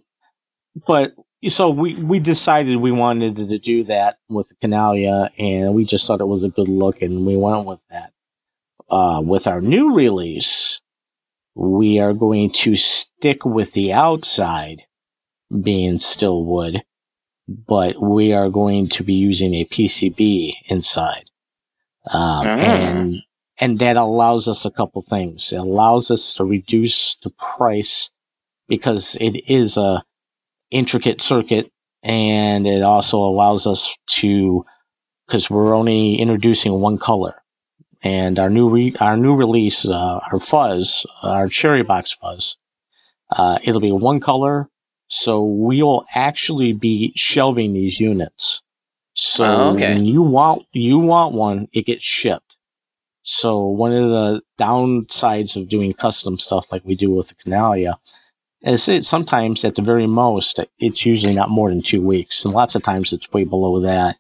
but 0.87 1.14
so 1.49 1.70
we 1.70 1.95
we 2.03 2.18
decided 2.20 2.76
we 2.76 2.93
wanted 2.93 3.37
to 3.37 3.59
do 3.59 3.85
that 3.85 4.18
with 4.28 4.49
the 4.49 4.55
Canalia, 4.57 5.31
and 5.39 5.74
we 5.74 5.85
just 5.85 6.07
thought 6.07 6.20
it 6.20 6.26
was 6.26 6.43
a 6.45 6.49
good 6.49 6.68
look, 6.68 7.03
and 7.03 7.26
we 7.26 7.37
went 7.37 7.66
with 7.66 7.81
that. 7.91 8.12
Uh, 8.89 9.20
with 9.22 9.47
our 9.47 9.61
new 9.61 9.95
release, 9.95 10.81
we 11.55 11.99
are 11.99 12.12
going 12.14 12.53
to 12.53 12.76
stick 12.76 13.45
with 13.45 13.72
the 13.72 13.93
outside 13.93 14.83
being 15.63 15.99
still 15.99 16.45
wood, 16.45 16.83
but 17.49 18.01
we 18.01 18.33
are 18.33 18.49
going 18.51 18.89
to 18.91 19.03
be 19.03 19.15
using 19.15 19.55
a 19.55 19.65
PCB 19.65 20.55
inside, 20.69 21.31
um, 22.13 22.47
Ah. 22.47 22.57
and 22.59 23.23
and 23.59 23.79
that 23.79 23.97
allows 23.97 24.49
us 24.49 24.65
a 24.65 24.71
couple 24.71 25.03
things. 25.03 25.53
It 25.53 25.59
allows 25.59 26.11
us 26.11 26.35
to 26.35 26.45
reduce 26.45 27.17
the 27.23 27.31
price 27.31 28.11
because 28.69 29.17
it 29.21 29.43
is 29.51 29.77
a 29.77 30.03
intricate 30.71 31.21
circuit 31.21 31.71
and 32.03 32.67
it 32.67 32.83
also 32.83 33.19
allows 33.19 33.67
us 33.67 33.95
to 34.07 34.65
because 35.27 35.51
we're 35.51 35.75
only 35.75 36.17
introducing 36.17 36.73
one 36.81 36.97
color 36.97 37.35
and 38.03 38.39
our 38.39 38.49
new 38.49 38.69
re- 38.69 38.95
our 39.01 39.17
new 39.17 39.35
release 39.35 39.85
uh, 39.85 40.21
our 40.33 40.39
fuzz 40.41 41.05
our 41.23 41.49
cherry 41.49 41.83
box 41.83 42.13
fuzz 42.13 42.57
uh, 43.37 43.59
it'll 43.65 43.81
be 43.81 43.93
one 43.93 44.21
color 44.21 44.69
so 45.13 45.43
we 45.43 45.83
will 45.83 46.05
actually 46.15 46.73
be 46.73 47.13
shelving 47.17 47.73
these 47.73 47.99
units 47.99 48.63
so 49.13 49.45
Oh, 49.45 49.75
okay. 49.75 49.95
when 49.95 50.05
you 50.07 50.23
want 50.23 50.63
you 50.73 50.99
want 50.99 51.35
one 51.35 51.67
it 51.73 51.85
gets 51.87 52.05
shipped 52.05 52.57
so 53.23 53.67
one 53.67 53.93
of 53.93 54.09
the 54.11 54.41
downsides 54.59 55.57
of 55.57 55.69
doing 55.69 55.93
custom 55.93 56.39
stuff 56.39 56.71
like 56.73 56.85
we 56.85 56.95
do 56.95 57.11
with 57.11 57.29
the 57.29 57.35
Canalia 57.35 57.97
is 58.63 58.89
it 58.89 59.05
sometimes 59.05 59.65
at 59.65 59.75
the 59.75 59.83
very 59.83 60.07
most 60.07 60.61
it's 60.79 61.05
usually 61.05 61.35
not 61.35 61.51
more 61.51 61.71
than 61.71 61.83
two 61.83 62.03
weeks, 62.03 62.45
and 62.45 62.53
lots 62.55 62.75
of 62.75 62.83
times 62.83 63.13
it's 63.13 63.33
way 63.33 63.45
below 63.45 63.81
that. 63.81 64.17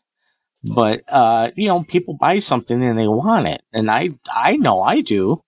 But 0.64 1.02
uh, 1.08 1.50
you 1.56 1.68
know, 1.68 1.82
people 1.84 2.14
buy 2.14 2.38
something 2.38 2.82
and 2.82 2.98
they 2.98 3.06
want 3.06 3.46
it, 3.48 3.60
and 3.72 3.90
I 3.90 4.10
I 4.34 4.56
know 4.56 4.80
I 4.82 5.00
do. 5.02 5.42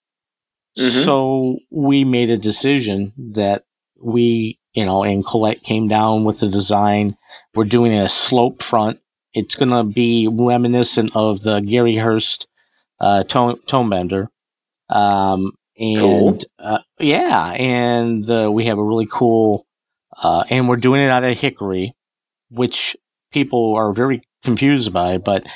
Mhm. 0.78 1.05
So 1.05 1.59
we 1.70 2.05
made 2.05 2.28
a 2.30 2.36
decision 2.36 3.12
that 3.34 3.64
we 3.99 4.59
you 4.74 4.84
know, 4.84 5.02
and 5.04 5.24
Colette 5.26 5.62
came 5.62 5.88
down 5.88 6.24
with 6.24 6.40
the 6.40 6.48
design. 6.48 7.16
We're 7.54 7.64
doing 7.64 7.92
a 7.92 8.08
slope 8.08 8.62
front. 8.62 9.00
It's 9.34 9.54
gonna 9.54 9.84
be 9.84 10.28
reminiscent 10.30 11.12
of 11.14 11.42
the 11.42 11.60
Gary 11.60 11.96
Hurst 11.96 12.46
uh, 13.00 13.24
tone, 13.24 13.60
tone 13.66 13.88
bender. 13.90 14.28
Um, 14.88 15.52
and 15.78 15.98
Cool. 15.98 16.38
uh, 16.58 16.78
yeah, 17.00 17.52
and 17.52 18.28
uh, 18.30 18.50
we 18.52 18.66
have 18.66 18.78
a 18.78 18.84
really 18.84 19.08
cool, 19.10 19.66
uh, 20.22 20.44
and 20.50 20.68
we're 20.68 20.76
doing 20.76 21.00
it 21.00 21.10
out 21.10 21.24
of 21.24 21.38
hickory, 21.38 21.94
which 22.50 22.94
people 23.32 23.74
are 23.74 23.92
very 23.92 24.22
confused 24.44 24.92
by. 24.92 25.16
But 25.16 25.46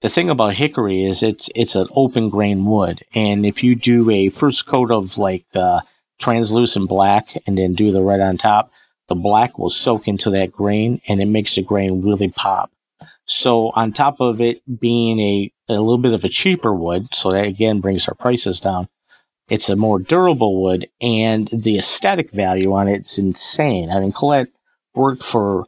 the 0.00 0.08
thing 0.08 0.30
about 0.30 0.54
hickory 0.54 1.04
is 1.04 1.22
it's 1.22 1.50
it's 1.56 1.74
an 1.74 1.88
open 1.96 2.28
grain 2.30 2.64
wood, 2.64 3.02
and 3.14 3.44
if 3.44 3.64
you 3.64 3.74
do 3.74 4.08
a 4.10 4.28
first 4.28 4.66
coat 4.66 4.92
of 4.92 5.18
like 5.18 5.46
uh, 5.54 5.80
translucent 6.18 6.88
black 6.88 7.36
and 7.46 7.58
then 7.58 7.74
do 7.74 7.92
the 7.92 8.02
red 8.02 8.20
on 8.20 8.36
top, 8.36 8.70
the 9.08 9.14
black 9.14 9.58
will 9.58 9.70
soak 9.70 10.08
into 10.08 10.30
that 10.30 10.52
grain, 10.52 11.00
and 11.06 11.20
it 11.20 11.26
makes 11.26 11.54
the 11.54 11.62
grain 11.62 12.02
really 12.02 12.28
pop. 12.28 12.70
So 13.26 13.70
on 13.70 13.92
top 13.92 14.20
of 14.20 14.40
it 14.40 14.62
being 14.80 15.20
a, 15.20 15.52
a 15.68 15.74
little 15.74 15.98
bit 15.98 16.14
of 16.14 16.24
a 16.24 16.28
cheaper 16.28 16.74
wood, 16.74 17.14
so 17.14 17.30
that 17.30 17.46
again 17.46 17.80
brings 17.80 18.08
our 18.08 18.14
prices 18.14 18.60
down. 18.60 18.88
It's 19.48 19.68
a 19.68 19.76
more 19.76 19.98
durable 19.98 20.62
wood 20.62 20.88
and 21.02 21.48
the 21.52 21.78
aesthetic 21.78 22.30
value 22.30 22.72
on 22.72 22.88
it's 22.88 23.18
insane. 23.18 23.90
I 23.90 24.00
mean, 24.00 24.12
Colette 24.12 24.48
worked 24.94 25.22
for 25.22 25.66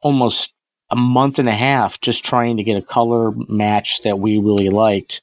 almost 0.00 0.52
a 0.90 0.96
month 0.96 1.38
and 1.38 1.48
a 1.48 1.54
half 1.54 2.00
just 2.00 2.24
trying 2.24 2.58
to 2.58 2.62
get 2.62 2.76
a 2.76 2.82
color 2.82 3.32
match 3.48 4.02
that 4.02 4.18
we 4.18 4.38
really 4.38 4.68
liked. 4.68 5.22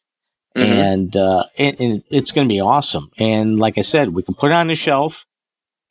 Mhm. 0.58 0.64
And, 0.64 1.18
uh, 1.18 1.44
and, 1.58 1.80
and 1.80 2.04
it's 2.10 2.32
going 2.32 2.48
to 2.48 2.54
be 2.54 2.60
awesome. 2.60 3.12
And 3.18 3.60
like 3.60 3.78
I 3.78 3.82
said, 3.84 4.14
we 4.14 4.24
can 4.24 4.34
put 4.34 4.52
it 4.52 4.56
on 4.56 4.68
the 4.68 4.76
shelf 4.76 5.26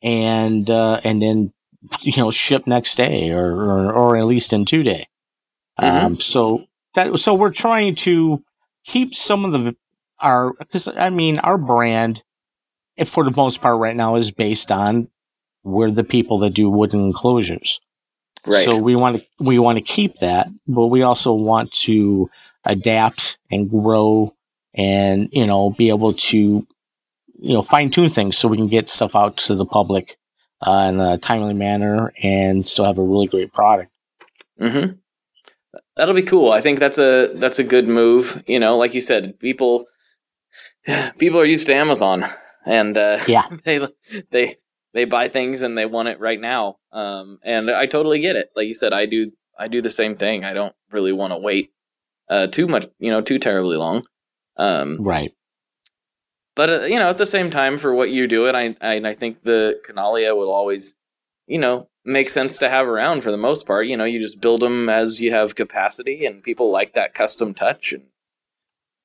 and, 0.01 0.69
uh, 0.69 0.99
and 1.03 1.21
then, 1.21 1.53
you 2.01 2.13
know, 2.17 2.29
ship 2.29 2.67
next 2.67 2.95
day 2.95 3.31
or, 3.31 3.53
or, 3.53 3.93
or 3.93 4.17
at 4.17 4.25
least 4.25 4.51
in 4.53 4.65
two 4.65 4.83
day. 4.83 5.07
Mhm. 5.79 6.03
Um, 6.03 6.19
so 6.19 6.65
that, 6.95 7.17
so 7.19 7.33
we're 7.33 7.51
trying 7.53 7.95
to 7.95 8.43
keep 8.85 9.15
some 9.15 9.45
of 9.45 9.51
the, 9.51 9.75
our, 10.19 10.53
cause 10.71 10.87
I 10.87 11.09
mean, 11.09 11.39
our 11.39 11.57
brand, 11.57 12.23
if 12.97 13.07
for 13.07 13.23
the 13.23 13.31
most 13.31 13.61
part 13.61 13.79
right 13.79 13.95
now 13.95 14.17
is 14.17 14.31
based 14.31 14.71
on 14.71 15.07
we're 15.63 15.91
the 15.91 16.03
people 16.03 16.39
that 16.39 16.53
do 16.53 16.69
wooden 16.69 17.05
enclosures. 17.05 17.79
Right. 18.45 18.63
So 18.63 18.77
we 18.77 18.95
want 18.95 19.17
to 19.17 19.25
we 19.39 19.59
want 19.59 19.77
to 19.77 19.81
keep 19.81 20.15
that, 20.15 20.47
but 20.67 20.87
we 20.87 21.01
also 21.01 21.33
want 21.33 21.71
to 21.83 22.29
adapt 22.63 23.37
and 23.51 23.69
grow 23.69 24.33
and 24.73 25.29
you 25.31 25.45
know 25.45 25.71
be 25.71 25.89
able 25.89 26.13
to 26.13 26.37
you 26.37 27.53
know 27.53 27.61
fine 27.61 27.89
tune 27.89 28.09
things 28.09 28.37
so 28.37 28.47
we 28.47 28.57
can 28.57 28.67
get 28.67 28.89
stuff 28.89 29.15
out 29.15 29.37
to 29.37 29.55
the 29.55 29.65
public 29.65 30.17
uh, 30.65 30.87
in 30.89 30.99
a 30.99 31.17
timely 31.17 31.53
manner 31.53 32.13
and 32.21 32.67
still 32.67 32.85
have 32.85 32.97
a 32.97 33.03
really 33.03 33.27
great 33.27 33.53
product. 33.53 33.91
Mm-hmm. 34.59 34.93
That'll 35.95 36.15
be 36.15 36.23
cool. 36.23 36.51
I 36.51 36.61
think 36.61 36.79
that's 36.79 36.97
a 36.97 37.31
that's 37.35 37.59
a 37.59 37.63
good 37.63 37.87
move. 37.87 38.43
You 38.47 38.59
know, 38.59 38.77
like 38.77 38.93
you 38.93 39.01
said, 39.01 39.39
people 39.39 39.85
people 41.17 41.39
are 41.39 41.45
used 41.45 41.67
to 41.67 41.73
Amazon, 41.73 42.25
and 42.65 42.97
uh, 42.97 43.19
Yeah. 43.27 43.47
they 43.63 43.87
they 44.31 44.55
they 44.93 45.05
buy 45.05 45.27
things 45.27 45.61
and 45.61 45.77
they 45.77 45.85
want 45.85 46.09
it 46.09 46.19
right 46.19 46.39
now. 46.39 46.77
Um, 46.91 47.39
and 47.43 47.69
I 47.69 47.85
totally 47.85 48.19
get 48.19 48.35
it. 48.35 48.49
Like 48.55 48.67
you 48.67 48.75
said, 48.75 48.93
I 48.93 49.05
do 49.05 49.31
I 49.57 49.67
do 49.67 49.81
the 49.81 49.91
same 49.91 50.15
thing. 50.15 50.43
I 50.43 50.53
don't 50.53 50.75
really 50.91 51.13
want 51.13 51.33
to 51.33 51.37
wait 51.37 51.71
uh, 52.29 52.47
too 52.47 52.67
much, 52.67 52.87
you 52.99 53.11
know, 53.11 53.21
too 53.21 53.39
terribly 53.39 53.75
long. 53.75 54.03
Um, 54.59 54.97
Right. 54.99 55.31
but 56.55 56.69
uh, 56.69 56.81
you 56.85 56.99
know, 56.99 57.09
at 57.09 57.17
the 57.17 57.25
same 57.25 57.49
time, 57.49 57.77
for 57.79 57.93
what 57.93 58.11
you 58.11 58.27
do 58.27 58.47
it, 58.47 58.55
I 58.55 58.75
I, 58.81 58.95
I 58.97 59.15
think 59.15 59.43
the 59.43 59.79
Canalia 59.87 60.35
will 60.35 60.51
always, 60.51 60.95
you 61.47 61.57
know, 61.57 61.87
make 62.03 62.29
sense 62.29 62.57
to 62.57 62.69
have 62.69 62.85
around 62.87 63.21
for 63.21 63.31
the 63.31 63.37
most 63.37 63.65
part. 63.65 63.87
You 63.87 63.95
know, 63.95 64.03
you 64.03 64.19
just 64.19 64.41
build 64.41 64.61
them 64.61 64.89
as 64.89 65.21
you 65.21 65.31
have 65.31 65.55
capacity, 65.55 66.25
and 66.25 66.43
people 66.43 66.71
like 66.71 66.93
that 66.93 67.13
custom 67.13 67.53
touch. 67.53 67.93
And 67.93 68.03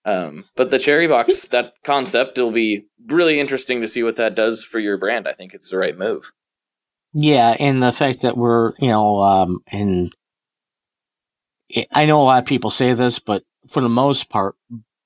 um, 0.04 0.44
but 0.56 0.70
the 0.70 0.78
cherry 0.80 1.06
box, 1.06 1.46
that 1.48 1.74
concept, 1.84 2.36
it'll 2.36 2.50
be 2.50 2.86
really 3.06 3.38
interesting 3.38 3.80
to 3.80 3.88
see 3.88 4.02
what 4.02 4.16
that 4.16 4.34
does 4.34 4.64
for 4.64 4.80
your 4.80 4.98
brand. 4.98 5.28
I 5.28 5.32
think 5.32 5.54
it's 5.54 5.70
the 5.70 5.78
right 5.78 5.96
move. 5.96 6.32
Yeah, 7.14 7.56
and 7.60 7.80
the 7.80 7.92
fact 7.92 8.22
that 8.22 8.36
we're, 8.36 8.72
you 8.80 8.90
know, 8.90 9.22
um, 9.22 9.60
and 9.68 10.12
I 11.92 12.06
know 12.06 12.20
a 12.20 12.24
lot 12.24 12.42
of 12.42 12.48
people 12.48 12.70
say 12.70 12.92
this, 12.92 13.20
but 13.20 13.44
for 13.68 13.80
the 13.80 13.88
most 13.88 14.28
part, 14.28 14.56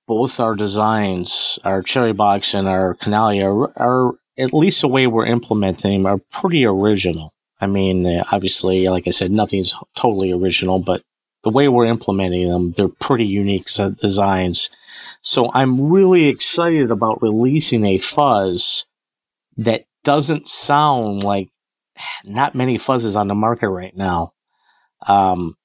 both 0.09 0.41
our 0.41 0.57
designs, 0.57 1.59
our 1.65 1.83
cherry 1.83 2.15
box 2.15 2.55
and 2.55 2.67
our 2.67 2.95
canalia, 2.95 3.45
are, 3.45 3.73
are 3.79 4.15
at 4.39 4.55
least 4.55 4.81
the 4.81 4.89
way 4.89 5.07
we're 5.07 5.27
implementing 5.27 6.07
are 6.07 6.19
pretty 6.33 6.65
original. 6.65 7.35
I 7.61 7.67
mean, 7.67 8.07
uh, 8.07 8.25
obviously, 8.33 8.89
like 8.89 9.07
I 9.07 9.11
said, 9.11 9.31
nothing's 9.31 9.75
totally 9.95 10.33
original, 10.33 10.79
but 10.79 11.03
the 11.45 11.51
way 11.51 11.69
we're 11.69 11.87
implementing 11.87 12.49
them, 12.49 12.73
they're 12.73 12.89
pretty 12.89 13.27
unique 13.27 13.69
designs. 14.01 14.71
So 15.21 15.51
I'm 15.53 15.91
really 15.91 16.27
excited 16.27 16.91
about 16.91 17.23
releasing 17.23 17.85
a 17.85 17.99
fuzz 17.99 18.87
that 19.59 19.85
doesn't 20.05 20.49
sound 20.49 21.23
like 21.23 21.51
not 22.25 22.55
many 22.55 22.79
fuzzes 22.79 23.15
on 23.15 23.29
the 23.29 23.35
market 23.35 23.69
right 23.69 23.97
now. 23.97 24.33
Um, 25.07 25.57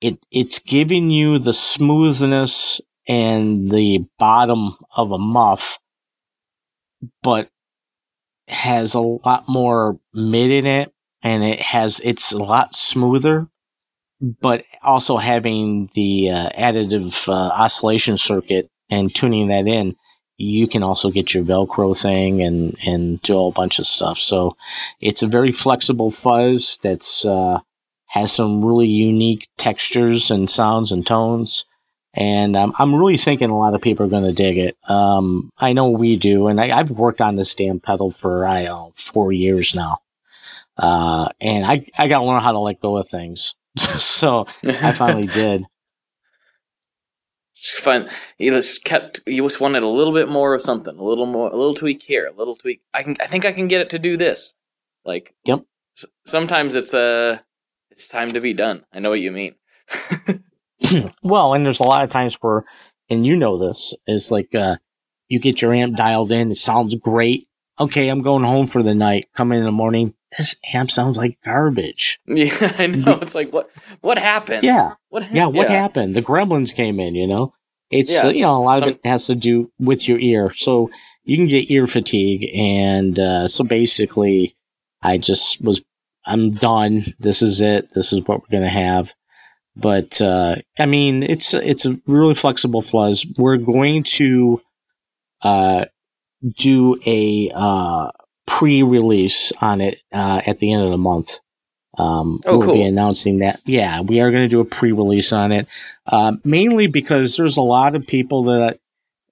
it 0.00 0.18
it's 0.32 0.58
giving 0.58 1.10
you 1.10 1.38
the 1.38 1.52
smoothness 1.52 2.80
and 3.08 3.70
the 3.70 4.06
bottom 4.18 4.76
of 4.96 5.12
a 5.12 5.18
muff, 5.18 5.78
but 7.22 7.48
has 8.48 8.94
a 8.94 9.00
lot 9.00 9.48
more 9.48 9.98
mid 10.12 10.50
in 10.50 10.66
it, 10.66 10.92
and 11.22 11.42
it 11.42 11.60
has 11.60 12.00
it's 12.04 12.32
a 12.32 12.42
lot 12.42 12.74
smoother. 12.74 13.48
But 14.40 14.64
also 14.84 15.16
having 15.16 15.90
the 15.94 16.30
uh, 16.30 16.50
additive 16.50 17.28
uh, 17.28 17.32
oscillation 17.32 18.18
circuit 18.18 18.70
and 18.88 19.12
tuning 19.12 19.48
that 19.48 19.66
in, 19.66 19.96
you 20.36 20.68
can 20.68 20.84
also 20.84 21.10
get 21.10 21.34
your 21.34 21.44
Velcro 21.44 22.00
thing 22.00 22.40
and 22.42 22.76
and 22.84 23.20
do 23.22 23.34
a 23.34 23.36
whole 23.36 23.52
bunch 23.52 23.78
of 23.78 23.86
stuff. 23.86 24.18
So 24.18 24.56
it's 25.00 25.22
a 25.22 25.28
very 25.28 25.50
flexible 25.50 26.10
fuzz 26.10 26.78
that's 26.82 27.24
uh, 27.24 27.60
has 28.08 28.32
some 28.32 28.64
really 28.64 28.88
unique 28.88 29.48
textures 29.56 30.30
and 30.30 30.48
sounds 30.48 30.92
and 30.92 31.06
tones. 31.06 31.64
And 32.14 32.56
um, 32.56 32.74
I'm 32.78 32.94
really 32.94 33.16
thinking 33.16 33.48
a 33.48 33.58
lot 33.58 33.74
of 33.74 33.80
people 33.80 34.04
are 34.04 34.10
going 34.10 34.24
to 34.24 34.32
dig 34.32 34.58
it. 34.58 34.76
Um, 34.88 35.50
I 35.56 35.72
know 35.72 35.90
we 35.90 36.16
do, 36.16 36.48
and 36.48 36.60
I, 36.60 36.76
have 36.76 36.90
worked 36.90 37.22
on 37.22 37.36
this 37.36 37.54
damn 37.54 37.80
pedal 37.80 38.10
for 38.10 38.46
I 38.46 38.64
don't 38.64 38.88
know 38.88 38.92
four 38.94 39.32
years 39.32 39.74
now. 39.74 39.98
Uh, 40.76 41.28
and 41.40 41.64
I 41.64 41.86
I 41.98 42.08
got 42.08 42.20
to 42.20 42.24
learn 42.26 42.42
how 42.42 42.52
to 42.52 42.58
let 42.58 42.80
go 42.80 42.98
of 42.98 43.08
things. 43.08 43.54
so 43.76 44.46
I 44.66 44.92
finally 44.92 45.26
did. 45.34 45.64
Just 47.54 47.78
fun. 47.78 48.10
You 48.38 48.50
just 48.50 48.84
kept. 48.84 49.20
You 49.26 49.44
just 49.44 49.60
wanted 49.60 49.82
a 49.82 49.88
little 49.88 50.12
bit 50.12 50.28
more 50.28 50.52
of 50.52 50.60
something, 50.60 50.98
a 50.98 51.02
little 51.02 51.26
more, 51.26 51.48
a 51.48 51.56
little 51.56 51.74
tweak 51.74 52.02
here, 52.02 52.26
a 52.26 52.36
little 52.36 52.56
tweak. 52.56 52.82
I 52.92 53.04
can. 53.04 53.16
I 53.20 53.26
think 53.26 53.44
I 53.44 53.52
can 53.52 53.68
get 53.68 53.80
it 53.80 53.90
to 53.90 53.98
do 53.98 54.16
this. 54.16 54.54
Like. 55.04 55.34
Yep. 55.44 55.64
S- 55.96 56.06
sometimes 56.24 56.74
it's 56.74 56.92
a. 56.92 56.98
Uh, 56.98 57.38
it's 57.90 58.08
time 58.08 58.32
to 58.32 58.40
be 58.40 58.52
done. 58.52 58.84
I 58.92 58.98
know 58.98 59.10
what 59.10 59.20
you 59.20 59.30
mean. 59.30 59.54
well, 61.22 61.54
and 61.54 61.64
there's 61.64 61.80
a 61.80 61.84
lot 61.84 62.04
of 62.04 62.10
times 62.10 62.34
where, 62.36 62.64
and 63.10 63.26
you 63.26 63.36
know 63.36 63.58
this, 63.58 63.94
is 64.06 64.30
like 64.30 64.54
uh, 64.54 64.76
you 65.28 65.38
get 65.38 65.62
your 65.62 65.74
amp 65.74 65.96
dialed 65.96 66.32
in, 66.32 66.50
it 66.50 66.56
sounds 66.56 66.94
great. 66.94 67.48
Okay, 67.80 68.08
I'm 68.08 68.22
going 68.22 68.44
home 68.44 68.66
for 68.66 68.82
the 68.82 68.94
night. 68.94 69.26
Come 69.34 69.52
in, 69.52 69.60
in 69.60 69.66
the 69.66 69.72
morning. 69.72 70.14
This 70.36 70.56
amp 70.72 70.90
sounds 70.90 71.16
like 71.16 71.38
garbage. 71.44 72.20
Yeah, 72.26 72.74
I 72.78 72.86
know. 72.86 73.18
It's 73.20 73.34
like 73.34 73.52
what 73.52 73.70
what 74.00 74.18
happened? 74.18 74.62
Yeah, 74.62 74.94
what? 75.08 75.22
Ha- 75.24 75.30
yeah, 75.32 75.46
what 75.46 75.68
yeah. 75.68 75.80
happened? 75.80 76.14
The 76.16 76.22
gremlins 76.22 76.74
came 76.74 77.00
in. 77.00 77.14
You 77.14 77.26
know, 77.26 77.54
it's 77.90 78.12
yeah, 78.12 78.26
uh, 78.26 78.30
you 78.30 78.42
know 78.42 78.56
a 78.56 78.62
lot 78.62 78.80
some- 78.80 78.88
of 78.90 78.94
it 78.96 79.06
has 79.06 79.26
to 79.26 79.34
do 79.34 79.70
with 79.78 80.08
your 80.08 80.18
ear. 80.18 80.52
So 80.54 80.90
you 81.24 81.36
can 81.36 81.48
get 81.48 81.70
ear 81.70 81.86
fatigue, 81.86 82.48
and 82.54 83.18
uh, 83.18 83.48
so 83.48 83.64
basically, 83.64 84.56
I 85.02 85.18
just 85.18 85.60
was 85.62 85.82
I'm 86.26 86.52
done. 86.52 87.04
This 87.18 87.42
is 87.42 87.60
it. 87.60 87.88
This 87.94 88.12
is 88.12 88.20
what 88.26 88.40
we're 88.40 88.58
going 88.58 88.62
to 88.62 88.68
have. 88.68 89.12
But, 89.74 90.20
uh, 90.20 90.56
I 90.78 90.86
mean, 90.86 91.22
it's, 91.22 91.54
it's 91.54 91.86
a 91.86 91.98
really 92.06 92.34
flexible 92.34 92.82
fuzz. 92.82 93.26
We're 93.36 93.56
going 93.56 94.04
to, 94.04 94.60
uh, 95.42 95.86
do 96.58 96.98
a, 97.06 97.50
uh, 97.54 98.10
pre-release 98.46 99.52
on 99.60 99.80
it, 99.80 99.98
uh, 100.12 100.42
at 100.46 100.58
the 100.58 100.72
end 100.72 100.82
of 100.82 100.90
the 100.90 100.98
month. 100.98 101.38
Um, 101.98 102.40
oh, 102.46 102.58
we'll 102.58 102.66
cool. 102.66 102.74
be 102.74 102.82
announcing 102.82 103.38
that. 103.38 103.60
Yeah, 103.64 104.00
we 104.00 104.20
are 104.20 104.30
going 104.30 104.44
to 104.44 104.48
do 104.48 104.60
a 104.60 104.64
pre-release 104.64 105.32
on 105.32 105.52
it. 105.52 105.68
Uh, 106.06 106.32
mainly 106.44 106.86
because 106.86 107.36
there's 107.36 107.56
a 107.56 107.62
lot 107.62 107.94
of 107.94 108.06
people 108.06 108.44
that, 108.44 108.78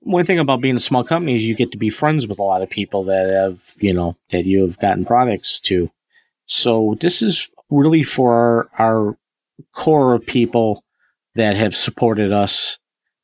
one 0.03 0.25
thing 0.25 0.39
about 0.39 0.63
being 0.63 0.77
a 0.77 0.81
small 0.81 1.05
company 1.05 1.37
is 1.37 1.47
you 1.47 1.55
get 1.55 1.73
to 1.73 1.79
be 1.79 1.91
friends 1.91 2.27
with 2.27 2.39
a 2.39 2.43
lot 2.43 2.63
of 2.63 2.71
people 2.71 3.05
that 3.05 3.29
have, 3.29 3.63
you 3.81 3.93
know, 3.93 4.17
that 4.31 4.47
you 4.47 4.63
have 4.63 4.79
gotten 4.79 5.05
products 5.05 5.61
to. 5.61 5.91
So 6.47 6.97
this 7.01 7.21
is 7.21 7.51
really 7.69 8.03
for 8.03 8.33
our, 8.33 8.69
our 8.79 9.19
core 9.73 10.15
of 10.15 10.27
people 10.27 10.85
that 11.35 11.57
have 11.57 11.75
supported 11.75 12.33
us 12.33 12.79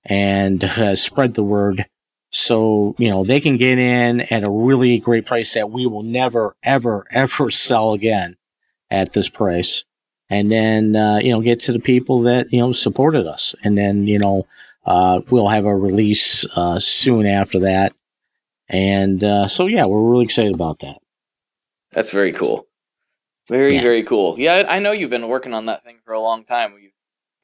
and 0.05 0.63
has 0.63 1.03
spread 1.03 1.35
the 1.35 1.43
word. 1.43 1.87
So, 2.31 2.95
you 2.99 3.11
know, 3.11 3.25
they 3.25 3.41
can 3.41 3.57
get 3.57 3.79
in 3.79 4.21
at 4.21 4.47
a 4.47 4.51
really 4.51 4.99
great 4.99 5.27
price 5.27 5.55
that 5.55 5.71
we 5.71 5.87
will 5.87 6.03
never, 6.03 6.57
ever, 6.63 7.05
ever 7.11 7.51
sell 7.51 7.93
again 7.93 8.37
at 8.91 9.13
this 9.13 9.29
price. 9.29 9.85
And 10.29 10.51
then, 10.51 10.97
uh, 10.97 11.19
you 11.19 11.31
know, 11.31 11.41
get 11.41 11.61
to 11.63 11.73
the 11.73 11.79
people 11.79 12.23
that, 12.23 12.53
you 12.53 12.59
know, 12.59 12.73
supported 12.73 13.27
us. 13.27 13.55
And 13.63 13.79
then, 13.79 14.07
you 14.07 14.19
know, 14.19 14.47
uh, 14.85 15.21
we'll 15.31 15.49
have 15.49 15.67
a 15.67 15.75
release, 15.75 16.45
uh, 16.57 16.81
soon 16.81 17.27
after 17.27 17.61
that. 17.61 17.93
And, 18.69 19.23
uh, 19.23 19.47
so 19.47 19.67
yeah, 19.67 19.87
we're 19.87 20.11
really 20.11 20.25
excited 20.25 20.55
about 20.55 20.81
that. 20.81 20.99
That's 21.93 22.11
very 22.11 22.33
cool. 22.33 22.66
Very, 23.49 23.75
yeah. 23.75 23.83
very 23.83 24.03
cool. 24.03 24.39
Yeah, 24.39 24.65
I 24.69 24.79
know 24.79 24.93
you've 24.93 25.11
been 25.11 25.29
working 25.29 25.55
on 25.55 25.67
that 25.67 25.85
thing 25.85 25.99
for 26.05 26.13
a 26.13 26.21
long 26.21 26.45
time. 26.45 26.75
You've 26.81 26.93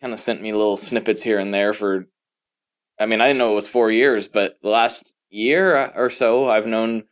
kind 0.00 0.12
of 0.12 0.20
sent 0.20 0.42
me 0.42 0.52
little 0.52 0.76
snippets 0.76 1.22
here 1.22 1.38
and 1.38 1.54
there 1.54 1.72
for. 1.72 2.06
I 2.98 3.06
mean, 3.06 3.20
I 3.20 3.28
didn't 3.28 3.38
know 3.38 3.52
it 3.52 3.56
was 3.56 3.68
four 3.68 3.90
years, 3.90 4.28
but 4.28 4.58
the 4.62 4.68
last 4.68 5.14
year 5.30 5.92
or 5.94 6.10
so, 6.10 6.48
I've 6.48 6.66
known 6.66 7.04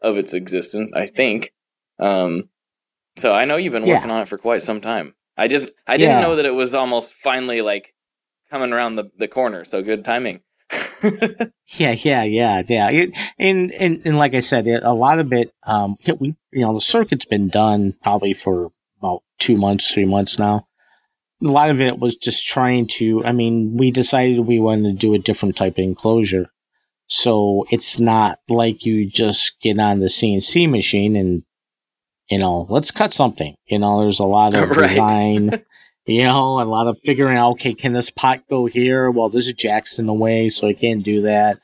of 0.00 0.16
its 0.16 0.32
existence. 0.32 0.92
I 0.94 1.06
think. 1.06 1.52
Um, 1.98 2.48
so 3.16 3.34
I 3.34 3.44
know 3.44 3.56
you've 3.56 3.72
been 3.72 3.86
working 3.86 4.08
yeah. 4.08 4.16
on 4.16 4.22
it 4.22 4.28
for 4.28 4.38
quite 4.38 4.62
some 4.62 4.80
time. 4.80 5.14
I 5.36 5.48
just 5.48 5.66
I 5.86 5.96
didn't 5.96 6.16
yeah. 6.16 6.22
know 6.22 6.36
that 6.36 6.46
it 6.46 6.54
was 6.54 6.74
almost 6.74 7.14
finally 7.14 7.62
like 7.62 7.94
coming 8.50 8.72
around 8.72 8.96
the 8.96 9.10
the 9.16 9.28
corner. 9.28 9.64
So 9.64 9.82
good 9.82 10.04
timing. 10.04 10.40
yeah, 11.68 11.92
yeah, 11.92 12.22
yeah, 12.24 12.62
yeah. 12.68 12.90
It, 12.90 13.10
and, 13.38 13.72
and 13.72 14.02
and 14.04 14.16
like 14.16 14.34
I 14.34 14.40
said, 14.40 14.66
it, 14.66 14.82
a 14.82 14.94
lot 14.94 15.18
of 15.18 15.32
it, 15.32 15.52
um, 15.66 15.96
we 16.18 16.36
you 16.52 16.62
know 16.62 16.74
the 16.74 16.80
circuit's 16.80 17.24
been 17.24 17.48
done 17.48 17.94
probably 18.02 18.34
for 18.34 18.70
about 19.00 19.22
two 19.38 19.56
months, 19.56 19.92
three 19.92 20.04
months 20.04 20.38
now. 20.38 20.66
A 21.42 21.46
lot 21.46 21.70
of 21.70 21.80
it 21.80 21.98
was 21.98 22.16
just 22.16 22.46
trying 22.46 22.88
to. 22.98 23.24
I 23.24 23.32
mean, 23.32 23.76
we 23.76 23.90
decided 23.90 24.40
we 24.40 24.58
wanted 24.58 24.92
to 24.92 24.98
do 24.98 25.14
a 25.14 25.18
different 25.18 25.56
type 25.56 25.74
of 25.74 25.84
enclosure, 25.84 26.50
so 27.06 27.64
it's 27.70 28.00
not 28.00 28.40
like 28.48 28.84
you 28.84 29.08
just 29.08 29.60
get 29.60 29.78
on 29.78 30.00
the 30.00 30.06
CNC 30.06 30.68
machine 30.68 31.16
and 31.16 31.44
you 32.28 32.38
know 32.38 32.66
let's 32.68 32.90
cut 32.90 33.12
something. 33.12 33.54
You 33.66 33.78
know, 33.78 34.00
there's 34.00 34.20
a 34.20 34.24
lot 34.24 34.54
of 34.56 34.70
right. 34.76 34.88
design. 34.88 35.64
You 36.08 36.22
know, 36.22 36.60
a 36.60 36.64
lot 36.64 36.86
of 36.86 36.98
figuring 37.04 37.36
out, 37.36 37.52
okay, 37.52 37.74
can 37.74 37.92
this 37.92 38.10
pot 38.10 38.40
go 38.48 38.64
here? 38.64 39.10
Well, 39.10 39.28
this 39.28 39.46
is 39.46 39.52
jack's 39.52 39.98
in 39.98 40.06
the 40.06 40.14
way, 40.14 40.48
so 40.48 40.66
I 40.66 40.72
can't 40.72 41.04
do 41.04 41.22
that. 41.22 41.60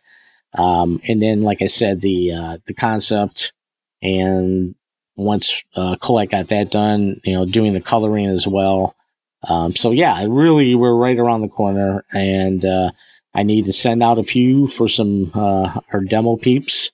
Um, 0.53 1.01
and 1.09 1.23
then, 1.23 1.43
like 1.43 1.63
I 1.63 1.67
said, 1.67 2.03
the, 2.03 2.33
uh, 2.33 2.59
the 2.67 2.75
concept 2.75 3.55
and 4.03 4.75
once, 5.17 5.63
uh, 5.75 5.97
Colette 5.97 6.31
got 6.31 6.49
that 6.49 6.71
done, 6.71 7.23
you 7.25 7.33
know, 7.33 7.47
doing 7.47 7.73
the 7.73 7.81
coloring 7.81 8.27
as 8.27 8.47
well. 8.47 8.95
Um, 9.49 9.75
so 9.75 9.93
yeah, 9.93 10.23
really, 10.29 10.75
we're 10.75 10.95
right 10.95 11.19
around 11.19 11.41
the 11.41 11.49
corner 11.49 12.05
and, 12.13 12.65
uh, 12.65 12.91
I 13.35 13.45
need 13.45 13.65
to 13.67 13.73
send 13.73 14.03
out 14.03 14.19
a 14.19 14.23
few 14.23 14.67
for 14.67 14.89
some, 14.89 15.33
uh, 15.35 15.81
our 15.93 16.01
demo 16.01 16.37
peeps. 16.37 16.93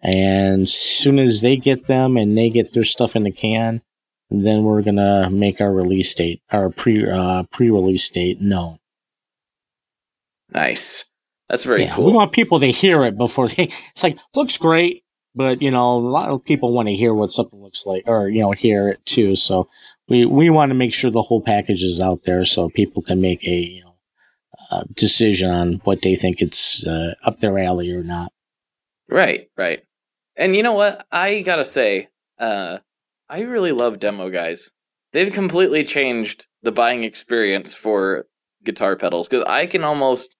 And 0.00 0.62
as 0.62 0.72
soon 0.72 1.18
as 1.18 1.42
they 1.42 1.56
get 1.56 1.86
them 1.86 2.16
and 2.16 2.36
they 2.36 2.48
get 2.48 2.72
their 2.72 2.84
stuff 2.84 3.16
in 3.16 3.24
the 3.24 3.32
can, 3.32 3.82
then 4.30 4.64
we're 4.64 4.82
gonna 4.82 5.30
make 5.30 5.60
our 5.60 5.72
release 5.72 6.14
date, 6.14 6.42
our 6.50 6.70
pre 6.70 7.08
uh, 7.08 7.44
pre 7.44 7.70
release 7.70 8.08
date 8.10 8.40
known. 8.40 8.78
Nice. 10.52 11.08
That's 11.48 11.64
very 11.64 11.84
yeah, 11.84 11.94
cool. 11.94 12.06
We 12.06 12.12
want 12.12 12.32
people 12.32 12.58
to 12.60 12.70
hear 12.70 13.04
it 13.04 13.16
before 13.16 13.48
they. 13.48 13.70
It's 13.92 14.02
like 14.02 14.18
looks 14.34 14.58
great, 14.58 15.04
but 15.34 15.62
you 15.62 15.70
know, 15.70 15.96
a 15.96 15.98
lot 15.98 16.30
of 16.30 16.44
people 16.44 16.72
want 16.72 16.88
to 16.88 16.94
hear 16.94 17.12
what 17.12 17.30
something 17.30 17.60
looks 17.60 17.86
like, 17.86 18.04
or 18.06 18.28
you 18.28 18.42
know, 18.42 18.52
hear 18.52 18.88
it 18.88 19.04
too. 19.06 19.36
So 19.36 19.68
we 20.08 20.24
we 20.24 20.50
want 20.50 20.70
to 20.70 20.74
make 20.74 20.94
sure 20.94 21.10
the 21.10 21.22
whole 21.22 21.40
package 21.40 21.82
is 21.82 22.00
out 22.00 22.24
there 22.24 22.44
so 22.44 22.68
people 22.68 23.02
can 23.02 23.20
make 23.20 23.46
a 23.46 23.56
you 23.56 23.84
know 23.84 23.96
a 24.70 24.84
decision 24.94 25.50
on 25.50 25.74
what 25.84 26.02
they 26.02 26.16
think 26.16 26.40
it's 26.40 26.84
uh, 26.86 27.14
up 27.24 27.40
their 27.40 27.58
alley 27.58 27.92
or 27.92 28.02
not. 28.02 28.32
Right, 29.08 29.48
right. 29.56 29.84
And 30.36 30.56
you 30.56 30.62
know 30.62 30.72
what? 30.72 31.06
I 31.12 31.40
gotta 31.42 31.64
say, 31.64 32.08
uh, 32.38 32.78
I 33.28 33.40
really 33.40 33.72
love 33.72 33.98
demo 33.98 34.30
guys. 34.30 34.70
They've 35.12 35.32
completely 35.32 35.84
changed 35.84 36.46
the 36.62 36.72
buying 36.72 37.04
experience 37.04 37.74
for 37.74 38.26
guitar 38.64 38.96
pedals 38.96 39.28
because 39.28 39.44
I 39.46 39.66
can 39.66 39.84
almost 39.84 40.36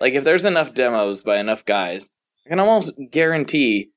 like 0.00 0.14
if 0.14 0.24
there's 0.24 0.44
enough 0.44 0.74
demos 0.74 1.22
by 1.22 1.38
enough 1.38 1.64
guys, 1.64 2.08
I 2.46 2.50
can 2.50 2.60
almost 2.60 2.92
guarantee 3.10 3.90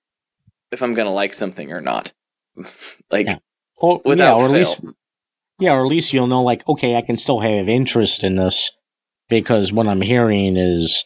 if 0.72 0.82
I'm 0.82 0.94
gonna 0.94 1.14
like 1.14 1.34
something 1.34 1.72
or 1.72 1.82
not. 1.82 2.14
like 3.12 3.28
yeah. 3.28 3.38
or, 3.78 4.02
without 4.04 4.38
yeah, 4.38 4.44
or 4.44 4.50
fail. 4.50 4.56
At 4.56 4.60
least, 4.60 4.82
yeah, 5.60 5.74
or 5.74 5.86
at 5.86 5.90
least 5.90 6.14
you'll 6.14 6.28
know 6.28 6.44
like 6.44 6.68
okay, 6.68 6.96
I 6.96 7.02
can 7.02 7.18
still 7.18 7.40
have 7.40 7.70
interest 7.70 8.24
in 8.24 8.36
this 8.36 8.72
because 9.30 9.72
what 9.72 9.88
I'm 9.88 10.02
hearing 10.02 10.58
is 10.58 11.06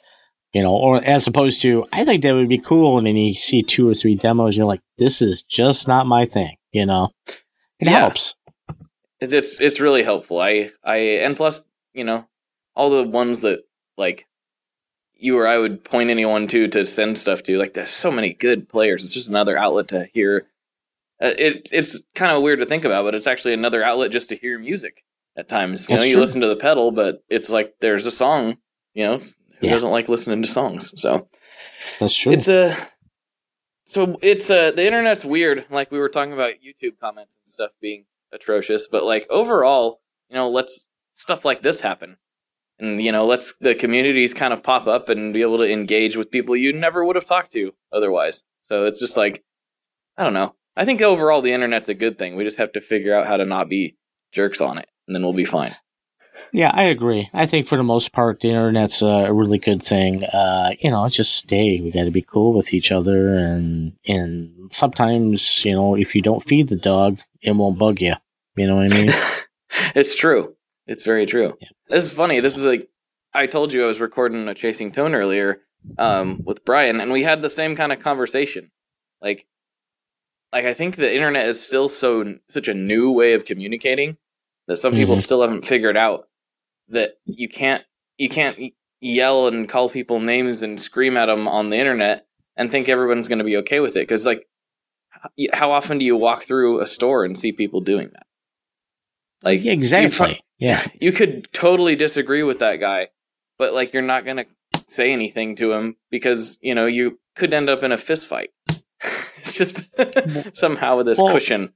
you 0.54 0.64
know, 0.64 0.74
or 0.74 1.04
as 1.04 1.28
opposed 1.28 1.62
to 1.62 1.86
I 1.92 2.06
think 2.06 2.24
that 2.24 2.34
would 2.34 2.50
be 2.50 2.58
cool, 2.60 2.98
and 2.98 3.06
then 3.06 3.16
you 3.16 3.36
see 3.36 3.62
two 3.62 3.88
or 3.88 3.94
three 3.94 4.16
demos, 4.16 4.56
and 4.56 4.58
you're 4.58 4.66
like, 4.66 4.82
this 4.98 5.22
is 5.22 5.44
just 5.44 5.88
not 5.88 6.08
my 6.08 6.26
thing 6.26 6.57
you 6.78 6.86
know 6.86 7.10
it 7.80 7.88
yeah. 7.88 8.00
helps 8.00 8.36
it's 9.20 9.60
it's 9.60 9.80
really 9.80 10.04
helpful 10.04 10.40
i 10.40 10.70
i 10.84 10.98
and 10.98 11.36
plus 11.36 11.64
you 11.94 12.04
know 12.04 12.28
all 12.76 12.90
the 12.90 13.04
ones 13.04 13.42
that 13.42 13.64
like 13.98 14.28
you 15.20 15.38
or 15.40 15.48
I 15.48 15.58
would 15.58 15.84
point 15.84 16.10
anyone 16.12 16.48
to 16.50 16.68
to 16.68 16.86
send 16.86 17.18
stuff 17.18 17.42
to. 17.44 17.58
Like 17.58 17.74
there's 17.74 17.90
so 17.90 18.12
many 18.12 18.34
good 18.34 18.70
players. 18.70 19.04
It's 19.04 19.14
just 19.14 19.30
another 19.30 19.58
outlet 19.58 19.88
to 19.90 20.08
hear. 20.14 20.46
Uh, 21.20 21.32
it 21.40 21.70
it's 21.72 22.06
kind 22.14 22.32
of 22.32 22.44
weird 22.44 22.60
to 22.60 22.66
think 22.68 22.86
about, 22.86 23.04
but 23.04 23.16
it's 23.16 23.26
actually 23.26 23.56
another 23.56 23.84
outlet 23.84 24.12
just 24.12 24.30
to 24.30 24.36
hear 24.36 24.60
music 24.60 25.04
at 25.36 25.48
times. 25.48 25.90
You 25.90 25.96
That's 25.96 26.04
know, 26.04 26.08
you 26.08 26.14
true. 26.14 26.22
listen 26.22 26.42
to 26.42 26.48
the 26.48 26.56
pedal, 26.56 26.92
but 26.92 27.24
it's 27.30 27.50
like 27.50 27.74
there's 27.82 28.06
a 28.06 28.12
song. 28.12 28.58
You 28.94 29.06
know, 29.06 29.18
who 29.18 29.66
Yeah. 29.68 29.74
doesn't 29.74 29.90
like 29.90 30.08
listening 30.08 30.44
to 30.44 30.48
songs? 30.48 30.94
So 31.02 31.28
That's 32.00 32.16
true. 32.16 32.34
it's 32.34 32.48
a 32.48 32.78
so 33.88 34.18
it's 34.22 34.50
a 34.50 34.72
the 34.72 34.86
internet's 34.86 35.24
weird. 35.24 35.66
Like 35.70 35.92
we 35.92 35.98
were 35.98 36.10
talking 36.10 36.34
about 36.34 36.56
YouTube 36.56 37.00
comments 37.00 37.38
and 37.42 37.50
stuff 37.50 37.72
being 37.82 38.06
atrocious, 38.34 38.86
but 38.86 39.06
like 39.06 39.26
overall, 39.30 40.02
you 40.30 40.36
know, 40.36 40.50
let's 40.50 40.88
stuff 41.14 41.46
like 41.46 41.62
this 41.62 41.80
happen. 41.80 42.18
And 42.80 43.02
you 43.02 43.14
know, 43.14 43.26
let's 43.26 43.56
the 43.58 43.74
communities 43.74 44.34
kind 44.34 44.52
of 44.52 44.62
pop 44.62 44.88
up 44.88 45.08
and 45.08 45.34
be 45.34 45.42
able 45.42 45.58
to 45.60 45.72
engage 45.72 46.18
with 46.18 46.32
people 46.32 46.56
you 46.56 46.74
never 46.74 47.06
would 47.06 47.16
have 47.16 47.26
talked 47.26 47.54
to 47.54 47.74
otherwise. 47.92 48.44
So 48.62 48.86
it's 48.86 49.00
just 49.00 49.16
like 49.16 49.46
I 50.18 50.26
don't 50.26 50.34
know. 50.34 50.56
I 50.76 50.84
think 50.84 51.02
overall 51.02 51.42
the 51.42 51.54
internet's 51.54 51.90
a 51.90 51.94
good 51.94 52.18
thing. 52.18 52.36
We 52.36 52.44
just 52.44 52.58
have 52.58 52.74
to 52.74 52.82
figure 52.82 53.16
out 53.16 53.26
how 53.26 53.38
to 53.38 53.46
not 53.46 53.70
be 53.70 53.96
jerks 54.34 54.60
on 54.60 54.78
it, 54.78 54.90
and 55.08 55.16
then 55.16 55.24
we'll 55.24 55.32
be 55.32 55.46
fine. 55.46 55.76
Yeah, 56.54 56.72
I 56.74 56.84
agree. 56.84 57.30
I 57.34 57.46
think 57.46 57.68
for 57.68 57.78
the 57.78 57.84
most 57.84 58.12
part, 58.14 58.40
the 58.42 58.50
internet's 58.50 59.02
a 59.02 59.32
really 59.34 59.58
good 59.58 59.84
thing. 59.84 60.24
Uh, 60.26 60.72
you 60.80 60.90
know, 60.92 61.08
just 61.10 61.36
stay. 61.36 61.80
We 61.82 61.92
got 61.92 62.06
to 62.06 62.12
be 62.12 62.22
cool 62.22 62.54
with 62.54 62.74
each 62.74 62.92
other, 62.92 63.36
and 63.38 63.94
and 64.08 64.72
sometimes, 64.72 65.66
you 65.66 65.74
know, 65.74 65.96
if 65.96 66.16
you 66.16 66.22
don't 66.22 66.44
feed 66.44 66.70
the 66.70 66.78
dog, 66.78 67.20
it 67.42 67.52
won't 67.52 67.78
bug 67.80 68.02
you. 68.02 68.16
You 68.56 68.68
know 68.68 68.76
what 68.78 68.92
I 68.92 68.96
mean? 68.96 69.12
it's 69.96 70.16
true. 70.16 70.56
It's 70.88 71.04
very 71.04 71.26
true. 71.26 71.58
Yeah. 71.60 71.68
This 71.90 72.06
is 72.06 72.14
funny. 72.14 72.40
This 72.40 72.58
is 72.58 72.66
like 72.66 72.88
I 73.34 73.46
told 73.48 73.74
you 73.74 73.84
I 73.84 73.88
was 73.88 74.00
recording 74.00 74.48
a 74.48 74.54
Chasing 74.54 74.92
Tone 74.92 75.14
earlier 75.14 75.62
um, 75.98 76.42
with 76.44 76.64
Brian, 76.66 77.02
and 77.02 77.12
we 77.12 77.24
had 77.24 77.42
the 77.42 77.50
same 77.50 77.76
kind 77.76 77.92
of 77.92 78.00
conversation. 78.00 78.72
Like, 79.22 79.46
like 80.54 80.66
I 80.66 80.74
think 80.74 80.96
the 80.96 81.14
internet 81.14 81.48
is 81.48 81.66
still 81.66 81.90
so 81.90 82.36
such 82.50 82.68
a 82.68 82.74
new 82.74 83.12
way 83.12 83.34
of 83.34 83.46
communicating 83.46 84.18
that 84.68 84.78
some 84.78 84.94
people 84.94 85.16
Mhm. 85.16 85.20
still 85.24 85.42
haven't 85.42 85.66
figured 85.66 85.96
out 85.98 86.27
that 86.90 87.16
you 87.26 87.50
can't 87.50 87.84
you 88.18 88.30
can't 88.30 88.58
yell 89.00 89.48
and 89.48 89.70
call 89.70 89.90
people 89.90 90.20
names 90.20 90.64
and 90.64 90.80
scream 90.80 91.18
at 91.18 91.28
them 91.28 91.48
on 91.48 91.70
the 91.70 91.78
internet 91.78 92.26
and 92.56 92.72
think 92.72 92.90
everyone's 92.90 93.28
going 93.28 93.38
to 93.40 93.46
be 93.46 93.58
okay 93.58 93.80
with 93.80 93.92
it 93.96 94.02
because 94.08 94.26
like 94.26 94.48
how 95.54 95.72
often 95.72 95.98
do 95.98 96.06
you 96.06 96.16
walk 96.16 96.44
through 96.44 96.80
a 96.82 96.86
store 96.88 97.24
and 97.26 97.38
see 97.38 97.52
people 97.52 97.82
doing 97.82 98.10
that 98.14 98.26
like 99.44 99.64
Yeah, 99.64 99.74
exactly. 99.74 100.18
pro- 100.18 100.36
yeah, 100.60 100.84
you 101.00 101.12
could 101.12 101.52
totally 101.54 101.96
disagree 101.96 102.42
with 102.44 102.60
that 102.60 102.78
guy, 102.78 103.10
but 103.60 103.74
like 103.74 103.94
you're 103.94 104.02
not 104.02 104.26
gonna 104.26 104.46
say 104.88 105.12
anything 105.14 105.56
to 105.58 105.74
him 105.74 105.98
because 106.10 106.58
you 106.62 106.74
know 106.74 106.86
you 106.88 107.20
could 107.36 107.54
end 107.54 107.70
up 107.70 107.84
in 107.84 107.92
a 107.92 107.98
fist 107.98 108.26
fight. 108.28 108.50
it's 109.38 109.56
just 109.58 109.90
somehow 110.58 110.98
with 110.98 111.06
this 111.06 111.20
Well, 111.22 111.32
cushion. 111.34 111.74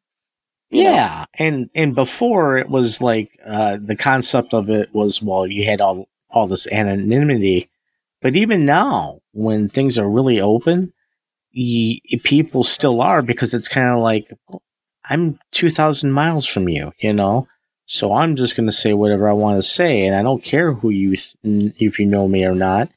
You 0.72 0.84
know. 0.84 0.90
yeah. 0.92 1.26
And 1.36 1.70
and 1.76 1.96
before 1.96 2.58
it 2.58 2.70
was 2.70 3.02
like 3.02 3.38
uh, 3.46 3.78
the 3.82 3.96
concept 3.96 4.54
of 4.54 4.70
it 4.70 4.94
was 4.94 5.22
well, 5.22 5.48
you 5.48 5.66
had 5.66 5.82
all 5.82 6.08
all 6.30 6.48
this 6.48 6.68
anonymity, 6.72 7.70
but 8.22 8.36
even 8.36 8.66
now, 8.66 9.20
when 9.34 9.68
things 9.70 9.98
are 9.98 10.10
really 10.10 10.40
open, 10.42 10.94
y 11.56 12.00
people 12.24 12.64
still 12.64 13.02
are 13.02 13.22
because 13.22 13.54
it's 13.54 13.68
kind 13.68 13.90
of 13.90 14.00
like 14.00 14.32
I'm 15.10 15.40
two 15.52 15.70
thousand 15.70 16.12
miles 16.12 16.46
from 16.48 16.70
you, 16.70 16.94
you 17.00 17.14
know. 17.14 17.48
So 17.86 18.14
I'm 18.14 18.38
just 18.38 18.56
going 18.56 18.68
to 18.68 18.72
say 18.72 18.94
whatever 18.94 19.28
I 19.28 19.34
want 19.34 19.58
to 19.58 19.64
say, 19.64 20.06
and 20.06 20.16
I 20.16 20.22
don't 20.22 20.44
care 20.44 20.72
who 20.74 20.90
you 20.92 21.16
th- 21.16 21.36
if 21.78 22.00
you 22.00 22.06
know 22.06 22.28
me 22.28 22.46
or 22.46 22.56
not. 22.56 22.90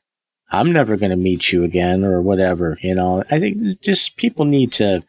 I'm 0.51 0.73
never 0.73 0.97
going 0.97 1.11
to 1.11 1.17
meet 1.17 1.51
you 1.51 1.65
again 1.65 2.05
or 2.05 2.23
whatever, 2.23 2.79
you 2.81 2.95
know. 2.95 3.25
I 3.29 3.41
think 3.41 3.81
just 3.81 4.17
people 4.17 4.45
need 4.45 4.73
to, 4.75 5.03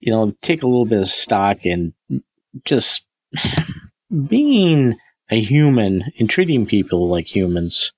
you 0.00 0.12
know, 0.12 0.34
take 0.42 0.62
a 0.62 0.66
little 0.66 0.86
bit 0.86 1.00
of 1.00 1.08
stock 1.08 1.64
and 1.64 1.92
just 2.64 3.06
being 4.26 4.96
a 5.30 5.40
human 5.40 6.04
and 6.18 6.28
treating 6.28 6.66
people 6.66 7.08
like 7.08 7.34
humans 7.34 7.92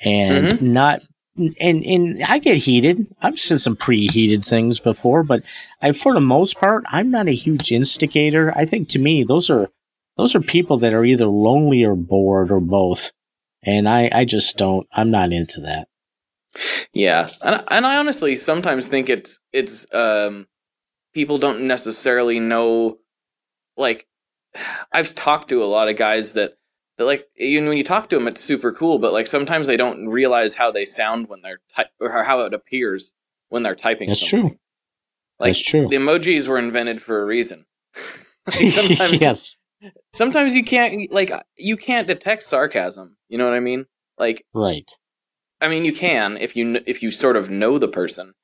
and 0.00 0.62
not 0.62 1.02
and 1.36 1.84
and 1.84 2.22
I 2.24 2.38
get 2.38 2.56
heated. 2.56 3.06
I've 3.22 3.38
said 3.38 3.60
some 3.60 3.76
preheated 3.76 4.46
things 4.46 4.80
before, 4.80 5.22
but 5.22 5.42
I 5.80 5.92
for 5.92 6.14
the 6.14 6.20
most 6.20 6.58
part, 6.58 6.84
I'm 6.88 7.10
not 7.10 7.28
a 7.28 7.34
huge 7.34 7.72
instigator. 7.72 8.52
I 8.56 8.66
think 8.66 8.88
to 8.90 8.98
me 8.98 9.24
those 9.24 9.50
are 9.50 9.68
those 10.16 10.34
are 10.34 10.40
people 10.40 10.78
that 10.78 10.94
are 10.94 11.04
either 11.04 11.26
lonely 11.26 11.84
or 11.84 11.96
bored 11.96 12.50
or 12.50 12.60
both. 12.60 13.12
And 13.62 13.88
I, 13.88 14.10
I 14.12 14.24
just 14.24 14.56
don't 14.56 14.86
I'm 14.92 15.10
not 15.10 15.32
into 15.32 15.60
that. 15.62 15.88
Yeah, 16.92 17.28
and 17.44 17.62
and 17.68 17.86
I 17.86 17.96
honestly 17.96 18.36
sometimes 18.36 18.88
think 18.88 19.08
it's 19.08 19.38
it's 19.52 19.86
um 19.94 20.46
people 21.14 21.38
don't 21.38 21.62
necessarily 21.66 22.38
know 22.40 22.98
like 23.76 24.06
I've 24.92 25.14
talked 25.14 25.48
to 25.50 25.62
a 25.62 25.66
lot 25.66 25.88
of 25.88 25.96
guys 25.96 26.32
that 26.34 26.54
that 26.98 27.04
like 27.04 27.26
you 27.36 27.60
know, 27.60 27.68
when 27.68 27.78
you 27.78 27.84
talk 27.84 28.08
to 28.10 28.16
them 28.16 28.28
it's 28.28 28.40
super 28.42 28.72
cool, 28.72 28.98
but 28.98 29.12
like 29.12 29.26
sometimes 29.26 29.66
they 29.66 29.76
don't 29.76 30.08
realize 30.08 30.56
how 30.56 30.70
they 30.70 30.84
sound 30.84 31.28
when 31.28 31.40
they're 31.42 31.60
ty- 31.74 31.90
or 32.00 32.24
how 32.24 32.40
it 32.40 32.52
appears 32.54 33.14
when 33.48 33.62
they're 33.62 33.74
typing. 33.74 34.08
That's 34.08 34.20
something. 34.28 34.50
true. 34.50 34.58
Like 35.38 35.54
That's 35.54 35.64
true. 35.64 35.88
the 35.88 35.96
emojis 35.96 36.46
were 36.48 36.58
invented 36.58 37.00
for 37.02 37.22
a 37.22 37.24
reason. 37.26 37.66
like 38.46 38.68
sometimes 38.68 39.20
yes. 39.22 39.56
sometimes 40.12 40.54
you 40.54 40.62
can't 40.64 41.10
like 41.12 41.32
you 41.56 41.76
can't 41.76 42.06
detect 42.06 42.42
sarcasm. 42.42 43.16
You 43.28 43.38
know 43.38 43.46
what 43.46 43.54
I 43.54 43.60
mean? 43.60 43.86
Like 44.18 44.44
Right. 44.52 44.90
I 45.60 45.68
mean 45.68 45.84
you 45.84 45.92
can 45.92 46.36
if 46.36 46.56
you 46.56 46.80
if 46.86 47.02
you 47.02 47.10
sort 47.10 47.36
of 47.36 47.48
know 47.48 47.78
the 47.78 47.88
person. 47.88 48.34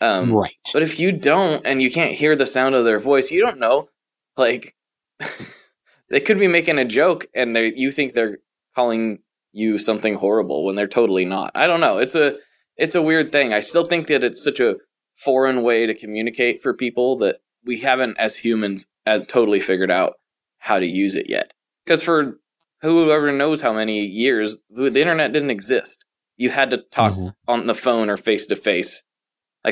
Um, 0.00 0.32
right. 0.32 0.52
but 0.72 0.82
if 0.82 1.00
you 1.00 1.10
don't 1.12 1.66
and 1.66 1.82
you 1.82 1.90
can't 1.90 2.14
hear 2.14 2.36
the 2.36 2.46
sound 2.46 2.74
of 2.74 2.84
their 2.84 3.00
voice, 3.00 3.30
you 3.30 3.40
don't 3.40 3.58
know. 3.58 3.88
Like 4.36 4.76
they 6.10 6.20
could 6.20 6.38
be 6.38 6.48
making 6.48 6.78
a 6.78 6.84
joke 6.84 7.26
and 7.34 7.54
they 7.54 7.72
you 7.74 7.90
think 7.92 8.14
they're 8.14 8.38
calling 8.74 9.18
you 9.52 9.78
something 9.78 10.14
horrible 10.14 10.64
when 10.64 10.76
they're 10.76 10.86
totally 10.86 11.24
not. 11.24 11.50
I 11.54 11.66
don't 11.66 11.80
know. 11.80 11.98
It's 11.98 12.14
a 12.14 12.36
it's 12.76 12.94
a 12.94 13.02
weird 13.02 13.32
thing. 13.32 13.52
I 13.52 13.60
still 13.60 13.84
think 13.84 14.06
that 14.06 14.22
it's 14.24 14.42
such 14.42 14.60
a 14.60 14.76
foreign 15.16 15.62
way 15.62 15.86
to 15.86 15.94
communicate 15.94 16.62
for 16.62 16.72
people 16.74 17.16
that 17.18 17.40
we 17.64 17.80
haven't 17.80 18.16
as 18.18 18.36
humans 18.36 18.86
uh, 19.04 19.18
totally 19.20 19.58
figured 19.60 19.90
out 19.90 20.14
how 20.58 20.78
to 20.78 20.86
use 20.86 21.16
it 21.16 21.28
yet. 21.28 21.52
Because 21.84 22.02
for 22.02 22.38
whoever 22.82 23.32
knows 23.32 23.62
how 23.62 23.72
many 23.72 24.04
years 24.04 24.58
the 24.70 24.86
internet 24.86 25.32
didn't 25.32 25.50
exist. 25.50 26.04
You 26.36 26.50
had 26.50 26.70
to 26.70 26.76
talk 26.92 27.14
Mhm. 27.14 27.34
on 27.48 27.66
the 27.66 27.74
phone 27.74 28.08
or 28.08 28.16
face 28.16 28.46
to 28.46 28.54
face. 28.54 29.02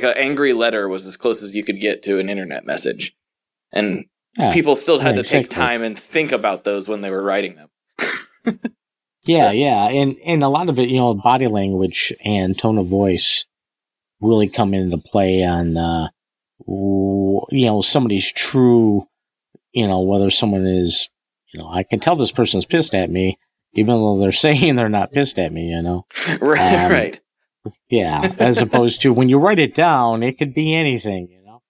Like 0.03 0.17
an 0.17 0.23
angry 0.23 0.53
letter 0.53 0.89
was 0.89 1.07
as 1.07 1.17
close 1.17 1.43
as 1.43 1.55
you 1.55 1.65
could 1.65 1.81
get 1.81 2.03
to 2.05 2.19
an 2.19 2.29
internet 2.29 2.65
message. 2.67 3.15
And 3.73 4.05
Yeah. 4.39 4.53
people 4.53 4.77
still 4.77 4.99
had 4.99 5.17
yeah, 5.17 5.23
to 5.23 5.29
take 5.29 5.49
time 5.49 5.83
and 5.83 5.99
think 5.99 6.33
about 6.33 6.65
those 6.65 6.89
when 6.89 7.01
they 7.01 7.11
were 7.11 7.23
writing 7.23 7.57
them. 7.57 7.69
Yeah, 9.25 9.49
So- 9.49 9.55
yeah, 9.55 9.89
and 9.89 10.17
and 10.25 10.45
a 10.45 10.49
lot 10.49 10.69
of 10.69 10.79
it, 10.79 10.89
you 10.89 10.99
know, 10.99 11.13
body 11.15 11.49
language 11.49 12.13
and 12.25 12.57
tone 12.57 12.79
of 12.79 12.87
voice 12.87 13.45
really 14.21 14.49
come 14.49 14.73
into 14.73 14.99
play 14.99 15.43
on, 15.45 15.77
uh, 15.77 16.09
w- 16.65 17.41
you 17.51 17.67
know, 17.67 17.83
somebody's 17.83 18.31
true, 18.31 19.09
you 19.73 19.87
know, 19.89 20.01
whether 20.03 20.31
someone 20.31 20.65
is, 20.67 21.09
you 21.53 21.59
know, 21.61 21.69
I 21.69 21.83
can 21.83 21.99
tell 21.99 22.15
this 22.15 22.31
person's 22.31 22.65
pissed 22.67 22.95
at 22.95 23.11
me, 23.11 23.37
even 23.75 23.95
though 23.95 24.17
they're 24.19 24.31
saying 24.47 24.77
they're 24.77 24.89
not 24.89 25.11
pissed 25.13 25.39
at 25.41 25.53
me, 25.53 25.71
you 25.71 25.83
know. 25.83 26.07
right, 26.41 26.85
Um, 26.85 26.93
right. 26.93 27.21
Yeah, 27.89 28.35
as 28.39 28.61
opposed 28.61 29.01
to 29.03 29.13
when 29.13 29.29
you 29.29 29.39
write 29.39 29.59
it 29.59 29.75
down, 29.75 30.23
it 30.23 30.39
could 30.39 30.55
be 30.55 30.75
anything, 30.75 31.29
you 31.31 31.43
know. 31.45 31.63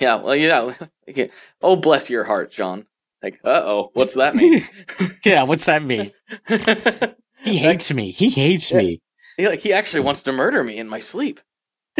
Yeah, 0.00 0.16
well, 0.16 0.34
yeah. 0.36 0.74
Oh, 1.62 1.76
bless 1.76 2.08
your 2.10 2.24
heart, 2.24 2.50
John. 2.52 2.86
Like, 3.22 3.40
uh 3.44 3.62
oh, 3.64 3.90
what's 3.94 4.14
that 4.14 4.34
mean? 4.34 4.62
Yeah, 5.24 5.44
what's 5.44 5.66
that 5.66 5.82
mean? 5.84 6.10
He 7.44 7.58
hates 7.58 7.92
me. 7.92 8.12
He 8.12 8.30
hates 8.30 8.70
Yeah. 8.70 8.78
me. 8.78 9.00
he, 9.36 9.48
like, 9.48 9.58
he 9.60 9.72
actually 9.72 10.00
wants 10.00 10.22
to 10.22 10.32
murder 10.32 10.62
me 10.62 10.78
in 10.78 10.88
my 10.88 11.00
sleep. 11.00 11.40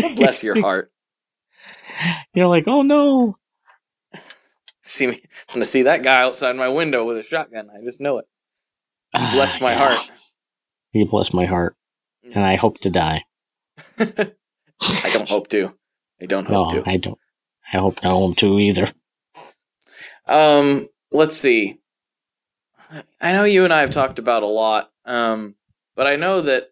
Oh, 0.02 0.14
bless 0.14 0.42
your 0.44 0.54
heart. 0.60 0.92
You're 2.34 2.46
like, 2.46 2.68
oh 2.68 2.82
no. 2.82 3.36
See 4.82 5.06
me. 5.08 5.22
I'm 5.48 5.54
gonna 5.54 5.64
see 5.64 5.82
that 5.82 6.02
guy 6.02 6.22
outside 6.22 6.54
my 6.56 6.68
window 6.68 7.04
with 7.04 7.16
a 7.18 7.22
shotgun. 7.22 7.70
I 7.70 7.84
just 7.84 8.00
know 8.00 8.18
it. 8.18 8.26
He 9.12 9.30
blessed 9.32 9.60
my 9.60 9.72
Yeah. 9.72 9.78
heart. 9.78 10.10
He 10.92 11.04
blessed 11.04 11.34
my 11.34 11.46
heart, 11.46 11.76
and 12.34 12.44
I 12.44 12.56
hope 12.56 12.78
to 12.80 12.90
die. 12.90 13.24
I 13.98 15.10
don't 15.12 15.28
hope 15.28 15.48
to. 15.48 15.72
I 16.20 16.26
don't 16.26 16.48
No, 16.48 16.64
hope 16.64 16.84
to. 16.84 16.90
I 16.90 16.96
don't. 16.96 17.18
I 17.72 17.78
hope 17.78 18.02
no 18.02 18.18
one 18.18 18.34
to 18.36 18.58
either. 18.58 18.92
Um, 20.26 20.88
let's 21.10 21.36
see. 21.36 21.78
I 23.20 23.32
know 23.32 23.44
you 23.44 23.64
and 23.64 23.72
I 23.72 23.80
have 23.80 23.90
talked 23.90 24.18
about 24.18 24.42
a 24.42 24.46
lot, 24.46 24.90
um, 25.04 25.54
but 25.96 26.06
I 26.06 26.16
know 26.16 26.40
that 26.42 26.70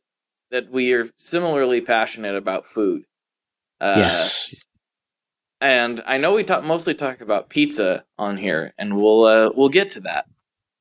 that 0.51 0.71
we 0.71 0.93
are 0.93 1.11
similarly 1.17 1.81
passionate 1.81 2.37
about 2.37 2.67
food. 2.67 3.05
Uh, 3.81 3.95
yes. 3.97 4.53
and 5.61 6.03
I 6.05 6.19
know 6.19 6.35
we 6.35 6.45
talk 6.45 6.65
mostly 6.65 6.95
talk 6.95 7.21
about 7.21 7.49
pizza 7.49 8.05
on 8.19 8.37
here, 8.37 8.75
and 8.77 8.97
we'll 8.97 9.25
uh, 9.25 9.51
we'll 9.55 9.69
get 9.71 9.91
to 9.93 10.01
that. 10.01 10.27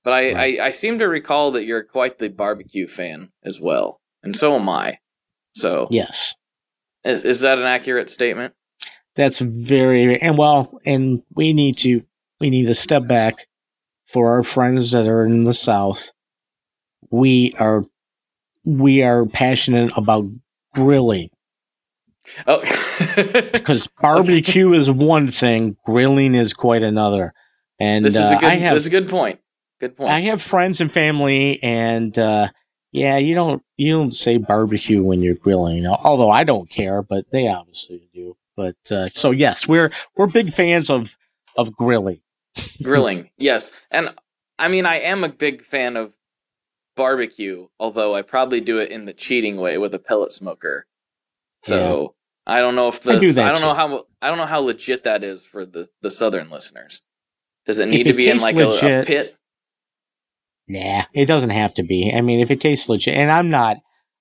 But 0.04 0.14
I, 0.14 0.34
Right. 0.34 0.60
I, 0.60 0.66
I 0.68 0.70
seem 0.72 1.00
to 1.00 1.06
recall 1.08 1.52
that 1.52 1.66
you're 1.66 1.84
quite 1.84 2.18
the 2.18 2.30
barbecue 2.30 2.88
fan 2.88 3.32
as 3.44 3.60
well, 3.60 4.02
and 4.24 4.36
so 4.36 4.55
am 4.55 4.70
I. 4.70 4.99
So 5.53 5.88
Yes. 5.89 6.36
is 7.03 7.26
is 7.26 7.41
that 7.41 7.57
an 7.57 7.65
accurate 7.65 8.09
statement? 8.09 8.53
That's 9.15 9.39
very 9.39 10.22
and 10.22 10.38
well, 10.38 10.80
and 10.86 11.24
we 11.34 11.53
need 11.53 11.78
to 11.80 12.03
we 12.39 12.49
need 12.49 12.67
to 12.67 12.76
step 12.76 13.07
back 13.07 13.47
for 14.07 14.34
our 14.34 14.43
friends 14.43 14.91
that 14.91 15.07
are 15.07 15.26
in 15.26 15.43
the 15.43 15.53
South. 15.53 16.11
We 17.11 17.53
are 17.59 17.84
we 18.63 19.03
are 19.03 19.26
passionate 19.26 19.91
about 19.95 20.26
grilling 20.74 21.30
Oh, 22.47 22.61
because 23.53 23.88
barbecue 23.88 24.74
is 24.74 24.89
one 24.89 25.30
thing, 25.30 25.78
grilling 25.86 26.36
is 26.36 26.53
quite 26.53 26.84
another. 26.84 27.34
And 27.80 28.03
this 28.03 28.15
is 28.15 28.32
uh, 28.32 28.36
a 28.36 28.39
good. 28.39 28.49
I 28.49 28.55
have 28.57 28.74
this 28.76 28.84
is 28.84 28.88
a 28.88 28.91
good 28.91 29.09
point. 29.09 29.39
Good 29.80 29.95
point. 29.95 30.11
I 30.11 30.22
have 30.22 30.41
friends 30.41 30.82
and 30.82 30.91
family, 30.91 31.61
and 31.63 32.17
uh, 32.17 32.49
yeah, 32.92 33.18
you 33.18 33.36
don't 33.36 33.62
you 33.78 33.92
don't 33.94 34.14
say 34.14 34.38
barbecue 34.38 35.04
when 35.04 35.22
you're 35.22 35.36
grilling. 35.36 35.86
Although 35.86 36.32
I 36.32 36.44
don't 36.44 36.70
care, 36.70 37.02
but 37.02 37.26
they 37.32 37.48
obviously 37.48 38.10
do. 38.14 38.36
But 38.56 38.78
uh, 38.92 39.10
so 39.14 39.32
yes, 39.32 39.68
we're 39.68 39.92
we're 40.16 40.28
big 40.28 40.52
fans 40.52 40.90
of 40.90 41.18
of 41.56 41.76
grilling. 41.76 42.22
Grilling, 42.84 43.30
yes, 43.38 43.72
and 43.92 44.14
I 44.58 44.70
mean 44.70 44.86
I 44.86 44.96
am 45.00 45.24
a 45.24 45.30
big 45.30 45.62
fan 45.62 45.96
of 45.96 46.14
barbecue, 46.96 47.68
although 47.80 48.16
I 48.16 48.24
probably 48.24 48.60
do 48.60 48.80
it 48.80 48.90
in 48.90 49.06
the 49.06 49.14
cheating 49.14 49.58
way 49.58 49.78
with 49.78 49.94
a 49.94 50.00
pellet 50.00 50.32
smoker. 50.32 50.88
So 51.62 52.16
I 52.48 52.60
don't 52.60 52.76
know 52.76 52.88
if 52.88 53.08
I 53.08 53.18
this. 53.18 53.36
do 53.36 53.42
I 53.42 53.52
don't 53.52 53.62
know 53.62 53.76
how. 53.76 54.06
I 54.22 54.30
don't 54.30 54.38
know 54.38 54.48
how 54.48 54.60
legit 54.60 55.04
that 55.04 55.24
is 55.24 55.46
for 55.46 55.66
the 55.66 55.88
the 56.02 56.10
southern 56.10 56.50
listeners. 56.50 57.04
Does 57.66 57.78
it 57.78 57.86
need 57.86 58.08
it 58.08 58.12
to 58.12 58.18
be 58.18 58.28
in 58.28 58.40
like 58.40 58.56
a, 58.56 58.70
a 58.70 59.06
pit? 59.06 59.38
Nah, 60.70 61.05
it 61.13 61.26
doesn't 61.26 61.49
have 61.49 61.74
to 61.74 61.84
be. 61.84 62.13
I 62.15 62.22
mean, 62.22 62.39
if 62.39 62.51
it 62.51 62.61
tastes 62.61 62.88
legit, 62.88 63.15
and 63.15 63.32
I'm 63.32 63.49
not. 63.49 63.78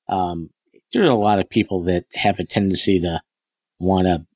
Um, 0.09 0.51
there 0.93 1.03
are 1.03 1.09
a 1.09 1.15
lot 1.15 1.39
of 1.39 1.51
people 1.51 1.83
that 1.85 2.07
have 2.15 2.39
a 2.39 2.45
tendency 2.45 2.99
to 3.01 3.21
want 3.79 4.07
to 4.07 4.27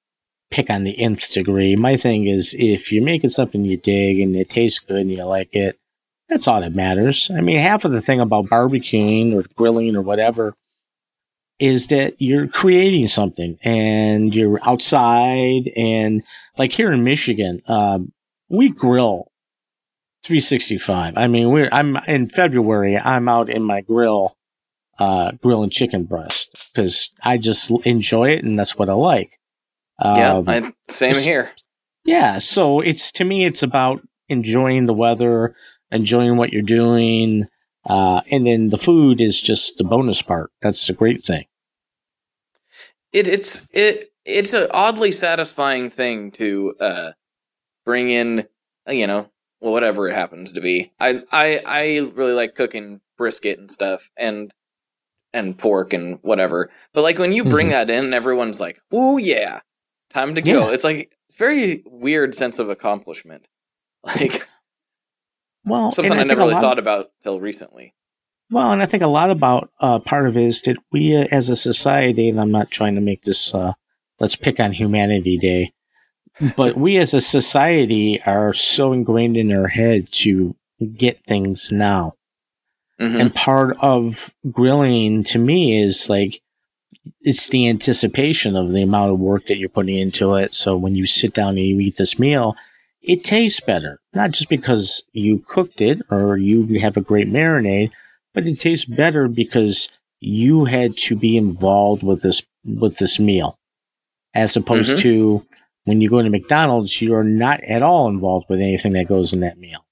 pick 0.50 0.68
on 0.68 0.84
the 0.84 0.98
nth 0.98 1.32
degree. 1.32 1.74
My 1.74 1.96
thing 1.96 2.26
is, 2.26 2.54
if 2.58 2.92
you're 2.92 3.02
making 3.02 3.30
something 3.30 3.64
you 3.64 3.78
dig 3.78 4.20
and 4.20 4.36
it 4.36 4.50
tastes 4.50 4.78
good 4.78 5.00
and 5.00 5.10
you 5.10 5.24
like 5.24 5.54
it, 5.54 5.78
that's 6.28 6.46
all 6.46 6.60
that 6.60 6.74
matters. 6.74 7.30
I 7.34 7.40
mean, 7.40 7.58
half 7.58 7.86
of 7.86 7.92
the 7.92 8.02
thing 8.02 8.20
about 8.20 8.46
barbecuing 8.46 9.34
or 9.34 9.44
grilling 9.56 9.96
or 9.96 10.02
whatever 10.02 10.54
is 11.58 11.86
that 11.86 12.20
you're 12.20 12.48
creating 12.48 13.08
something 13.08 13.58
and 13.62 14.34
you're 14.34 14.58
outside 14.68 15.70
and 15.76 16.22
like 16.58 16.72
here 16.72 16.92
in 16.92 17.04
Michigan, 17.04 17.62
um, 17.66 18.12
we 18.48 18.68
grill 18.68 19.31
365. 20.24 21.14
I 21.16 21.26
mean, 21.26 21.50
we're 21.50 21.68
I'm 21.72 21.96
in 22.08 22.28
February. 22.28 22.96
I'm 22.98 23.28
out 23.28 23.50
in 23.50 23.62
my 23.62 23.80
grill, 23.80 24.36
uh, 24.98 25.32
grilling 25.42 25.70
chicken 25.70 26.04
breast 26.04 26.70
because 26.72 27.10
I 27.22 27.38
just 27.38 27.70
enjoy 27.84 28.28
it 28.28 28.44
and 28.44 28.58
that's 28.58 28.76
what 28.76 28.88
I 28.88 28.94
like. 28.94 29.38
Yeah, 30.02 30.34
Um, 30.36 30.48
I, 30.48 30.72
same 30.88 31.14
here. 31.16 31.50
yeah. 32.04 32.38
So 32.38 32.80
it's 32.80 33.12
to 33.12 33.24
me, 33.24 33.44
it's 33.44 33.62
about 33.62 34.00
enjoying 34.28 34.86
the 34.86 34.94
weather, 34.94 35.54
enjoying 35.90 36.36
what 36.36 36.52
you're 36.52 36.62
doing, 36.62 37.46
uh, 37.84 38.22
and 38.30 38.46
then 38.46 38.70
the 38.70 38.78
food 38.78 39.20
is 39.20 39.40
just 39.40 39.76
the 39.76 39.84
bonus 39.84 40.22
part. 40.22 40.50
That's 40.62 40.86
the 40.86 40.92
great 40.92 41.24
thing. 41.24 41.44
It 43.12 43.28
it's 43.28 43.68
it 43.72 44.12
it's 44.24 44.54
an 44.54 44.68
oddly 44.72 45.12
satisfying 45.12 45.90
thing 45.90 46.30
to 46.32 46.74
uh 46.80 47.12
bring 47.84 48.08
in 48.08 48.46
you 48.88 49.06
know 49.06 49.28
well, 49.62 49.72
whatever 49.72 50.08
it 50.08 50.14
happens 50.14 50.52
to 50.52 50.60
be. 50.60 50.92
I 50.98 51.22
I 51.30 51.62
I 51.64 51.98
really 52.14 52.32
like 52.32 52.56
cooking 52.56 53.00
brisket 53.16 53.58
and 53.58 53.70
stuff 53.70 54.10
and 54.16 54.52
and 55.32 55.56
pork 55.56 55.92
and 55.92 56.18
whatever. 56.22 56.70
But 56.92 57.02
like 57.02 57.18
when 57.18 57.32
you 57.32 57.44
bring 57.44 57.68
that 57.68 57.88
in, 57.88 58.06
and 58.06 58.14
everyone's 58.14 58.60
like, 58.60 58.80
"Oh 58.90 59.18
yeah, 59.18 59.60
time 60.10 60.34
to 60.34 60.42
go." 60.42 60.66
Yeah. 60.66 60.74
It's 60.74 60.84
like 60.84 61.16
it's 61.28 61.38
very 61.38 61.84
weird 61.86 62.34
sense 62.34 62.58
of 62.58 62.68
accomplishment. 62.68 63.48
Like 64.04 64.48
Well, 65.64 65.92
something 65.92 66.10
and 66.10 66.20
I, 66.20 66.24
never 66.24 66.40
really 66.40 66.60
thought 66.60 66.80
about 66.80 67.12
till 67.22 67.38
recently. 67.38 67.94
Well, 68.50 68.72
and 68.72 68.82
I 68.82 68.86
think 68.86 69.04
a 69.04 69.06
lot 69.06 69.30
about 69.30 69.70
uh, 69.78 70.00
part 70.00 70.26
of 70.26 70.36
it 70.36 70.42
is 70.42 70.60
that 70.62 70.76
we, 70.90 71.16
uh, 71.16 71.28
as 71.30 71.48
a 71.48 71.54
society, 71.54 72.28
and 72.28 72.40
I'm 72.40 72.50
not 72.50 72.72
trying 72.72 72.96
to 72.96 73.00
make 73.00 73.22
this 73.22 73.54
uh, 73.54 73.74
let's 74.18 74.34
pick 74.34 74.58
on 74.58 74.72
Humanity 74.72 75.38
Day, 75.38 75.72
but 76.56 76.76
we 76.76 76.96
as 76.98 77.14
a 77.14 77.20
society 77.20 78.20
are 78.24 78.52
so 78.54 78.92
ingrained 78.92 79.36
in 79.36 79.52
our 79.52 79.68
head 79.68 80.10
to 80.12 80.54
get 80.96 81.22
things 81.24 81.70
now. 81.70 82.14
Mhm. 83.00 83.20
And 83.20 83.34
part 83.34 83.76
of 83.80 84.34
grilling 84.50 85.24
to 85.24 85.38
me 85.38 85.80
is 85.80 86.08
like 86.08 86.40
it's 87.22 87.48
the 87.48 87.68
anticipation 87.68 88.54
of 88.56 88.72
the 88.72 88.82
amount 88.82 89.12
of 89.12 89.18
work 89.18 89.46
that 89.46 89.56
you're 89.58 89.68
putting 89.68 89.98
into 89.98 90.34
it. 90.36 90.54
So 90.54 90.76
when 90.76 90.94
you 90.94 91.06
sit 91.06 91.34
down 91.34 91.50
and 91.58 91.66
you 91.66 91.80
eat 91.80 91.96
this 91.96 92.18
meal, 92.18 92.54
it 93.02 93.24
tastes 93.24 93.60
better. 93.60 94.00
Not 94.14 94.30
just 94.30 94.48
because 94.48 95.04
you 95.12 95.40
cooked 95.48 95.80
it 95.80 96.00
or 96.10 96.36
you 96.36 96.78
have 96.80 96.96
a 96.96 97.00
great 97.00 97.28
marinade, 97.28 97.90
but 98.34 98.46
it 98.46 98.56
tastes 98.60 98.84
better 98.84 99.26
because 99.26 99.88
you 100.20 100.66
had 100.66 100.96
to 100.96 101.16
be 101.16 101.36
involved 101.36 102.02
with 102.04 102.22
this 102.22 102.42
with 102.64 102.98
this 102.98 103.18
meal. 103.18 103.58
As 104.34 104.56
opposed 104.56 104.94
Mhm. 104.94 105.00
to 105.00 105.46
when 105.84 106.00
you 106.00 106.08
go 106.08 106.22
to 106.22 106.30
McDonald's, 106.30 107.00
you're 107.02 107.24
not 107.24 107.62
at 107.64 107.82
all 107.82 108.08
involved 108.08 108.46
with 108.48 108.60
anything 108.60 108.92
that 108.92 109.08
goes 109.08 109.32
in 109.32 109.40
that 109.40 109.58
meal 109.58 109.84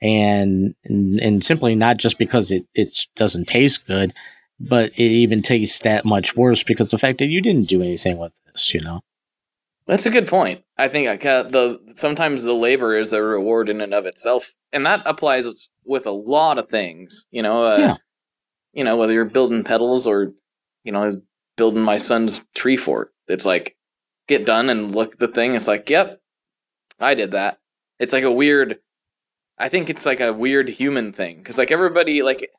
and 0.00 0.74
and, 0.84 1.18
and 1.20 1.44
simply 1.44 1.74
not 1.74 1.96
just 1.98 2.18
because 2.18 2.50
it 2.50 2.66
it 2.74 3.06
doesn't 3.16 3.46
taste 3.46 3.86
good, 3.86 4.12
but 4.60 4.92
it 4.96 5.02
even 5.02 5.42
tastes 5.42 5.78
that 5.80 6.04
much 6.04 6.36
worse 6.36 6.62
because 6.62 6.90
the 6.90 6.98
fact 6.98 7.18
that 7.18 7.26
you 7.26 7.40
didn't 7.40 7.68
do 7.68 7.82
anything 7.82 8.18
with 8.18 8.38
this, 8.46 8.74
you 8.74 8.80
know. 8.80 9.00
That's 9.86 10.06
a 10.06 10.10
good 10.10 10.26
point. 10.28 10.62
I 10.78 10.88
think 10.88 11.08
I 11.08 11.16
ca- 11.16 11.42
the 11.42 11.78
sometimes 11.96 12.44
the 12.44 12.54
labor 12.54 12.96
is 12.96 13.12
a 13.12 13.22
reward 13.22 13.68
in 13.68 13.80
and 13.80 13.92
of 13.94 14.06
itself, 14.06 14.54
and 14.72 14.84
that 14.86 15.02
applies 15.04 15.68
with 15.84 16.06
a 16.06 16.10
lot 16.12 16.58
of 16.58 16.68
things. 16.68 17.26
You 17.30 17.42
know, 17.42 17.62
uh, 17.64 17.78
Yeah. 17.78 17.96
you 18.72 18.84
know 18.84 18.96
whether 18.96 19.12
you're 19.12 19.24
building 19.26 19.62
pedals 19.64 20.06
or 20.06 20.32
you 20.84 20.92
know 20.92 21.12
building 21.56 21.82
my 21.82 21.96
son's 21.98 22.42
tree 22.54 22.76
fort. 22.76 23.12
It's 23.28 23.46
like 23.46 23.76
get 24.28 24.46
done 24.46 24.70
and 24.70 24.94
look 24.94 25.14
at 25.14 25.18
the 25.18 25.28
thing. 25.28 25.54
It's 25.54 25.68
like, 25.68 25.88
yep, 25.90 26.20
I 27.00 27.14
did 27.14 27.32
that. 27.32 27.58
It's 27.98 28.12
like 28.12 28.24
a 28.24 28.32
weird. 28.32 28.78
I 29.58 29.68
think 29.68 29.88
it's 29.88 30.04
like 30.06 30.20
a 30.20 30.32
weird 30.32 30.68
human 30.68 31.12
thing 31.12 31.38
because 31.38 31.58
like 31.58 31.70
everybody 31.70 32.22
like 32.22 32.50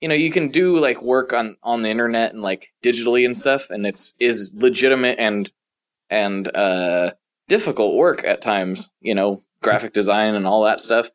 you 0.00 0.08
know 0.08 0.14
you 0.16 0.32
can 0.32 0.48
do 0.48 0.78
like 0.78 1.00
work 1.00 1.32
on 1.32 1.56
on 1.62 1.82
the 1.82 1.90
internet 1.90 2.32
and 2.32 2.42
like 2.42 2.72
digitally 2.82 3.24
and 3.24 3.36
stuff 3.36 3.70
and 3.70 3.86
it's 3.86 4.16
is 4.18 4.52
legitimate 4.56 5.16
and 5.20 5.52
and 6.10 6.54
uh 6.56 7.12
difficult 7.46 7.94
work 7.94 8.24
at 8.24 8.42
times 8.42 8.90
you 9.00 9.14
know 9.14 9.44
graphic 9.62 9.92
design 9.92 10.34
and 10.34 10.44
all 10.44 10.64
that 10.64 10.80
stuff 10.80 11.08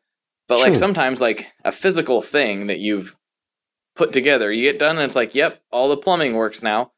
but 0.48 0.58
like 0.58 0.68
Sure. 0.68 0.76
sometimes 0.76 1.20
like 1.20 1.48
a 1.66 1.70
physical 1.70 2.22
thing 2.22 2.66
that 2.68 2.78
you've 2.80 3.14
put 3.94 4.14
together 4.14 4.50
you 4.50 4.62
get 4.62 4.78
done 4.78 4.96
and 4.96 5.04
it's 5.04 5.16
like 5.16 5.34
yep 5.34 5.60
all 5.70 5.90
the 5.90 5.96
plumbing 5.98 6.32
works 6.32 6.62
now 6.62 6.92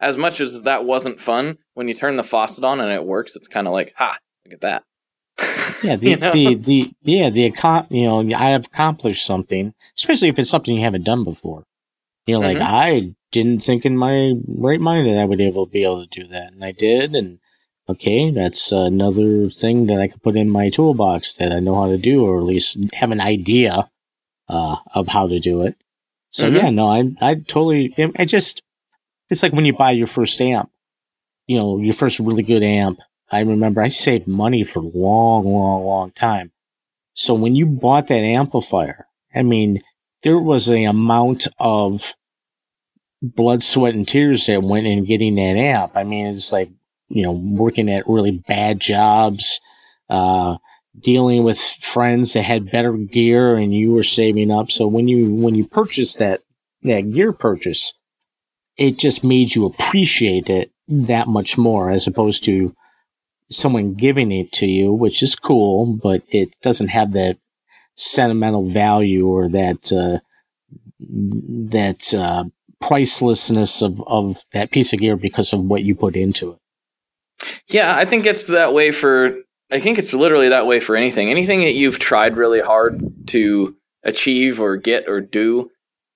as 0.00 0.16
much 0.16 0.40
as 0.40 0.62
that 0.62 0.84
wasn't 0.84 1.20
fun 1.20 1.58
when 1.74 1.88
you 1.88 1.94
turn 1.94 2.16
the 2.16 2.22
faucet 2.24 2.64
on 2.64 2.80
and 2.80 2.90
it 2.92 3.04
works 3.04 3.36
it's 3.36 3.48
kind 3.48 3.66
of 3.66 3.72
like 3.72 3.92
ha 3.96 4.18
look 4.44 4.54
at 4.54 4.60
that 4.60 4.82
Yeah, 5.82 5.96
the 6.02 6.10
You 6.10 6.16
know? 6.18 6.32
the, 6.32 6.54
the 6.54 6.90
yeah 7.00 7.30
the 7.30 7.50
accom- 7.50 7.90
you 7.90 8.04
know 8.06 8.36
I 8.36 8.50
have 8.50 8.66
accomplished 8.66 9.24
something, 9.26 9.74
especially 9.96 10.28
if 10.28 10.38
it's 10.38 10.50
something 10.50 10.74
you 10.76 10.82
haven't 10.84 11.04
done 11.04 11.24
before. 11.24 11.64
You 12.26 12.34
know, 12.34 12.40
like 12.40 12.58
Mhm. 12.58 12.62
I 12.62 13.14
didn't 13.32 13.64
think 13.64 13.84
in 13.84 13.96
my 13.96 14.34
right 14.46 14.80
mind 14.80 15.08
that 15.08 15.18
I 15.18 15.24
would 15.24 15.40
able 15.40 15.66
be 15.66 15.82
able 15.84 16.06
to 16.06 16.20
do 16.20 16.28
that, 16.28 16.52
and 16.52 16.64
I 16.64 16.72
did. 16.72 17.14
And 17.14 17.38
okay, 17.88 18.30
that's 18.30 18.70
another 18.70 19.48
thing 19.48 19.86
that 19.86 19.98
I 19.98 20.08
could 20.08 20.22
put 20.22 20.36
in 20.36 20.50
my 20.50 20.68
toolbox 20.68 21.32
that 21.34 21.50
I 21.52 21.58
know 21.60 21.74
how 21.74 21.88
to 21.88 21.98
do, 21.98 22.24
or 22.24 22.38
at 22.38 22.44
least 22.44 22.76
have 22.94 23.10
an 23.10 23.20
idea 23.20 23.90
uh, 24.48 24.76
of 24.94 25.08
how 25.08 25.26
to 25.26 25.38
do 25.40 25.62
it. 25.62 25.76
So 26.30 26.48
Mhm. 26.48 26.56
yeah, 26.56 26.70
no, 26.70 26.86
I 26.88 27.00
I 27.20 27.34
totally. 27.34 27.94
I 28.18 28.24
just 28.24 28.62
it's 29.30 29.42
like 29.42 29.52
when 29.52 29.64
you 29.64 29.72
buy 29.72 29.90
your 29.92 30.06
first 30.06 30.40
amp, 30.40 30.70
you 31.46 31.58
know, 31.58 31.78
your 31.78 31.94
first 31.94 32.18
really 32.18 32.42
good 32.42 32.62
amp. 32.62 32.98
I 33.30 33.40
remember 33.40 33.82
I 33.82 33.88
saved 33.88 34.28
money 34.28 34.64
for 34.64 34.80
a 34.80 34.82
long, 34.82 35.44
long, 35.44 35.84
long 35.84 36.10
time. 36.12 36.52
So 37.14 37.34
when 37.34 37.54
you 37.54 37.66
bought 37.66 38.08
that 38.08 38.22
amplifier, 38.22 39.06
I 39.34 39.42
mean, 39.42 39.80
there 40.22 40.38
was 40.38 40.68
an 40.68 40.86
amount 40.86 41.48
of 41.58 42.14
blood, 43.22 43.62
sweat, 43.62 43.94
and 43.94 44.06
tears 44.06 44.46
that 44.46 44.62
went 44.62 44.86
in 44.86 45.04
getting 45.04 45.36
that 45.36 45.56
amp. 45.56 45.92
I 45.94 46.04
mean, 46.04 46.26
it's 46.26 46.52
like, 46.52 46.70
you 47.08 47.22
know, 47.22 47.32
working 47.32 47.90
at 47.90 48.08
really 48.08 48.42
bad 48.46 48.80
jobs, 48.80 49.60
uh, 50.08 50.56
dealing 50.98 51.44
with 51.44 51.58
friends 51.58 52.32
that 52.32 52.42
had 52.42 52.70
better 52.70 52.92
gear 52.92 53.56
and 53.56 53.74
you 53.74 53.92
were 53.92 54.02
saving 54.02 54.50
up. 54.50 54.70
So 54.70 54.86
when 54.86 55.08
you, 55.08 55.34
when 55.34 55.54
you 55.54 55.66
purchased 55.66 56.18
that, 56.18 56.42
that 56.82 57.12
gear 57.12 57.32
purchase, 57.32 57.94
it 58.76 58.98
just 58.98 59.22
made 59.22 59.54
you 59.54 59.66
appreciate 59.66 60.50
it 60.50 60.71
that 60.88 61.28
much 61.28 61.56
more 61.56 61.90
as 61.90 62.06
opposed 62.06 62.44
to 62.44 62.74
someone 63.50 63.94
giving 63.94 64.32
it 64.32 64.52
to 64.52 64.66
you, 64.66 64.92
which 64.92 65.22
is 65.22 65.36
cool, 65.36 65.86
but 65.86 66.22
it 66.28 66.56
doesn't 66.62 66.88
have 66.88 67.12
that 67.12 67.38
sentimental 67.94 68.64
value 68.64 69.26
or 69.26 69.48
that 69.48 69.92
uh, 69.92 70.18
that 70.98 72.14
uh, 72.14 72.44
pricelessness 72.82 73.82
of 73.82 74.02
of 74.06 74.42
that 74.52 74.70
piece 74.70 74.92
of 74.92 74.98
gear 74.98 75.16
because 75.16 75.52
of 75.52 75.60
what 75.60 75.82
you 75.82 75.94
put 75.94 76.16
into 76.16 76.52
it. 76.52 76.58
Yeah, 77.68 77.94
I 77.96 78.04
think 78.04 78.26
it's 78.26 78.46
that 78.48 78.72
way 78.72 78.90
for. 78.90 79.36
I 79.70 79.80
think 79.80 79.98
it's 79.98 80.12
literally 80.12 80.50
that 80.50 80.66
way 80.66 80.80
for 80.80 80.96
anything. 80.96 81.30
Anything 81.30 81.60
that 81.60 81.72
you've 81.72 81.98
tried 81.98 82.36
really 82.36 82.60
hard 82.60 83.28
to 83.28 83.76
achieve 84.04 84.60
or 84.60 84.76
get 84.76 85.08
or 85.08 85.20
do, 85.20 85.70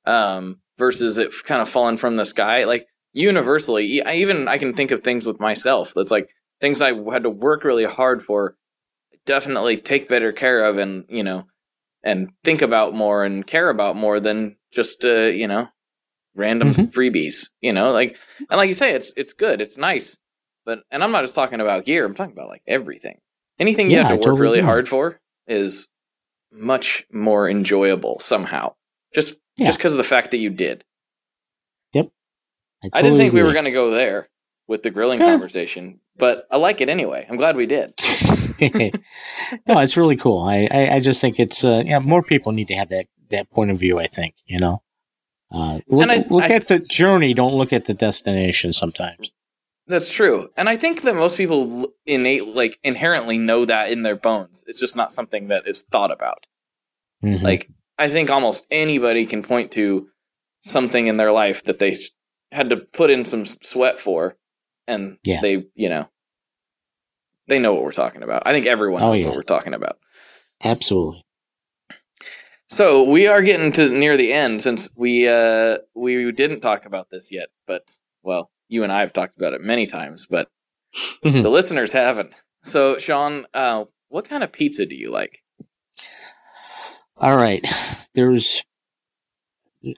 um, 0.04 0.60
versus 0.78 1.16
it 1.18 1.32
kind 1.44 1.62
of 1.62 1.68
falling 1.68 1.96
from 1.96 2.16
the 2.16 2.26
sky. 2.26 2.64
Like 2.64 2.86
universally, 3.16 4.02
I 4.02 4.14
even 4.16 4.46
I 4.46 4.58
can 4.58 4.74
think 4.74 4.90
of 4.90 5.02
things 5.02 5.26
with 5.26 5.40
myself 5.40 5.92
that's 5.94 6.10
like 6.10 6.28
things 6.60 6.80
I 6.82 6.92
had 7.12 7.22
to 7.24 7.30
work 7.30 7.64
really 7.64 7.84
hard 7.84 8.22
for. 8.22 8.56
Definitely 9.24 9.78
take 9.78 10.08
better 10.08 10.30
care 10.32 10.62
of, 10.62 10.78
and 10.78 11.04
you 11.08 11.24
know, 11.24 11.46
and 12.04 12.30
think 12.44 12.62
about 12.62 12.94
more 12.94 13.24
and 13.24 13.44
care 13.44 13.70
about 13.70 13.96
more 13.96 14.20
than 14.20 14.56
just 14.70 15.04
uh, 15.04 15.32
you 15.40 15.48
know, 15.48 15.68
random 16.36 16.72
Mhm. 16.72 16.92
freebies. 16.92 17.48
You 17.60 17.72
know, 17.72 17.90
like 17.90 18.16
and 18.50 18.58
like 18.58 18.68
you 18.68 18.74
say, 18.74 18.92
it's 18.92 19.12
it's 19.16 19.32
good, 19.32 19.60
it's 19.60 19.76
nice, 19.78 20.18
but 20.64 20.82
and 20.92 21.02
I'm 21.02 21.10
not 21.10 21.22
just 21.22 21.34
talking 21.34 21.60
about 21.60 21.86
gear. 21.86 22.04
I'm 22.04 22.14
talking 22.14 22.34
about 22.34 22.48
like 22.48 22.62
everything. 22.68 23.18
Anything 23.58 23.86
you 23.86 23.96
Yeah, 23.96 24.02
had 24.02 24.08
to 24.08 24.14
I 24.14 24.18
work 24.18 24.24
totally 24.26 24.40
really 24.42 24.58
agree. 24.58 24.66
hard 24.68 24.88
for 24.88 25.20
is 25.48 25.88
much 26.52 27.06
more 27.10 27.48
enjoyable 27.48 28.20
somehow. 28.20 28.74
Just 29.14 29.38
Yeah. 29.56 29.66
just 29.66 29.78
because 29.78 29.92
of 29.92 29.98
the 29.98 30.04
fact 30.04 30.30
that 30.30 30.38
you 30.38 30.50
did. 30.50 30.84
I 32.92 33.02
didn't 33.02 33.14
totally 33.14 33.18
think 33.24 33.34
we 33.34 33.42
were 33.42 33.52
going 33.52 33.64
to 33.66 33.70
go 33.72 33.90
there 33.90 34.28
with 34.68 34.82
the 34.82 34.90
grilling 34.90 35.20
Yeah. 35.20 35.26
conversation, 35.30 36.00
but 36.16 36.46
I 36.50 36.56
like 36.56 36.80
it 36.80 36.88
anyway. 36.88 37.26
I'm 37.28 37.36
glad 37.36 37.56
we 37.56 37.66
did. 37.66 37.94
no, 38.60 39.80
it's 39.80 39.96
really 39.96 40.16
cool. 40.16 40.42
I, 40.42 40.68
I, 40.70 40.94
I 40.96 41.00
just 41.00 41.20
think 41.20 41.38
it's 41.38 41.64
uh, 41.64 41.82
yeah, 41.84 41.98
more 41.98 42.22
people 42.22 42.52
need 42.52 42.68
to 42.68 42.74
have 42.74 42.88
that 42.90 43.06
that 43.30 43.50
point 43.50 43.70
of 43.70 43.78
view. 43.78 43.98
I 43.98 44.06
think 44.06 44.34
you 44.46 44.58
know, 44.58 44.82
uh, 45.52 45.80
look, 45.88 46.08
I- 46.10 46.24
look 46.28 46.44
I- 46.44 46.54
at 46.54 46.68
the 46.68 46.78
journey. 46.78 47.34
Don't 47.34 47.54
look 47.54 47.72
at 47.72 47.84
the 47.86 47.94
destination. 47.94 48.72
Sometimes. 48.72 49.30
That's 49.88 50.12
true. 50.12 50.48
And 50.56 50.68
I 50.68 50.76
think 50.76 51.02
that 51.02 51.14
most 51.14 51.36
people 51.36 51.86
innate 52.06 52.46
like 52.48 52.78
inherently 52.82 53.38
know 53.38 53.64
that 53.64 53.90
in 53.90 54.02
their 54.02 54.16
bones. 54.16 54.64
It's 54.66 54.80
just 54.80 54.96
not 54.96 55.12
something 55.12 55.46
that 55.48 55.62
is 55.68 55.82
thought 55.82 56.10
about. 56.10 56.46
Mhm. 57.22 57.42
Like 57.42 57.68
I 57.98 58.08
think 58.08 58.28
almost 58.30 58.66
anybody 58.70 59.26
can 59.26 59.42
point 59.44 59.70
to 59.72 60.08
something 60.60 61.06
in 61.06 61.18
their 61.18 61.30
life 61.30 61.62
that 61.64 61.78
they 61.78 61.96
had 62.56 62.70
to 62.70 62.76
put 62.78 63.10
in 63.10 63.24
some 63.24 63.44
sweat 63.46 64.00
for 64.00 64.36
and 64.88 65.18
Yeah. 65.24 65.40
they, 65.40 65.66
you 65.74 65.88
know, 65.88 66.08
they 67.48 67.58
know 67.58 67.74
what 67.74 67.82
we're 67.84 67.92
talking 67.92 68.22
about. 68.22 68.42
I 68.46 68.52
think 68.52 68.66
everyone 68.66 69.02
Oh, 69.02 69.12
knows 69.12 69.20
yeah. 69.20 69.26
what 69.26 69.36
we're 69.36 69.42
talking 69.42 69.74
about. 69.74 69.98
absolutely. 70.64 71.22
So 72.68 73.04
we 73.08 73.28
are 73.28 73.42
getting 73.42 73.70
to 73.72 73.88
near 73.90 74.16
the 74.16 74.32
end 74.32 74.60
since 74.62 74.88
we 74.96 75.28
uh 75.28 75.78
we 75.94 76.32
didn't 76.32 76.60
talk 76.60 76.84
about 76.86 77.10
this 77.10 77.30
yet, 77.30 77.48
but 77.66 77.82
well, 78.22 78.50
you 78.68 78.82
and 78.82 78.92
I 78.92 79.00
have 79.00 79.12
talked 79.12 79.36
about 79.36 79.52
it 79.52 79.60
many 79.60 79.86
times, 79.86 80.26
but 80.28 80.48
Mhm. 81.24 81.42
the 81.42 81.50
listeners 81.50 81.92
haven't. 81.92 82.34
So 82.64 82.98
Sean, 82.98 83.46
uh, 83.54 83.84
what 84.08 84.28
kind 84.28 84.42
of 84.42 84.50
pizza 84.50 84.84
do 84.86 84.96
you 84.96 85.10
like? 85.12 85.42
All 87.18 87.36
right. 87.36 87.64
There's. 88.14 88.64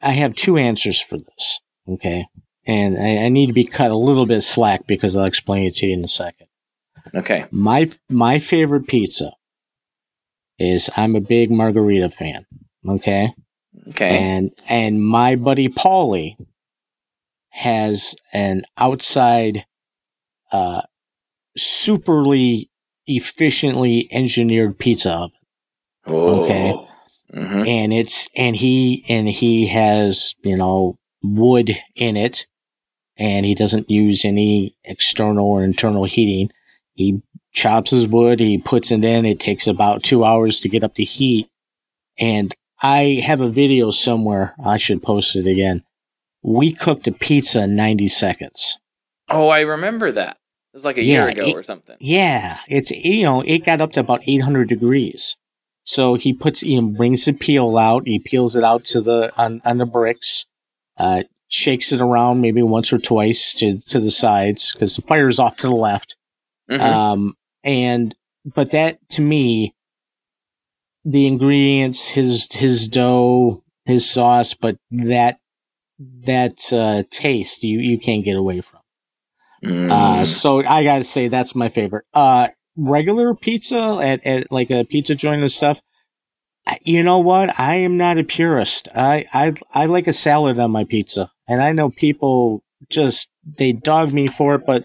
I 0.02 0.11
have 0.12 0.34
two 0.34 0.59
answers 0.59 1.00
for 1.00 1.16
this. 1.18 1.61
Okay, 1.88 2.26
and 2.68 2.98
I, 2.98 3.24
I 3.24 3.28
need 3.30 3.46
to 3.46 3.52
be 3.52 3.64
cut 3.64 3.90
a 3.90 3.96
little 3.96 4.26
bit 4.26 4.42
slack 4.42 4.86
because 4.86 5.16
I'll 5.16 5.24
explain 5.24 5.66
it 5.66 5.74
to 5.76 5.86
you 5.86 5.94
in 5.94 6.04
a 6.04 6.08
second. 6.08 6.46
Okay. 7.16 7.46
My 7.50 7.90
my 8.08 8.38
favorite 8.38 8.86
pizza 8.86 9.32
is 10.58 10.90
I'm 10.96 11.16
a 11.16 11.20
big 11.20 11.50
margarita 11.50 12.10
fan. 12.10 12.44
Okay. 12.86 13.32
Okay. 13.88 14.18
and 14.18 14.52
and 14.68 15.02
my 15.02 15.36
buddy 15.36 15.68
Paulie 15.68 16.36
has 17.50 18.14
an 18.32 18.62
outside 18.76 19.64
uh 20.52 20.82
superly 21.56 22.68
efficiently 23.06 24.08
engineered 24.10 24.78
pizza 24.78 25.12
oven 25.12 25.30
okay. 26.06 26.74
hmm 27.32 27.64
and 27.66 27.92
it's 27.92 28.28
and 28.34 28.56
he 28.56 29.04
and 29.08 29.28
he 29.28 29.68
has 29.68 30.34
you 30.42 30.56
know 30.56 30.98
wood 31.22 31.74
in 31.96 32.16
it 32.16 32.46
and 33.18 33.44
he 33.44 33.54
doesn't 33.54 33.90
use 33.90 34.24
any 34.24 34.74
external 34.84 35.46
or 35.46 35.64
internal 35.64 36.04
heating 36.04 36.50
he 36.94 37.20
chops 37.52 37.90
his 37.90 38.06
wood 38.06 38.38
he 38.40 38.58
puts 38.58 38.90
it 38.90 39.04
in 39.04 39.24
it 39.26 39.40
takes 39.40 39.66
about 39.66 40.02
two 40.02 40.24
hours 40.24 40.60
to 40.60 40.68
get 40.68 40.84
up 40.84 40.94
to 40.94 41.04
heat 41.04 41.48
and 42.18 42.54
i 42.82 43.20
have 43.24 43.40
a 43.40 43.48
video 43.48 43.90
somewhere 43.90 44.54
i 44.64 44.76
should 44.76 45.02
post 45.02 45.34
it 45.36 45.46
again 45.46 45.82
we 46.42 46.70
cooked 46.72 47.08
a 47.08 47.12
pizza 47.12 47.62
in 47.62 47.74
90 47.76 48.08
seconds 48.08 48.78
Oh, 49.30 49.48
I 49.48 49.60
remember 49.60 50.10
that. 50.12 50.38
It 50.72 50.72
was 50.72 50.86
like 50.86 50.96
a 50.96 51.02
year 51.02 51.28
ago 51.28 51.48
it- 51.48 51.54
or 51.54 51.62
something. 51.62 51.96
Yeah, 52.00 52.58
it's 52.66 52.90
you 52.90 53.24
know 53.24 53.42
it 53.42 53.64
got 53.66 53.82
up 53.82 53.92
to 53.92 54.00
about 54.00 54.22
800 54.26 54.68
degrees. 54.68 55.36
So 55.84 56.14
he 56.14 56.32
puts 56.32 56.62
you 56.62 56.80
know, 56.80 56.88
brings 56.88 57.26
the 57.26 57.34
peel 57.34 57.76
out. 57.76 58.04
He 58.06 58.20
peels 58.20 58.56
it 58.56 58.64
out 58.64 58.84
to 58.86 59.02
the 59.02 59.30
on, 59.36 59.60
on 59.66 59.76
the 59.76 59.84
bricks, 59.84 60.46
uh, 60.96 61.24
shakes 61.49 61.92
it 61.92 62.01
around 62.01 62.40
maybe 62.40 62.62
once 62.62 62.92
or 62.92 62.99
twice 62.99 63.55
to 63.55 63.78
to 63.78 64.01
the 64.01 64.11
sides 64.11 64.72
because 64.72 64.96
the 64.96 65.03
fire 65.03 65.28
is 65.28 65.38
off 65.38 65.57
to 65.57 65.66
the 65.66 65.74
left. 65.74 66.16
Mhm. 66.70 66.80
Um, 66.80 67.34
and 67.64 68.14
but 68.44 68.70
that 68.72 68.99
to 69.11 69.22
me, 69.22 69.74
the 71.05 71.26
ingredients, 71.26 72.09
his 72.09 72.49
his 72.53 72.88
dough, 72.88 73.62
his 73.84 74.09
sauce, 74.09 74.55
but 74.55 74.76
that 74.90 75.38
that 75.99 76.72
uh, 76.72 77.03
taste 77.11 77.62
you 77.64 77.78
you 77.78 77.99
can't 77.99 78.24
get 78.24 78.36
away 78.36 78.61
from. 78.61 78.80
Mm. 79.64 79.90
Uh, 79.90 80.24
so 80.24 80.64
I 80.64 80.84
gotta 80.84 81.05
say 81.05 81.28
that's 81.28 81.55
my 81.55 81.68
favorite. 81.68 82.05
Uh, 82.14 82.49
regular 82.76 83.34
pizza 83.34 83.99
at, 84.01 84.24
at 84.24 84.53
like 84.53 84.70
a 84.70 84.84
pizza 84.84 85.14
joint 85.14 85.42
and 85.42 85.51
stuff. 85.51 85.80
You 86.82 87.03
know 87.03 87.18
what? 87.18 87.59
I 87.59 87.76
am 87.76 87.96
not 87.96 88.18
a 88.18 88.24
purist. 88.24 88.88
I, 88.94 89.24
I 89.32 89.55
I 89.72 89.86
like 89.86 90.07
a 90.07 90.12
salad 90.12 90.59
on 90.59 90.70
my 90.70 90.84
pizza, 90.84 91.30
and 91.49 91.62
I 91.62 91.72
know 91.72 91.90
people 91.90 92.62
just 92.90 93.28
they 93.57 93.72
dog 93.72 94.12
me 94.12 94.26
for 94.28 94.55
it, 94.57 94.62
but 94.66 94.84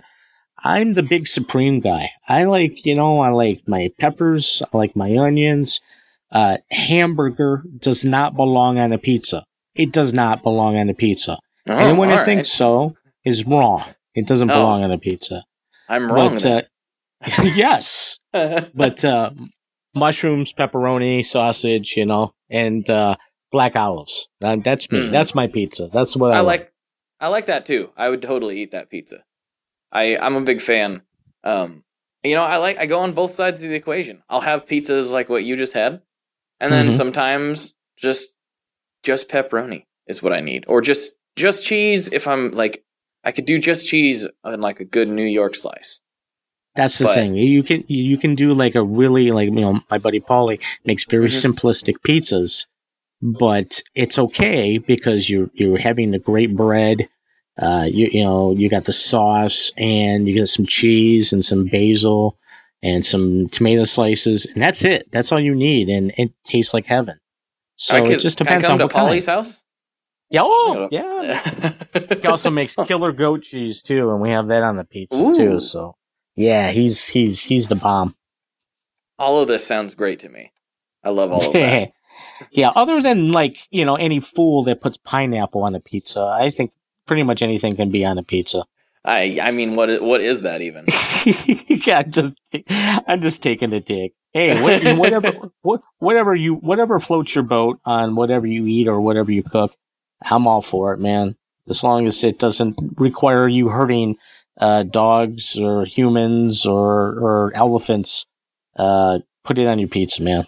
I'm 0.64 0.93
the 0.93 1.03
big 1.03 1.28
supreme 1.28 1.80
guy. 1.80 2.09
I 2.28 2.45
like 2.45 2.86
you 2.86 2.95
know 2.95 3.20
I 3.20 3.30
like 3.30 3.61
my 3.68 3.91
peppers, 3.99 4.61
I 4.74 4.78
like 4.78 4.95
my 4.95 5.16
onions. 5.18 5.82
Uh, 6.32 6.57
hamburger 6.72 7.64
does 7.80 8.03
not 8.03 8.36
belong 8.36 8.80
on 8.80 8.91
a 8.91 8.97
pizza. 8.97 9.45
It 9.76 9.91
does 9.91 10.14
not 10.14 10.41
belong 10.41 10.76
on 10.78 10.89
a 10.89 10.93
pizza. 10.95 11.38
Oh, 11.70 11.76
Anyone 11.76 12.09
all 12.09 12.18
that 12.18 12.26
thinks 12.26 12.49
so 12.49 12.95
is 13.24 13.45
wrong. 13.45 13.84
It 14.16 14.26
doesn't 14.28 14.49
Oh. 14.49 14.53
belong 14.55 14.84
on 14.84 14.91
a 14.91 14.97
pizza. 14.97 15.43
I'm 15.89 16.11
wrong. 16.11 16.34
But 16.36 16.45
uh, 16.45 16.61
yes, 17.43 18.18
but 18.32 19.05
uh, 19.05 19.32
mushrooms, 19.95 20.53
pepperoni, 20.53 21.26
sausage, 21.26 21.95
you 21.97 22.05
know, 22.05 22.34
and 22.49 22.89
uh, 22.89 23.16
black 23.54 23.78
olives. 23.78 24.28
That's 24.41 24.91
me. 24.91 24.99
Mhm. 25.04 25.12
That's 25.12 25.34
my 25.34 25.47
pizza. 25.47 25.88
That's 25.93 26.18
what 26.18 26.34
I, 26.34 26.38
I 26.38 26.39
like. 26.41 26.60
like 26.60 26.74
I 27.22 27.28
like 27.30 27.45
that 27.45 27.66
too. 27.66 27.91
I 27.95 28.10
would 28.10 28.22
totally 28.22 28.60
eat 28.62 28.72
that 28.72 28.89
pizza. 28.89 29.24
I 29.93 30.18
I'm 30.18 30.36
a 30.36 30.41
big 30.41 30.60
fan. 30.60 31.04
Um, 31.45 31.86
you 32.24 32.36
know, 32.36 32.43
I 32.43 32.58
like 32.58 32.78
I 32.80 32.86
go 32.88 32.99
on 32.99 33.14
both 33.14 33.32
sides 33.32 33.64
of 33.64 33.70
the 33.70 33.76
equation. 33.76 34.24
I'll 34.30 34.41
have 34.41 34.66
pizzas 34.66 35.10
like 35.12 35.30
what 35.30 35.45
you 35.45 35.56
just 35.56 35.74
had, 35.74 36.01
and 36.60 36.74
then 36.74 36.89
Mhm. 36.89 36.93
sometimes 36.93 37.76
just 37.95 38.34
just 39.04 39.30
pepperoni 39.30 39.86
is 40.08 40.22
what 40.24 40.34
I 40.34 40.41
need, 40.41 40.66
or 40.68 40.82
just 40.82 41.18
just 41.38 41.64
cheese. 41.66 42.12
If 42.12 42.28
I'm 42.28 42.51
like, 42.51 42.84
I 43.24 43.32
could 43.32 43.45
do 43.45 43.60
just 43.60 43.88
cheese 43.88 44.28
on 44.43 44.60
like 44.62 44.80
a 44.80 44.86
good 44.86 45.08
New 45.08 45.26
York 45.26 45.56
slice. 45.56 46.01
That's 46.76 46.97
the 46.97 47.06
but- 47.06 47.14
thing. 47.14 47.36
You 47.36 47.62
can 47.62 47.84
you 47.88 48.18
can 48.18 48.34
do 48.36 48.54
like 48.54 48.74
a 48.76 48.84
really 48.84 49.30
like 49.32 49.45
you 49.45 49.62
know 49.62 49.82
my 49.91 49.99
buddy 49.99 50.20
Paulie 50.20 50.60
makes 50.86 51.06
very 51.06 51.28
Mhm. 51.28 51.54
simplistic 51.54 51.97
pizzas, 52.08 52.66
but 53.24 53.82
it's 53.95 54.19
okay 54.19 54.78
because 54.78 55.30
you're 55.30 55.49
you're 55.53 55.78
having 55.78 56.11
the 56.11 56.19
great 56.19 56.55
bread. 56.55 57.07
Uh, 57.59 57.88
you 57.89 58.09
you 58.11 58.24
know 58.24 58.51
you 58.51 58.69
got 58.69 58.84
the 58.84 58.93
sauce 58.93 59.71
and 59.78 60.28
you 60.28 60.38
got 60.38 60.49
some 60.49 60.65
cheese 60.65 61.32
and 61.32 61.45
some 61.45 61.65
basil 61.65 62.38
and 62.82 63.05
some 63.05 63.47
tomato 63.49 63.86
slices 63.86 64.45
and 64.45 64.61
that's 64.61 64.84
it. 64.84 65.09
That's 65.11 65.32
all 65.32 65.39
you 65.39 65.55
need 65.55 65.88
and 65.88 66.13
it 66.17 66.34
tastes 66.43 66.74
like 66.74 66.86
heaven. 66.86 67.17
So 67.78 68.01
could, 68.01 68.11
it 68.11 68.19
just 68.19 68.38
depends 68.38 68.67
on 68.67 68.80
to 68.80 68.86
what 68.86 68.93
kind. 68.93 69.07
Paulie's 69.07 69.28
house. 69.28 69.61
Yeah, 70.30 70.41
oh, 70.43 70.89
yeah. 70.91 71.21
yeah. 71.21 71.74
He 72.21 72.28
also 72.28 72.49
makes 72.49 72.76
killer 72.76 73.11
goat 73.11 73.43
cheese 73.43 73.82
too, 73.82 74.09
and 74.09 74.19
we 74.19 74.32
have 74.32 74.47
that 74.47 74.63
on 74.63 74.76
the 74.78 74.84
pizza 74.84 75.15
Ooh. 75.15 75.36
too. 75.36 75.59
So 75.59 75.95
yeah, 76.36 76.71
he's 76.71 77.07
he's 77.07 77.41
he's 77.43 77.67
the 77.67 77.76
bomb. 77.76 78.15
all 79.17 79.41
of 79.41 79.47
this 79.47 79.65
sounds 79.65 79.93
great 79.93 80.19
to 80.19 80.30
me. 80.30 80.51
I 81.03 81.09
love 81.09 81.32
all 81.32 81.47
of 81.47 81.53
that. 81.53 81.93
yeah, 82.52 82.70
other 82.70 83.02
than 83.02 83.32
like, 83.32 83.60
you 83.70 83.86
know, 83.86 83.96
any 83.96 84.20
fool 84.20 84.64
that 84.64 84.82
puts 84.82 84.98
pineapple 84.98 85.64
on 85.64 85.76
a 85.76 85.80
pizza, 85.80 86.22
I 86.22 86.50
think 86.50 86.72
pretty 87.08 87.24
much 87.24 87.41
anything 87.41 87.76
can 87.76 87.91
be 87.91 88.06
on 88.06 88.18
a 88.18 88.24
pizza. 88.24 88.64
I 89.06 89.38
I 89.41 89.52
mean, 89.52 89.76
what 89.76 90.02
what 90.02 90.22
is 90.22 90.44
that 90.44 90.62
even? 90.62 90.86
yeah, 91.68 92.00
I'm 92.00 92.12
just 92.12 92.34
I'm 92.70 93.22
just 93.22 93.44
taking 93.44 93.74
a 93.74 93.82
dig. 93.82 94.14
Hey, 94.34 94.60
what, 94.62 94.98
whatever, 94.98 95.32
what, 95.62 95.82
whatever 96.00 96.34
you, 96.34 96.56
whatever 96.56 97.00
floats 97.00 97.36
your 97.36 97.44
boat 97.44 97.80
on 97.86 98.16
whatever 98.16 98.48
you 98.48 98.66
eat 98.66 98.88
or 98.88 99.00
whatever 99.00 99.32
you 99.32 99.44
cook, 99.44 99.76
I'm 100.24 100.48
all 100.48 100.62
for 100.62 100.94
it, 100.94 101.00
man. 101.00 101.36
As 101.70 101.84
long 101.84 102.08
as 102.08 102.24
it 102.24 102.39
doesn't 102.39 102.76
require 102.98 103.48
you 103.48 103.70
hurting 103.70 104.16
uh, 104.60 104.84
dogs 104.84 105.60
or 105.60 105.86
humans 105.86 106.66
or 106.66 107.20
or 107.20 107.52
elephants, 107.56 108.26
uh, 108.78 109.20
put 109.44 109.60
it 109.60 109.68
on 109.68 109.80
your 109.80 109.89
pizza, 109.89 110.24
man. 110.24 110.48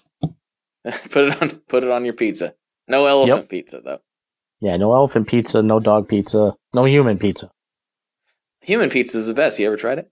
put 1.11 1.29
it 1.29 1.41
on 1.41 1.49
put 1.67 1.83
it 1.83 1.91
on 1.91 2.05
your 2.05 2.13
pizza. 2.13 2.53
No 2.88 3.05
elephant 3.05 3.43
yep. 3.43 3.49
pizza 3.49 3.81
though. 3.83 3.99
Yeah, 4.61 4.77
no 4.77 4.93
elephant 4.93 5.27
pizza, 5.27 5.61
no 5.61 5.79
dog 5.79 6.07
pizza, 6.07 6.53
no 6.73 6.86
human 6.86 7.17
pizza. 7.17 7.51
Human 8.61 8.89
pizza 8.89 9.17
is 9.17 9.27
the 9.27 9.33
best. 9.33 9.59
You 9.59 9.67
ever 9.67 9.77
tried 9.77 9.99
it? 9.99 10.11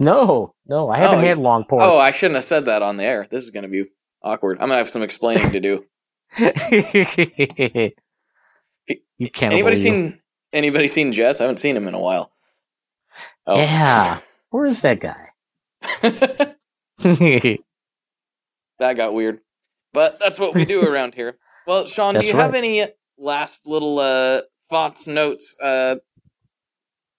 No, 0.00 0.54
no, 0.66 0.90
I 0.90 0.98
haven't 0.98 1.18
oh, 1.18 1.22
had 1.22 1.38
long 1.38 1.64
pork. 1.64 1.82
Oh, 1.82 1.98
I 1.98 2.12
shouldn't 2.12 2.36
have 2.36 2.44
said 2.44 2.66
that 2.66 2.82
on 2.82 2.96
the 2.96 3.04
air. 3.04 3.26
This 3.28 3.44
is 3.44 3.50
going 3.50 3.64
to 3.64 3.68
be 3.68 3.86
awkward. 4.22 4.58
I'm 4.58 4.68
going 4.68 4.76
to 4.76 4.78
have 4.78 4.88
some 4.88 5.02
explaining 5.02 5.50
to 5.50 5.60
do. 5.60 5.84
you 9.18 9.30
can't. 9.32 9.52
Anybody 9.52 9.76
seen 9.76 10.20
anybody 10.52 10.88
seen 10.88 11.12
Jess? 11.12 11.40
I 11.40 11.44
haven't 11.44 11.58
seen 11.58 11.76
him 11.76 11.88
in 11.88 11.94
a 11.94 12.00
while. 12.00 12.32
Oh. 13.46 13.56
Yeah, 13.56 14.20
where 14.50 14.66
is 14.66 14.82
that 14.82 15.00
guy? 15.00 15.30
that 16.02 16.56
got 18.78 19.14
weird, 19.14 19.40
but 19.92 20.18
that's 20.20 20.38
what 20.38 20.54
we 20.54 20.64
do 20.64 20.82
around 20.88 21.14
here. 21.14 21.38
Well, 21.66 21.86
Sean, 21.86 22.14
that's 22.14 22.24
do 22.26 22.32
you 22.32 22.36
right. 22.36 22.44
have 22.44 22.54
any 22.54 22.86
last 23.18 23.66
little 23.66 23.98
uh, 23.98 24.42
thoughts, 24.70 25.06
notes, 25.06 25.54
uh, 25.62 25.96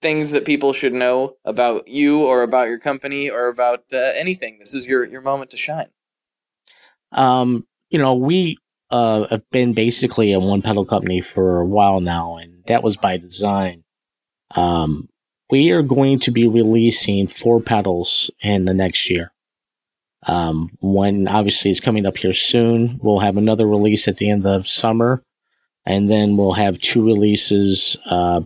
things 0.01 0.31
that 0.31 0.45
people 0.45 0.73
should 0.73 0.93
know 0.93 1.35
about 1.43 1.87
you 1.87 2.23
or 2.23 2.41
about 2.41 2.67
your 2.67 2.79
company 2.79 3.29
or 3.29 3.47
about 3.47 3.83
uh, 3.91 3.97
anything. 4.15 4.57
This 4.59 4.73
is 4.73 4.87
your 4.87 5.05
your 5.05 5.21
moment 5.21 5.51
to 5.51 5.57
shine. 5.57 5.89
Um, 7.11 7.67
you 7.89 7.99
know, 7.99 8.13
we 8.13 8.57
uh, 8.91 9.25
have 9.29 9.49
been 9.51 9.73
basically 9.73 10.33
a 10.33 10.39
one 10.39 10.61
pedal 10.61 10.85
company 10.85 11.21
for 11.21 11.59
a 11.59 11.65
while 11.65 11.99
now, 11.99 12.37
and 12.37 12.63
that 12.67 12.83
was 12.83 12.97
by 12.97 13.17
design. 13.17 13.83
Um, 14.55 15.09
we 15.49 15.71
are 15.71 15.81
going 15.81 16.19
to 16.19 16.31
be 16.31 16.47
releasing 16.47 17.27
four 17.27 17.59
pedals 17.59 18.31
in 18.41 18.65
the 18.65 18.73
next 18.73 19.09
year. 19.09 19.31
Um, 20.27 20.71
one 20.79 21.27
obviously 21.27 21.71
is 21.71 21.79
coming 21.79 22.05
up 22.05 22.17
here 22.17 22.33
soon. 22.33 22.99
We'll 23.01 23.19
have 23.19 23.37
another 23.37 23.65
release 23.65 24.07
at 24.07 24.17
the 24.17 24.29
end 24.29 24.45
of 24.45 24.67
summer, 24.67 25.23
and 25.85 26.11
then 26.11 26.35
we'll 26.35 26.53
have 26.53 26.79
two 26.79 27.05
releases 27.05 27.97
uh, 28.05 28.41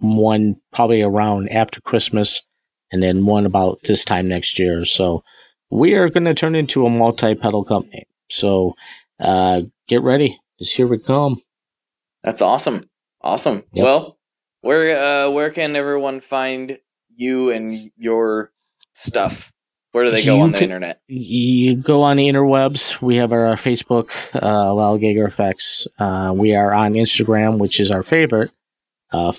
one 0.00 0.56
probably 0.72 1.02
around 1.02 1.50
after 1.50 1.80
Christmas, 1.80 2.42
and 2.90 3.02
then 3.02 3.26
one 3.26 3.46
about 3.46 3.82
this 3.82 4.04
time 4.04 4.28
next 4.28 4.58
year. 4.58 4.84
So 4.84 5.22
we 5.70 5.94
are 5.94 6.08
going 6.08 6.24
to 6.24 6.34
turn 6.34 6.54
into 6.54 6.86
a 6.86 6.90
multi-pedal 6.90 7.64
company. 7.64 8.06
So 8.28 8.74
uh, 9.18 9.62
get 9.86 10.02
ready, 10.02 10.40
because 10.56 10.72
here 10.72 10.86
we 10.86 10.98
come. 10.98 11.42
That's 12.24 12.42
awesome, 12.42 12.82
awesome. 13.20 13.64
Yep. 13.72 13.84
Well, 13.84 14.18
where 14.62 15.26
uh, 15.26 15.30
where 15.30 15.50
can 15.50 15.76
everyone 15.76 16.20
find 16.20 16.78
you 17.14 17.50
and 17.50 17.90
your 17.96 18.52
stuff? 18.94 19.52
Where 19.92 20.04
do 20.04 20.10
they 20.12 20.24
go 20.24 20.36
you 20.36 20.42
on 20.42 20.52
the 20.52 20.62
internet? 20.62 21.00
You 21.08 21.74
go 21.76 22.02
on 22.02 22.16
the 22.16 22.28
interwebs. 22.28 23.02
We 23.02 23.16
have 23.16 23.32
our 23.32 23.56
Facebook, 23.56 24.10
uh, 24.34 24.40
Lollygagger 24.40 25.26
Effects. 25.26 25.88
Uh, 25.98 26.32
we 26.34 26.54
are 26.54 26.72
on 26.72 26.92
Instagram, 26.92 27.58
which 27.58 27.80
is 27.80 27.90
our 27.90 28.04
favorite 28.04 28.52
uh, 29.12 29.32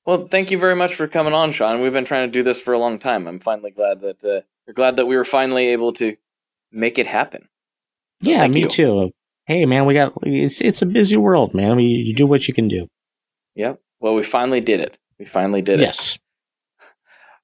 Well, 0.06 0.28
thank 0.28 0.50
you 0.52 0.58
very 0.58 0.76
much 0.76 0.96
for 0.96 1.08
coming 1.08 1.34
on, 1.34 1.52
Sean. 1.52 1.82
We've 1.82 1.94
been 1.94 2.06
trying 2.06 2.28
to 2.28 2.32
do 2.32 2.44
this 2.44 2.62
for 2.62 2.74
a 2.74 2.80
long 2.80 3.00
time. 3.00 3.28
I'm 3.28 3.40
finally 3.40 3.72
glad 3.72 4.02
that 4.02 4.24
uh, 4.24 4.42
we're 4.66 4.74
glad 4.74 4.96
that 4.96 5.08
we 5.08 5.16
were 5.16 5.26
finally 5.26 5.68
able 5.68 5.94
to 5.94 6.16
make 6.72 6.98
it 6.98 7.08
happen. 7.08 7.50
So 8.24 8.32
yeah, 8.32 8.48
me 8.48 8.62
you. 8.62 8.70
too. 8.70 9.12
Hey, 9.46 9.66
man, 9.66 9.86
we 9.86 9.94
got 9.94 10.14
it's 10.24 10.62
it's 10.62 10.82
a 10.82 10.86
busy 10.86 11.18
world, 11.18 11.54
man. 11.54 11.76
We, 11.78 11.84
you 11.84 12.14
do 12.14 12.26
what 12.26 12.48
you 12.48 12.54
can 12.54 12.68
do. 12.68 12.88
Yep. 13.56 13.80
Well, 14.00 14.16
we 14.16 14.24
finally 14.24 14.62
did 14.62 14.80
it. 14.80 14.98
We 15.20 15.26
finally 15.26 15.62
did 15.62 15.80
it. 15.80 15.84
Yes. 15.84 16.18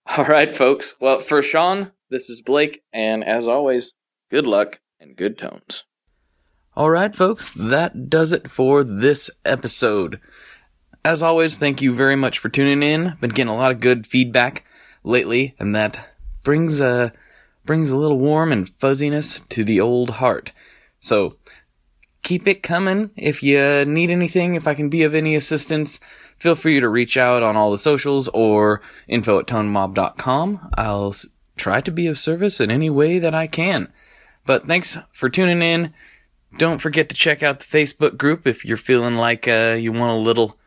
All 0.18 0.26
right, 0.26 0.52
folks. 0.52 0.96
Well, 1.00 1.20
for 1.20 1.42
Sean, 1.42 1.92
this 2.10 2.30
is 2.30 2.42
Blake, 2.42 2.82
and 2.92 3.24
as 3.24 3.48
always, 3.48 3.94
good 4.30 4.48
luck 4.48 4.82
and 5.00 5.16
good 5.16 5.38
tones. 5.38 5.86
All 6.76 6.90
right, 6.90 7.16
folks, 7.16 7.52
that 7.52 8.10
does 8.10 8.32
it 8.32 8.50
for 8.50 8.84
this 8.84 9.30
episode. 9.44 10.20
As 11.04 11.22
always, 11.22 11.58
thank 11.58 11.82
you 11.82 11.94
very 11.94 12.16
much 12.16 12.40
for 12.40 12.50
tuning 12.50 12.82
in. 12.82 13.18
Been 13.20 13.32
getting 13.32 13.52
a 13.52 13.56
lot 13.56 13.72
of 13.72 13.80
good 13.80 14.08
feedback 14.08 14.66
lately, 15.04 15.56
and 15.60 15.76
that 15.76 16.10
brings 16.44 16.80
a 16.80 17.14
brings 17.66 17.90
a 17.90 17.98
little 17.98 18.20
warm 18.20 18.52
and 18.52 18.70
fuzziness 18.80 19.40
to 19.40 19.64
the 19.64 19.80
old 19.80 20.12
heart. 20.12 20.52
So 21.02 21.36
keep 22.24 22.48
it 22.48 22.64
coming. 22.64 23.12
If 23.18 23.44
you 23.44 23.84
need 23.86 24.10
anything, 24.10 24.56
if 24.56 24.68
I 24.68 24.74
can 24.74 24.90
be 24.90 25.04
of 25.04 25.14
any 25.14 25.36
assistance, 25.36 26.00
feel 26.38 26.56
free 26.56 26.80
to 26.80 26.88
reach 26.88 27.18
out 27.18 27.44
on 27.44 27.58
all 27.58 27.72
the 27.72 27.78
socials 27.78 28.30
or 28.30 28.82
info 29.08 29.40
at 29.40 29.48
tonemob.com. 29.48 30.72
I'll 30.78 31.14
try 31.58 31.82
to 31.82 31.92
be 31.92 32.08
of 32.08 32.18
service 32.18 32.62
in 32.62 32.72
any 32.72 32.90
way 32.90 33.20
that 33.20 33.36
I 33.36 33.48
can. 33.48 33.92
But 34.46 34.66
thanks 34.66 34.98
for 35.12 35.30
tuning 35.30 35.62
in. 35.62 35.94
Don't 36.58 36.80
forget 36.80 37.10
to 37.10 37.16
check 37.16 37.44
out 37.44 37.60
the 37.60 37.66
Facebook 37.66 38.18
group 38.18 38.46
if 38.46 38.66
you're 38.66 38.78
feeling 38.78 39.16
like 39.16 39.48
uh, 39.48 39.78
you 39.80 39.92
want 39.92 40.12
a 40.12 40.24
little 40.24 40.58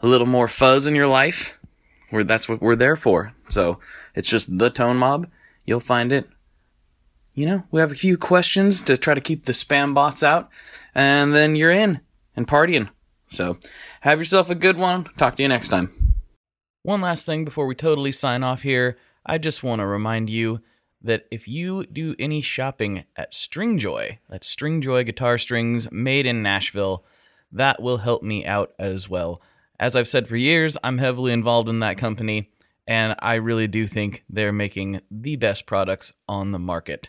a 0.00 0.06
little 0.06 0.26
more 0.26 0.48
fuzz 0.48 0.86
in 0.86 0.94
your 0.94 1.08
life. 1.08 1.54
Where 2.10 2.24
that's 2.24 2.48
what 2.48 2.60
we're 2.60 2.76
there 2.76 2.96
for. 2.96 3.32
So 3.48 3.78
it's 4.14 4.28
just 4.28 4.58
the 4.58 4.68
Tone 4.68 4.98
Mob. 4.98 5.28
You'll 5.64 5.80
find 5.80 6.12
it. 6.12 6.28
You 7.34 7.46
know, 7.46 7.62
we 7.70 7.80
have 7.80 7.92
a 7.92 7.96
few 7.96 8.18
questions 8.18 8.80
to 8.82 8.98
try 8.98 9.14
to 9.14 9.20
keep 9.20 9.46
the 9.46 9.52
spam 9.52 9.94
bots 9.94 10.22
out, 10.22 10.50
and 10.94 11.34
then 11.34 11.56
you're 11.56 11.70
in 11.70 12.00
and 12.36 12.46
partying. 12.46 12.90
So, 13.28 13.58
have 14.02 14.18
yourself 14.18 14.50
a 14.50 14.54
good 14.54 14.76
one. 14.76 15.04
Talk 15.16 15.36
to 15.36 15.42
you 15.42 15.48
next 15.48 15.68
time. 15.68 16.14
One 16.82 17.00
last 17.00 17.24
thing 17.24 17.44
before 17.44 17.66
we 17.66 17.74
totally 17.74 18.12
sign 18.12 18.42
off 18.42 18.62
here. 18.62 18.98
I 19.24 19.38
just 19.38 19.62
want 19.62 19.80
to 19.80 19.86
remind 19.86 20.28
you 20.28 20.60
that 21.00 21.26
if 21.30 21.48
you 21.48 21.86
do 21.86 22.14
any 22.18 22.42
shopping 22.42 23.04
at 23.16 23.32
Stringjoy, 23.32 24.18
that's 24.28 24.54
Stringjoy 24.54 25.06
guitar 25.06 25.38
strings 25.38 25.90
made 25.90 26.26
in 26.26 26.42
Nashville, 26.42 27.04
that 27.50 27.80
will 27.80 27.98
help 27.98 28.22
me 28.22 28.44
out 28.44 28.72
as 28.78 29.08
well. 29.08 29.40
As 29.80 29.96
I've 29.96 30.08
said 30.08 30.28
for 30.28 30.36
years, 30.36 30.76
I'm 30.84 30.98
heavily 30.98 31.32
involved 31.32 31.68
in 31.68 31.80
that 31.80 31.98
company, 31.98 32.50
and 32.86 33.16
I 33.20 33.34
really 33.34 33.66
do 33.66 33.86
think 33.86 34.24
they're 34.28 34.52
making 34.52 35.00
the 35.10 35.36
best 35.36 35.66
products 35.66 36.12
on 36.28 36.52
the 36.52 36.58
market. 36.58 37.08